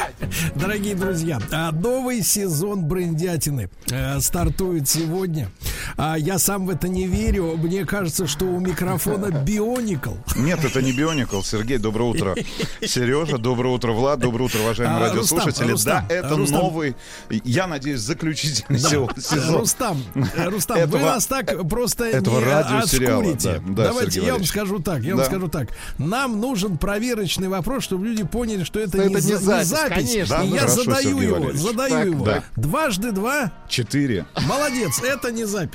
[0.55, 5.49] Дорогие друзья, а, новый сезон брендятины э, стартует сегодня.
[5.97, 7.57] А, Я сам в это не верю.
[7.57, 10.13] Мне кажется, что у микрофона бионикл.
[10.35, 11.41] Нет, это не Бионикл.
[11.41, 12.35] Сергей, доброе утро.
[12.85, 13.91] Сережа, доброе утро.
[13.91, 15.71] Влад, доброе утро, уважаемые А, радиослушатели.
[15.71, 16.59] Рустам, да, это Рустам.
[16.61, 16.95] новый,
[17.29, 18.89] я надеюсь, заключительный Да.
[18.89, 19.59] се- сезон.
[19.59, 20.03] Рустам,
[20.35, 23.61] Рустам, вы Этого- нас так просто этого не отскурите.
[23.65, 25.17] да, да, Давайте Сергей я вам скажу так, я Да.
[25.17, 25.69] вам скажу так.
[25.97, 30.05] Нам нужен проверочный вопрос, чтобы люди поняли, что это, Что не, это не за- запись,
[30.05, 30.37] конечно.
[30.37, 31.61] Да, я хорошо, задаю Сергей его, Валерьевич.
[31.61, 32.25] задаю Так, его.
[32.25, 32.43] да.
[32.55, 33.51] Дважды два.
[33.69, 34.25] Четыре.
[34.47, 35.74] Молодец, это не запись.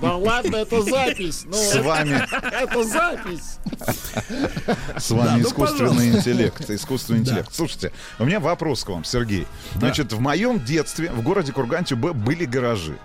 [0.00, 1.42] Да ладно, это запись.
[1.44, 2.22] Ну, С вами.
[2.52, 3.58] Это запись.
[4.96, 6.70] С вами Да, ну, искусственный интеллект.
[6.70, 7.52] Искусственный интеллект.
[7.52, 9.46] Слушайте, у меня вопрос к вам, Сергей.
[9.74, 12.96] Значит, в моем детстве в городе Курган-Тюбе были гаражи.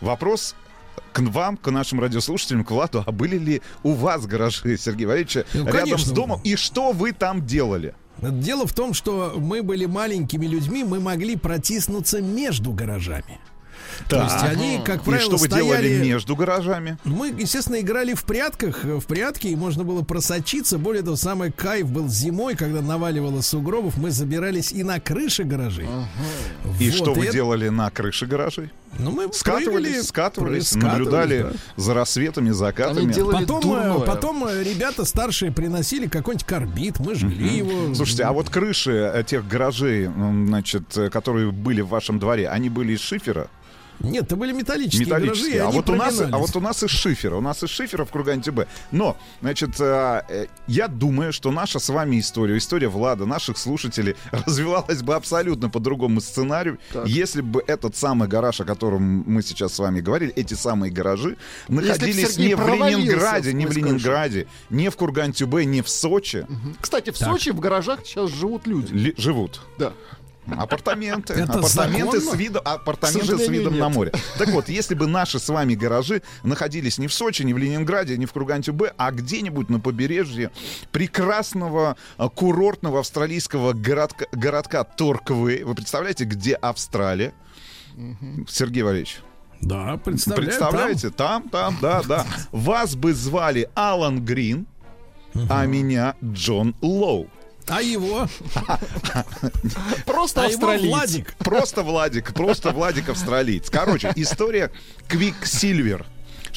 [0.00, 0.54] Вопрос
[1.12, 5.46] к вам, к нашим радиослушателям, к Владу, а были ли у вас гаражи, Сергей Валерьевич,
[5.54, 6.06] Ну, рядом конечно.
[6.06, 6.40] с домом?
[6.44, 7.94] И что вы там делали?
[8.20, 13.38] Дело в том, что мы были маленькими людьми, мы могли протиснуться между гаражами.
[14.08, 15.64] То есть они, как И правило, что вы стояли...
[15.64, 16.98] делали между гаражами?
[17.04, 20.78] Мы, естественно, играли в прятках, э, в прятки, и можно было просочиться.
[20.78, 25.86] Более того, самый кайф был зимой, когда наваливало сугробов, мы забирались и на крыши гаражей.
[26.80, 28.70] И Вот, что вы делали на крыше гаражей?
[28.98, 31.52] Ну, мы скатывались, прыгали, скатывались, наблюдали да.
[31.76, 33.12] за рассветами, закатами.
[33.12, 37.94] потом, э, потом э, ребята старшие приносили какой-нибудь карбид, мы жгли его.
[37.94, 43.00] Слушайте, а вот крыши тех гаражей, значит, которые были в вашем дворе, они были из
[43.00, 43.48] шифера?
[44.00, 45.58] Нет, это были металлические, Металлические.
[45.58, 47.36] гаражи, а, вот у нас, а вот у нас из шифера.
[47.36, 48.66] У нас из шифера в Кургане-ТБ.
[48.92, 54.16] Но, значит, э, э, я думаю, что наша с вами история, история Влада, наших слушателей
[54.30, 59.74] развивалась бы абсолютно по другому сценарию, если бы этот самый гараж, о котором мы сейчас
[59.74, 61.36] с вами говорили, эти самые гаражи,
[61.68, 63.72] находились не в Ленинграде, не в.
[63.72, 66.46] Ленинграде, не в Курган-Тюбе, не в Сочи.
[66.80, 67.28] Кстати, в Так.
[67.28, 68.92] Сочи в гаражах сейчас живут люди.
[68.92, 69.60] Ли- живут.
[69.78, 69.92] Да.
[70.56, 71.34] Апартаменты.
[71.34, 73.80] Это апартаменты с видом, апартаменты с видом нет.
[73.80, 74.12] на море.
[74.38, 78.16] Так вот, если бы наши с вами гаражи находились не в Сочи, не в Ленинграде,
[78.16, 80.50] не в Курган-Тюбе, а где-нибудь на побережье
[80.92, 85.64] прекрасного а, курортного австралийского городка, городка Торквей.
[85.64, 87.32] Вы представляете, где Австралия?
[88.48, 89.20] Сергей Валерьевич.
[89.60, 91.10] Да, представляю, Представляете?
[91.10, 92.26] Там, там, да, да.
[92.52, 94.66] Вас бы звали Алан Грин,
[95.50, 97.28] а меня Джон Лоу.
[97.68, 98.28] А его?
[100.06, 100.90] Просто А его австралиец.
[100.90, 101.34] Владик.
[101.38, 103.70] Просто Владик, просто Владик австралиец.
[103.70, 104.70] Короче, история
[105.06, 106.06] Quiksilver.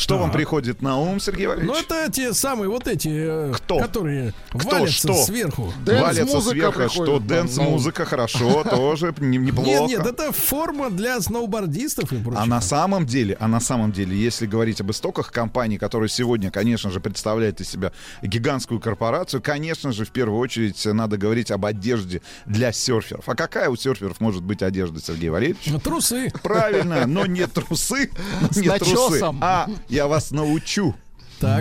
[0.02, 0.38] Что вам Так.
[0.38, 1.72] приходит на ум, Сергей Валерьевич?
[1.72, 3.78] Ну, это те самые вот эти, э, Кто?
[3.78, 5.14] которые Кто валятся что?
[5.26, 5.72] сверху.
[5.86, 9.70] Валятся сверху, что dance -музыка, хорошо, тоже не- неплохо.
[9.70, 12.42] Нет, нет, это форма для сноубордистов и прочего.
[12.42, 16.50] А на самом деле, а на самом деле, если говорить об истоках компании, которая сегодня,
[16.50, 17.92] конечно же, представляет из себя
[18.24, 23.30] гигантскую корпорацию, конечно же, в первую очередь надо говорить об одежде для серферов.
[23.30, 25.68] А какая у серферов может быть одежда, Сергей Валерьевич?
[25.68, 26.32] Ну, трусы.
[26.42, 28.10] Правильно, но не трусы,
[28.50, 30.96] С не трусы, а я вас научу.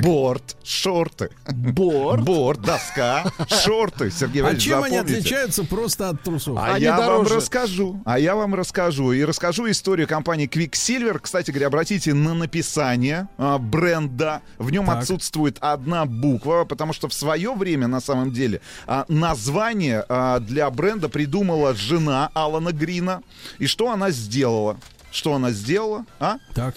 [0.03, 1.31] Борт, шорты.
[1.49, 2.23] Борт?
[2.23, 4.11] Борт, доска, шорты.
[4.11, 5.19] Сергей А Валерьевич, чем они запомните.
[5.21, 6.59] отличаются просто от трусов?
[6.61, 8.03] А я вам расскажу.
[8.05, 9.13] А я вам расскажу.
[9.13, 11.19] И расскажу историю компании Quicksilver.
[11.19, 14.43] Кстати говоря, обратите на написание а, бренда.
[14.59, 14.99] В нем Так.
[14.99, 20.71] отсутствует одна буква, потому что в свое время, на самом деле, а, название а, для
[20.71, 23.23] бренда придумала жена Алана Грина.
[23.59, 24.77] И что она сделала?
[25.11, 26.05] Что она сделала?
[26.19, 26.37] А?
[26.55, 26.75] Так.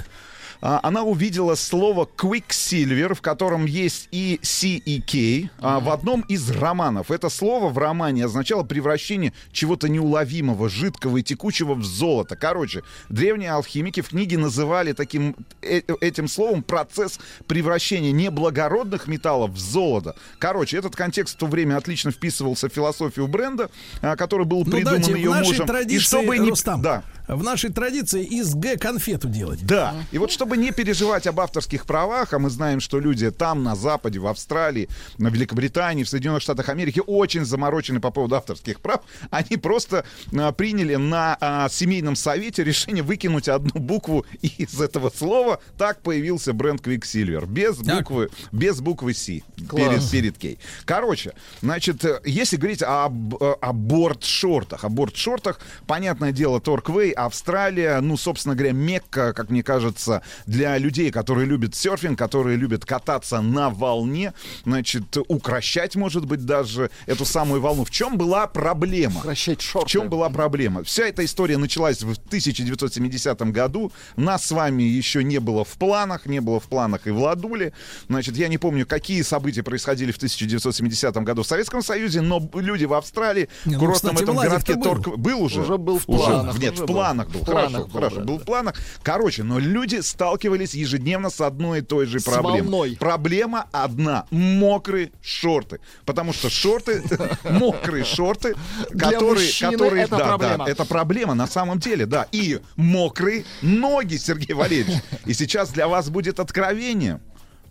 [0.65, 6.21] А, Она увидела слово Quicksilver, в котором есть и C, и K, а, в одном
[6.21, 7.11] из романов.
[7.11, 12.37] Это слово в романе означало превращение чего-то неуловимого, жидкого и текучего в золото.
[12.37, 19.59] Короче, древние алхимики в книге называли таким э- этим словом процесс превращения неблагородных металлов в
[19.59, 20.15] золото.
[20.39, 23.69] Короче, этот контекст в то время отлично вписывался в философию бренда,
[24.01, 25.67] а, который был Ну, придуман дайте, ее в нашей мужем.
[25.67, 26.49] традиции, и чтобы не...
[26.51, 27.03] Рустам, Да.
[27.35, 29.65] В нашей традиции из Г конфету делать.
[29.65, 29.95] Да.
[30.11, 33.75] И вот чтобы не переживать об авторских правах, а мы знаем, что люди там, на
[33.75, 39.01] Западе, в Австралии, на Великобритании, в Соединенных Штатах Америки очень заморочены по поводу авторских прав,
[39.29, 40.05] они просто
[40.35, 45.59] а, приняли на а, семейном совете решение выкинуть одну букву из этого слова.
[45.77, 47.45] Так появился бренд Quicksilver.
[47.45, 49.41] Без буквы, без буквы C.
[49.67, 50.09] Класс.
[50.09, 50.59] Перед, перед Кей.
[50.85, 57.99] Короче, значит, э, если говорить об, э, о борт-шортах, о борт-шортах, понятное дело, Торквей, Австралия,
[58.01, 63.41] ну, собственно говоря, Мекка, как мне кажется, для людей, которые любят серфинг, которые любят кататься
[63.41, 64.33] на волне,
[64.65, 67.85] значит, укращать, может быть, даже эту самую волну.
[67.85, 69.19] В чем была проблема?
[69.19, 69.87] Укращать шорты.
[69.87, 70.83] В чем была проблема?
[70.83, 73.91] Вся эта история началась в 1970 году.
[74.15, 77.73] Нас с вами еще не было в планах, не было в планах и в Ладуле.
[78.09, 82.85] Значит, я не помню, какие события происходили в 1970 году в Советском Союзе, но люди
[82.85, 84.83] в Австралии, Не, в ну, курортном кстати, этом городке был.
[84.83, 85.17] Торк...
[85.17, 85.61] Был уже?
[85.61, 86.19] Уже был в Уже.
[86.19, 86.95] планах, Нет, уже в был.
[87.03, 87.41] Планах был.
[87.41, 88.75] В хорошо, планах был, хорошо, был в планах.
[89.03, 92.61] Короче, но люди сталкивались ежедневно с одной и той же С проблемой.
[92.61, 92.97] волной.
[92.99, 94.25] Проблема одна.
[94.31, 95.79] Мокрые шорты.
[96.05, 97.03] Потому что шорты,
[97.43, 98.55] мокрые шорты,
[98.97, 100.65] которые, которые, это да, проблема.
[100.65, 102.27] да, это проблема на самом деле, да.
[102.31, 105.01] И мокрые ноги, Сергей Валерьевич.
[105.25, 107.19] И сейчас для вас будет откровение.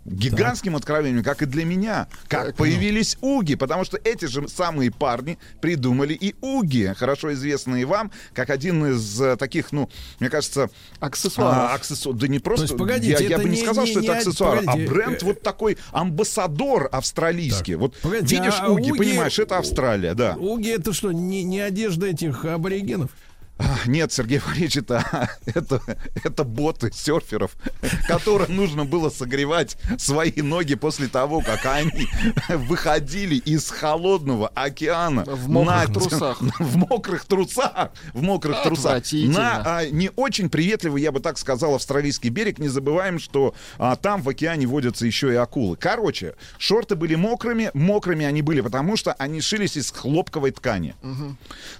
[0.05, 5.39] Гигантским откровением, как и для меня, как появились уги, потому что эти же самые парни
[5.61, 11.71] придумали и уги, хорошо известные вам, как один из э, таких, ну, мне кажется, Аксессуаров.
[11.71, 12.65] а, аксессу- Да не просто.
[12.65, 14.91] есть, погодите, я, я бы не не- сказал, не- что не это аксессуар, погодите, а
[14.91, 17.77] бренд э, вот такой амбассадор австралийский.
[17.77, 20.35] Вот Погодите, видишь а уги, уги- понимаешь, это Австралия, да.
[20.39, 23.11] Уги это что, не, не одежда этих аборигенов?
[23.87, 25.81] Нет, Сергей Валерьевич, это, это,
[26.23, 27.53] это боты серферов,
[28.09, 32.09] которым нужно было согревать свои ноги после того, как они
[32.49, 36.41] выходили из холодного океана В мокрых на- трусах.
[36.59, 37.91] В мокрых трусах.
[38.13, 39.03] В мокрых трусах.
[39.13, 42.59] На а, не очень приветливый, я бы так сказал, австралийский берег.
[42.59, 45.77] Не забываем, что а, там в океане водятся еще и акулы.
[45.77, 47.71] Короче, шорты были мокрыми.
[47.75, 50.95] Мокрыми они были, потому что они шились из хлопковой ткани.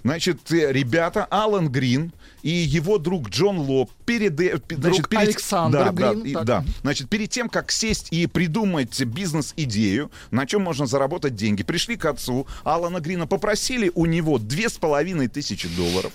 [0.03, 5.85] Значит, э, ребята, Алан Грин и его друг Джон Лоб перед, э, значит, перед- Александр
[5.85, 6.65] да, Грин, да, и- да.
[6.81, 12.05] Значит, перед тем, как сесть и придумать бизнес-идею, на чем можно заработать деньги, пришли к
[12.05, 16.11] отцу Алана Грина, попросили у него две с половиной тысячи долларов.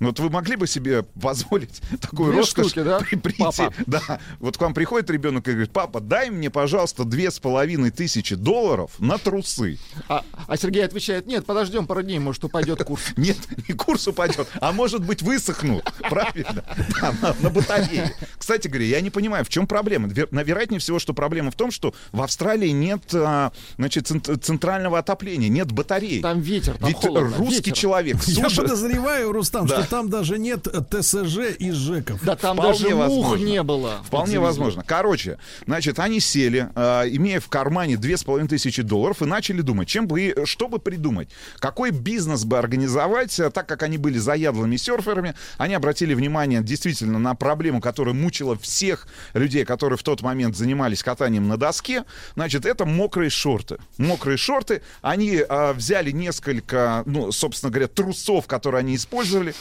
[0.00, 3.42] Ну, Вот вы могли бы себе позволить такую Две роскошь штуки, да, при- прийти?
[3.42, 3.72] папа?
[3.86, 4.18] Да.
[4.38, 8.34] Вот к вам приходит ребенок и говорит, папа, дай мне, пожалуйста, две с половиной тысячи
[8.34, 9.78] долларов на трусы.
[10.08, 13.02] А, а Сергей отвечает, нет, подождем пару дней, может, упадет курс.
[13.16, 13.36] Нет,
[13.68, 15.84] не курс упадет, а может быть высохнут.
[16.08, 16.64] Правильно?
[17.00, 18.14] Да, на, на батарее.
[18.38, 20.08] Кстати говоря, я не понимаю, в чем проблема.
[20.08, 25.48] Вероятнее всего, что проблема в том, что в Австралии нет а, значит, цент- центрального отопления,
[25.50, 26.22] нет батарей.
[26.22, 27.72] Там ветер, там Ведь холодно, русский ветер.
[27.74, 29.82] человек Я подозреваю, Рустам, Да.
[29.82, 32.24] что там даже нет ТСЖ и ЖЭКов.
[32.24, 33.44] Да там Вполне даже мух возможно.
[33.44, 34.02] не было.
[34.04, 34.84] Вполне возможно.
[34.86, 39.60] Короче, значит, они сели, э, имея в кармане две с половиной тысячи долларов, и начали
[39.60, 41.28] думать, чем бы, что бы придумать,
[41.58, 47.18] какой бизнес бы организовать, Э, так как они были заядлыми серферами, они обратили внимание действительно
[47.18, 52.04] на проблему, которая мучила всех людей, которые в тот момент занимались катанием на доске.
[52.34, 53.78] Значит, это мокрые шорты.
[53.98, 54.82] Мокрые шорты.
[55.02, 59.54] Они э, взяли несколько, ну, собственно говоря, трусов, которые они использовали,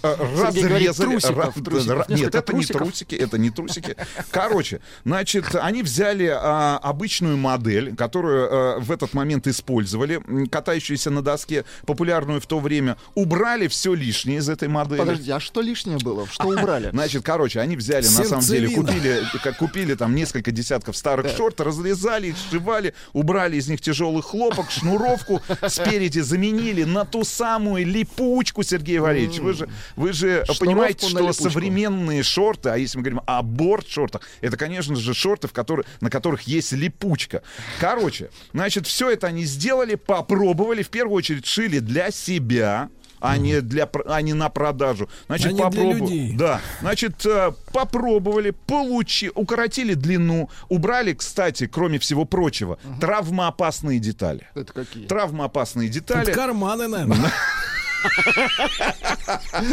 [0.00, 1.18] Сергей говорит, разрезали...
[1.20, 3.96] трусиков, трусиков, Нет, это не трусики, это не трусики.
[4.30, 11.22] Короче, значит, они взяли а, обычную модель, которую а, в этот момент использовали, катающуюся на
[11.22, 14.98] доске, популярную в то время, убрали все лишнее из этой модели.
[14.98, 16.26] Подожди, а что лишнее было?
[16.26, 16.90] Что убрали?
[16.92, 21.60] Значит, короче, они взяли, на самом деле, купили, как купили там несколько десятков старых шорт,
[21.60, 28.62] разрезали их, сшивали, убрали из них тяжелый хлопок, шнуровку спереди заменили на ту самую липучку,
[28.62, 29.29] Сергей Валерьевич.
[29.38, 34.22] Вы же, вы же Шнуровку понимаете, что современные шорты, а если мы говорим о борт-шортах,
[34.40, 37.42] это, конечно же, шорты, в которые, на которых есть липучка.
[37.78, 43.60] Короче, значит, все это они сделали, попробовали, в первую очередь шили для себя, а не
[43.60, 45.08] для а не на продажу.
[45.26, 46.34] Значит, А людей.
[46.36, 54.48] Да, значит, э, попробовали, получи, укоротили длину, убрали, кстати, кроме всего прочего, травмоопасные детали.
[54.54, 55.06] Это какие?
[55.06, 56.26] Травмоопасные детали.
[56.26, 57.32] Тут карманы, наверное.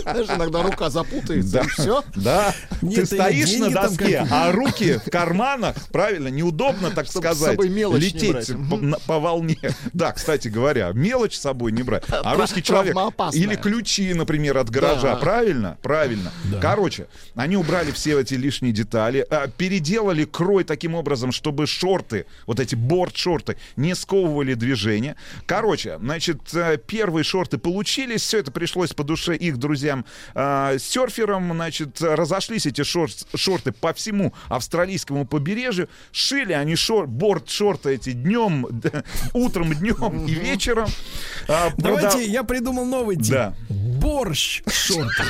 [0.01, 2.03] Знаешь, иногда рука запутается, Да, и все.
[2.15, 2.55] да.
[2.81, 7.51] Нет, Ты стоишь на доске, а руки в карманах, правильно, неудобно, так Чтоб с сказать,
[7.51, 8.51] собой мелочь не лететь брать.
[8.69, 9.57] по, по волне.
[9.93, 12.03] Да, кстати говоря, мелочь с собой не брать.
[12.09, 12.95] А русский человек...
[13.33, 15.15] Или ключи, например, от гаража, Да.
[15.17, 15.77] правильно?
[15.81, 16.31] Правильно.
[16.61, 22.59] Короче, они убрали все эти лишние детали, а, переделали крой таким образом, чтобы шорты, вот
[22.59, 25.15] эти борт-шорты, не сковывали движение.
[25.45, 27.57] Короче, значит, э, первые шорты
[28.17, 30.05] получились, все это пришлось по душе их друзьям
[30.35, 37.95] э, серферам, значит, разошлись эти шор- шорты по всему австралийскому побережью, шили они шор- борт-шорты
[37.95, 38.67] эти днем,
[39.33, 40.89] утром, днем и вечером.
[41.47, 43.35] А, Давайте, я придумал новый тип.
[44.17, 45.23] Борщ шорты.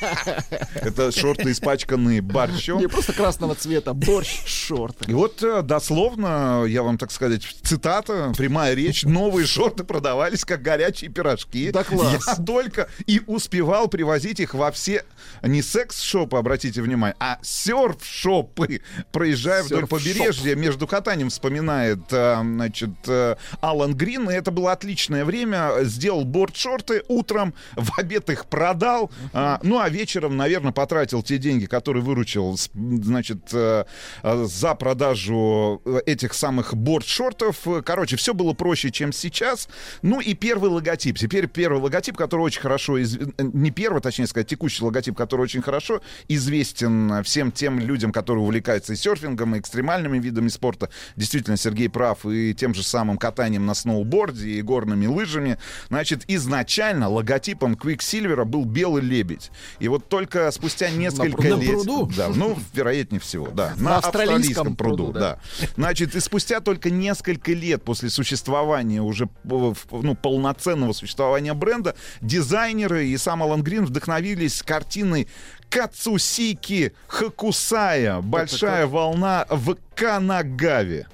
[0.74, 2.78] Это шорты, испачканные борщом.
[2.78, 5.10] Не просто красного цвета, борщ, шорты.
[5.10, 10.62] И вот э, дословно, я вам так сказать, цитата, прямая речь, новые шорты продавались как
[10.62, 11.72] горячие пирожки.
[11.72, 12.24] Да класс.
[12.24, 15.04] Я только и успевал привозить их во все,
[15.42, 23.34] не секс-шопы, обратите внимание, а серф-шопы, проезжая вдоль побережья, между катанием вспоминает, э, значит, э,
[23.60, 29.58] Алан Грин, и это было отличное время, сделал борт-шорты утром, в обед их продал, а,
[29.62, 33.84] ну а вечером, наверное, потратил те деньги, которые выручил, значит, э,
[34.22, 37.56] э, за продажу этих самых борт-шортов.
[37.84, 39.68] Короче, все было проще, чем сейчас.
[40.02, 41.16] Ну и первый логотип.
[41.18, 45.42] Теперь первый логотип, который очень хорошо, из- э, не первый, точнее сказать, текущий логотип, который
[45.42, 50.90] очень хорошо известен всем тем людям, которые увлекаются и серфингом, и экстремальными видами спорта.
[51.16, 55.58] Действительно, Сергей прав, и тем же самым катанием на сноуборде, и горными лыжами.
[55.88, 58.00] Значит, изначально логотипом Quicksilver
[58.44, 59.50] был белый лебедь.
[59.78, 61.42] И вот только спустя несколько.
[61.42, 61.70] На лет...
[61.70, 62.10] пруду?
[62.16, 63.74] Да, ну, вероятнее всего, да.
[63.76, 65.38] На На, австралийском австралийском, пруду, пруду, да.
[65.76, 73.06] Значит, и спустя только несколько лет после существования уже э, ну, полноценного существования бренда, дизайнеры
[73.06, 75.28] и сам Алан Грин вдохновились картиной
[75.68, 81.06] Кацусики Хакусая «Большая волна в Канагаве».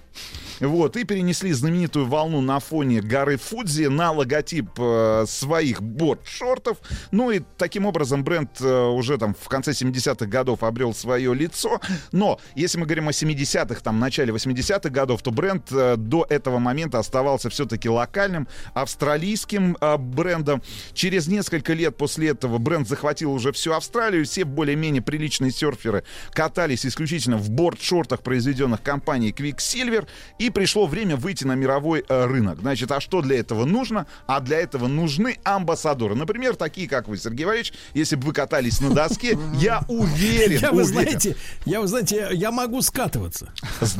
[0.60, 6.78] Вот, и перенесли знаменитую волну на фоне горы Фудзи на логотип э, своих борт-шортов.
[7.10, 11.80] Ну и таким образом бренд э, уже там в конце 70-х годов обрел свое лицо.
[12.12, 16.58] Но если мы говорим о 70-х, там, начале 80-х годов, то бренд э, до этого
[16.58, 20.62] момента оставался все-таки локальным, австралийским э, брендом.
[20.94, 24.24] Через несколько лет после этого бренд захватил уже всю Австралию.
[24.24, 30.06] Все более-менее приличные серферы катались исключительно в борт-шортах, произведенных компанией Quicksilver.
[30.38, 32.60] И пришло время выйти на мировой э, рынок.
[32.60, 34.06] Значит, а что для этого нужно?
[34.26, 36.14] А для этого нужны амбассадоры.
[36.14, 37.72] Например, такие, как вы, Сергей Валерьевич.
[37.94, 42.50] Если бы вы катались на доске, я уверен, Я, вы знаете, я, вы знаете, я
[42.50, 43.52] могу скатываться.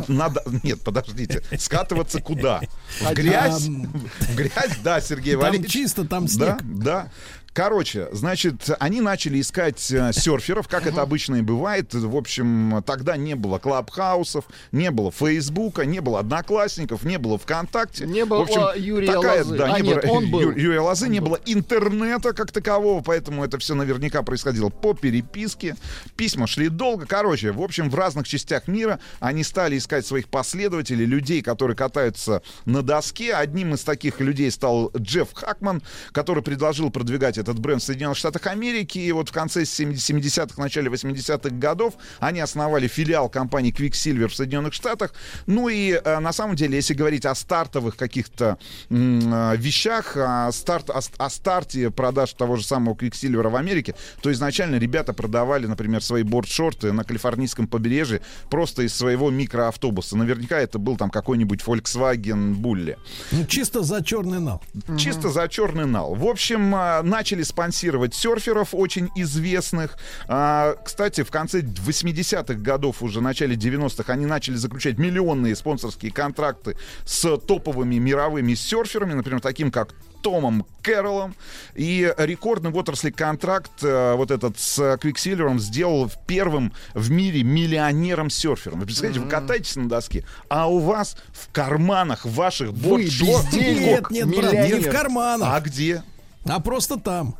[0.09, 0.43] надо...
[0.63, 1.43] Нет, подождите.
[1.59, 2.61] Скатываться куда?
[3.01, 3.67] В А, грязь?
[3.69, 5.73] В грязь, да, Сергей Там Валерьевич.
[5.73, 6.57] чисто, там Да, снег.
[6.63, 7.11] да.
[7.57, 11.95] Короче, значит, они начали искать э, серферов, как это обычно и бывает.
[11.95, 18.05] В общем, тогда не было клабхаусов, не было Фейсбука, не было Одноклассников, не было ВКонтакте.
[18.05, 19.57] Не было В общем, Юрия такая, Лозы.
[19.57, 20.41] Да, А, не нет, было он был.
[20.43, 25.77] Ю- Юрия Лозы, не было интернета как такового, поэтому это все наверняка происходило по переписке.
[26.15, 27.07] Письма шли долго.
[27.07, 32.43] Короче, в общем, в разных частях мира они стали искать своих последователей, людей, которые катаются
[32.67, 33.33] на доске.
[33.33, 38.47] Одним из таких людей стал Джефф Хакман, который предложил продвигать этот бренд в Соединенных Штатах
[38.47, 38.99] Америки.
[38.99, 44.75] И вот в конце 70-х, начале 80-х годов они основали филиал компании Quicksilver в Соединенных
[44.75, 45.15] Штатах.
[45.47, 48.59] Ну и э, на самом деле, если говорить о стартовых каких-то
[48.91, 54.33] э, вещах, о, старт, о, о старте продаж того же самого Quicksilver в Америке, то
[54.33, 60.17] изначально ребята продавали, например, свои борт-шорты на калифорнийском побережье просто из своего микроавтобуса.
[60.17, 62.97] Наверняка это был там какой-нибудь Volkswagen Bulli.
[63.33, 64.63] Ну, чисто за черный нал.
[64.99, 66.15] Чисто за черный нал.
[66.15, 69.99] В общем, а, начали начали спонсировать серферов очень известных.
[70.29, 76.13] А, кстати, в конце 80-х годов, уже в начале 90-х, они начали заключать миллионные спонсорские
[76.13, 81.35] контракты с топовыми мировыми серферами, например, таким как Томом Кэрроллом.
[81.75, 88.81] И рекордный в отрасли контракт э, вот этот с Квиксильвером сделал первым в мире миллионером-серфером.
[88.81, 94.11] Вы представляете, вы катаетесь на доске, а у вас в карманах ваших Вы борт Нет,
[94.11, 95.49] нет, брат, не в карманах.
[95.53, 96.03] А где?
[96.49, 97.37] А просто там.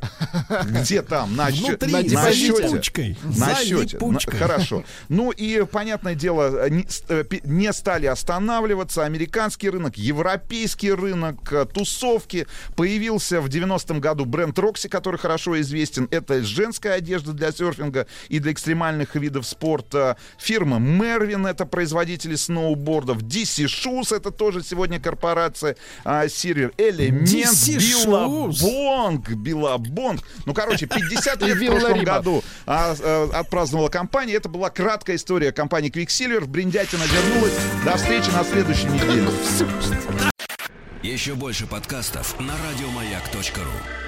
[0.65, 1.35] Где там?
[1.35, 2.63] На, Внутри, на, за счете.
[2.67, 3.17] липучкой.
[3.23, 3.95] На За счете.
[3.97, 4.39] липучкой.
[4.39, 4.83] На- Хорошо.
[5.09, 9.05] Ну и, понятное дело, не, э, не стали останавливаться.
[9.05, 12.47] Американский рынок, европейский рынок, э, тусовки.
[12.75, 16.07] Появился в 90-м году бренд Roxy, который хорошо известен.
[16.11, 20.17] Это женская одежда для серфинга и для экстремальных видов спорта.
[20.39, 23.19] Фирма Mervin, это производители сноубордов.
[23.23, 26.73] DC Shoes, это тоже сегодня корпорация а, сервер.
[26.77, 27.77] Element, DC
[28.97, 30.21] Billabong, Billabong.
[30.45, 34.33] Ну, короче, 50 лет в прошлом году а, а, отпраздновала компания.
[34.33, 36.41] Это была краткая история компании Quiksilver.
[36.41, 37.53] В Брендятина вернулась.
[37.85, 39.27] До встречи на следующей неделе.
[41.03, 44.06] Еще больше подкастов на радиомаяк.ру.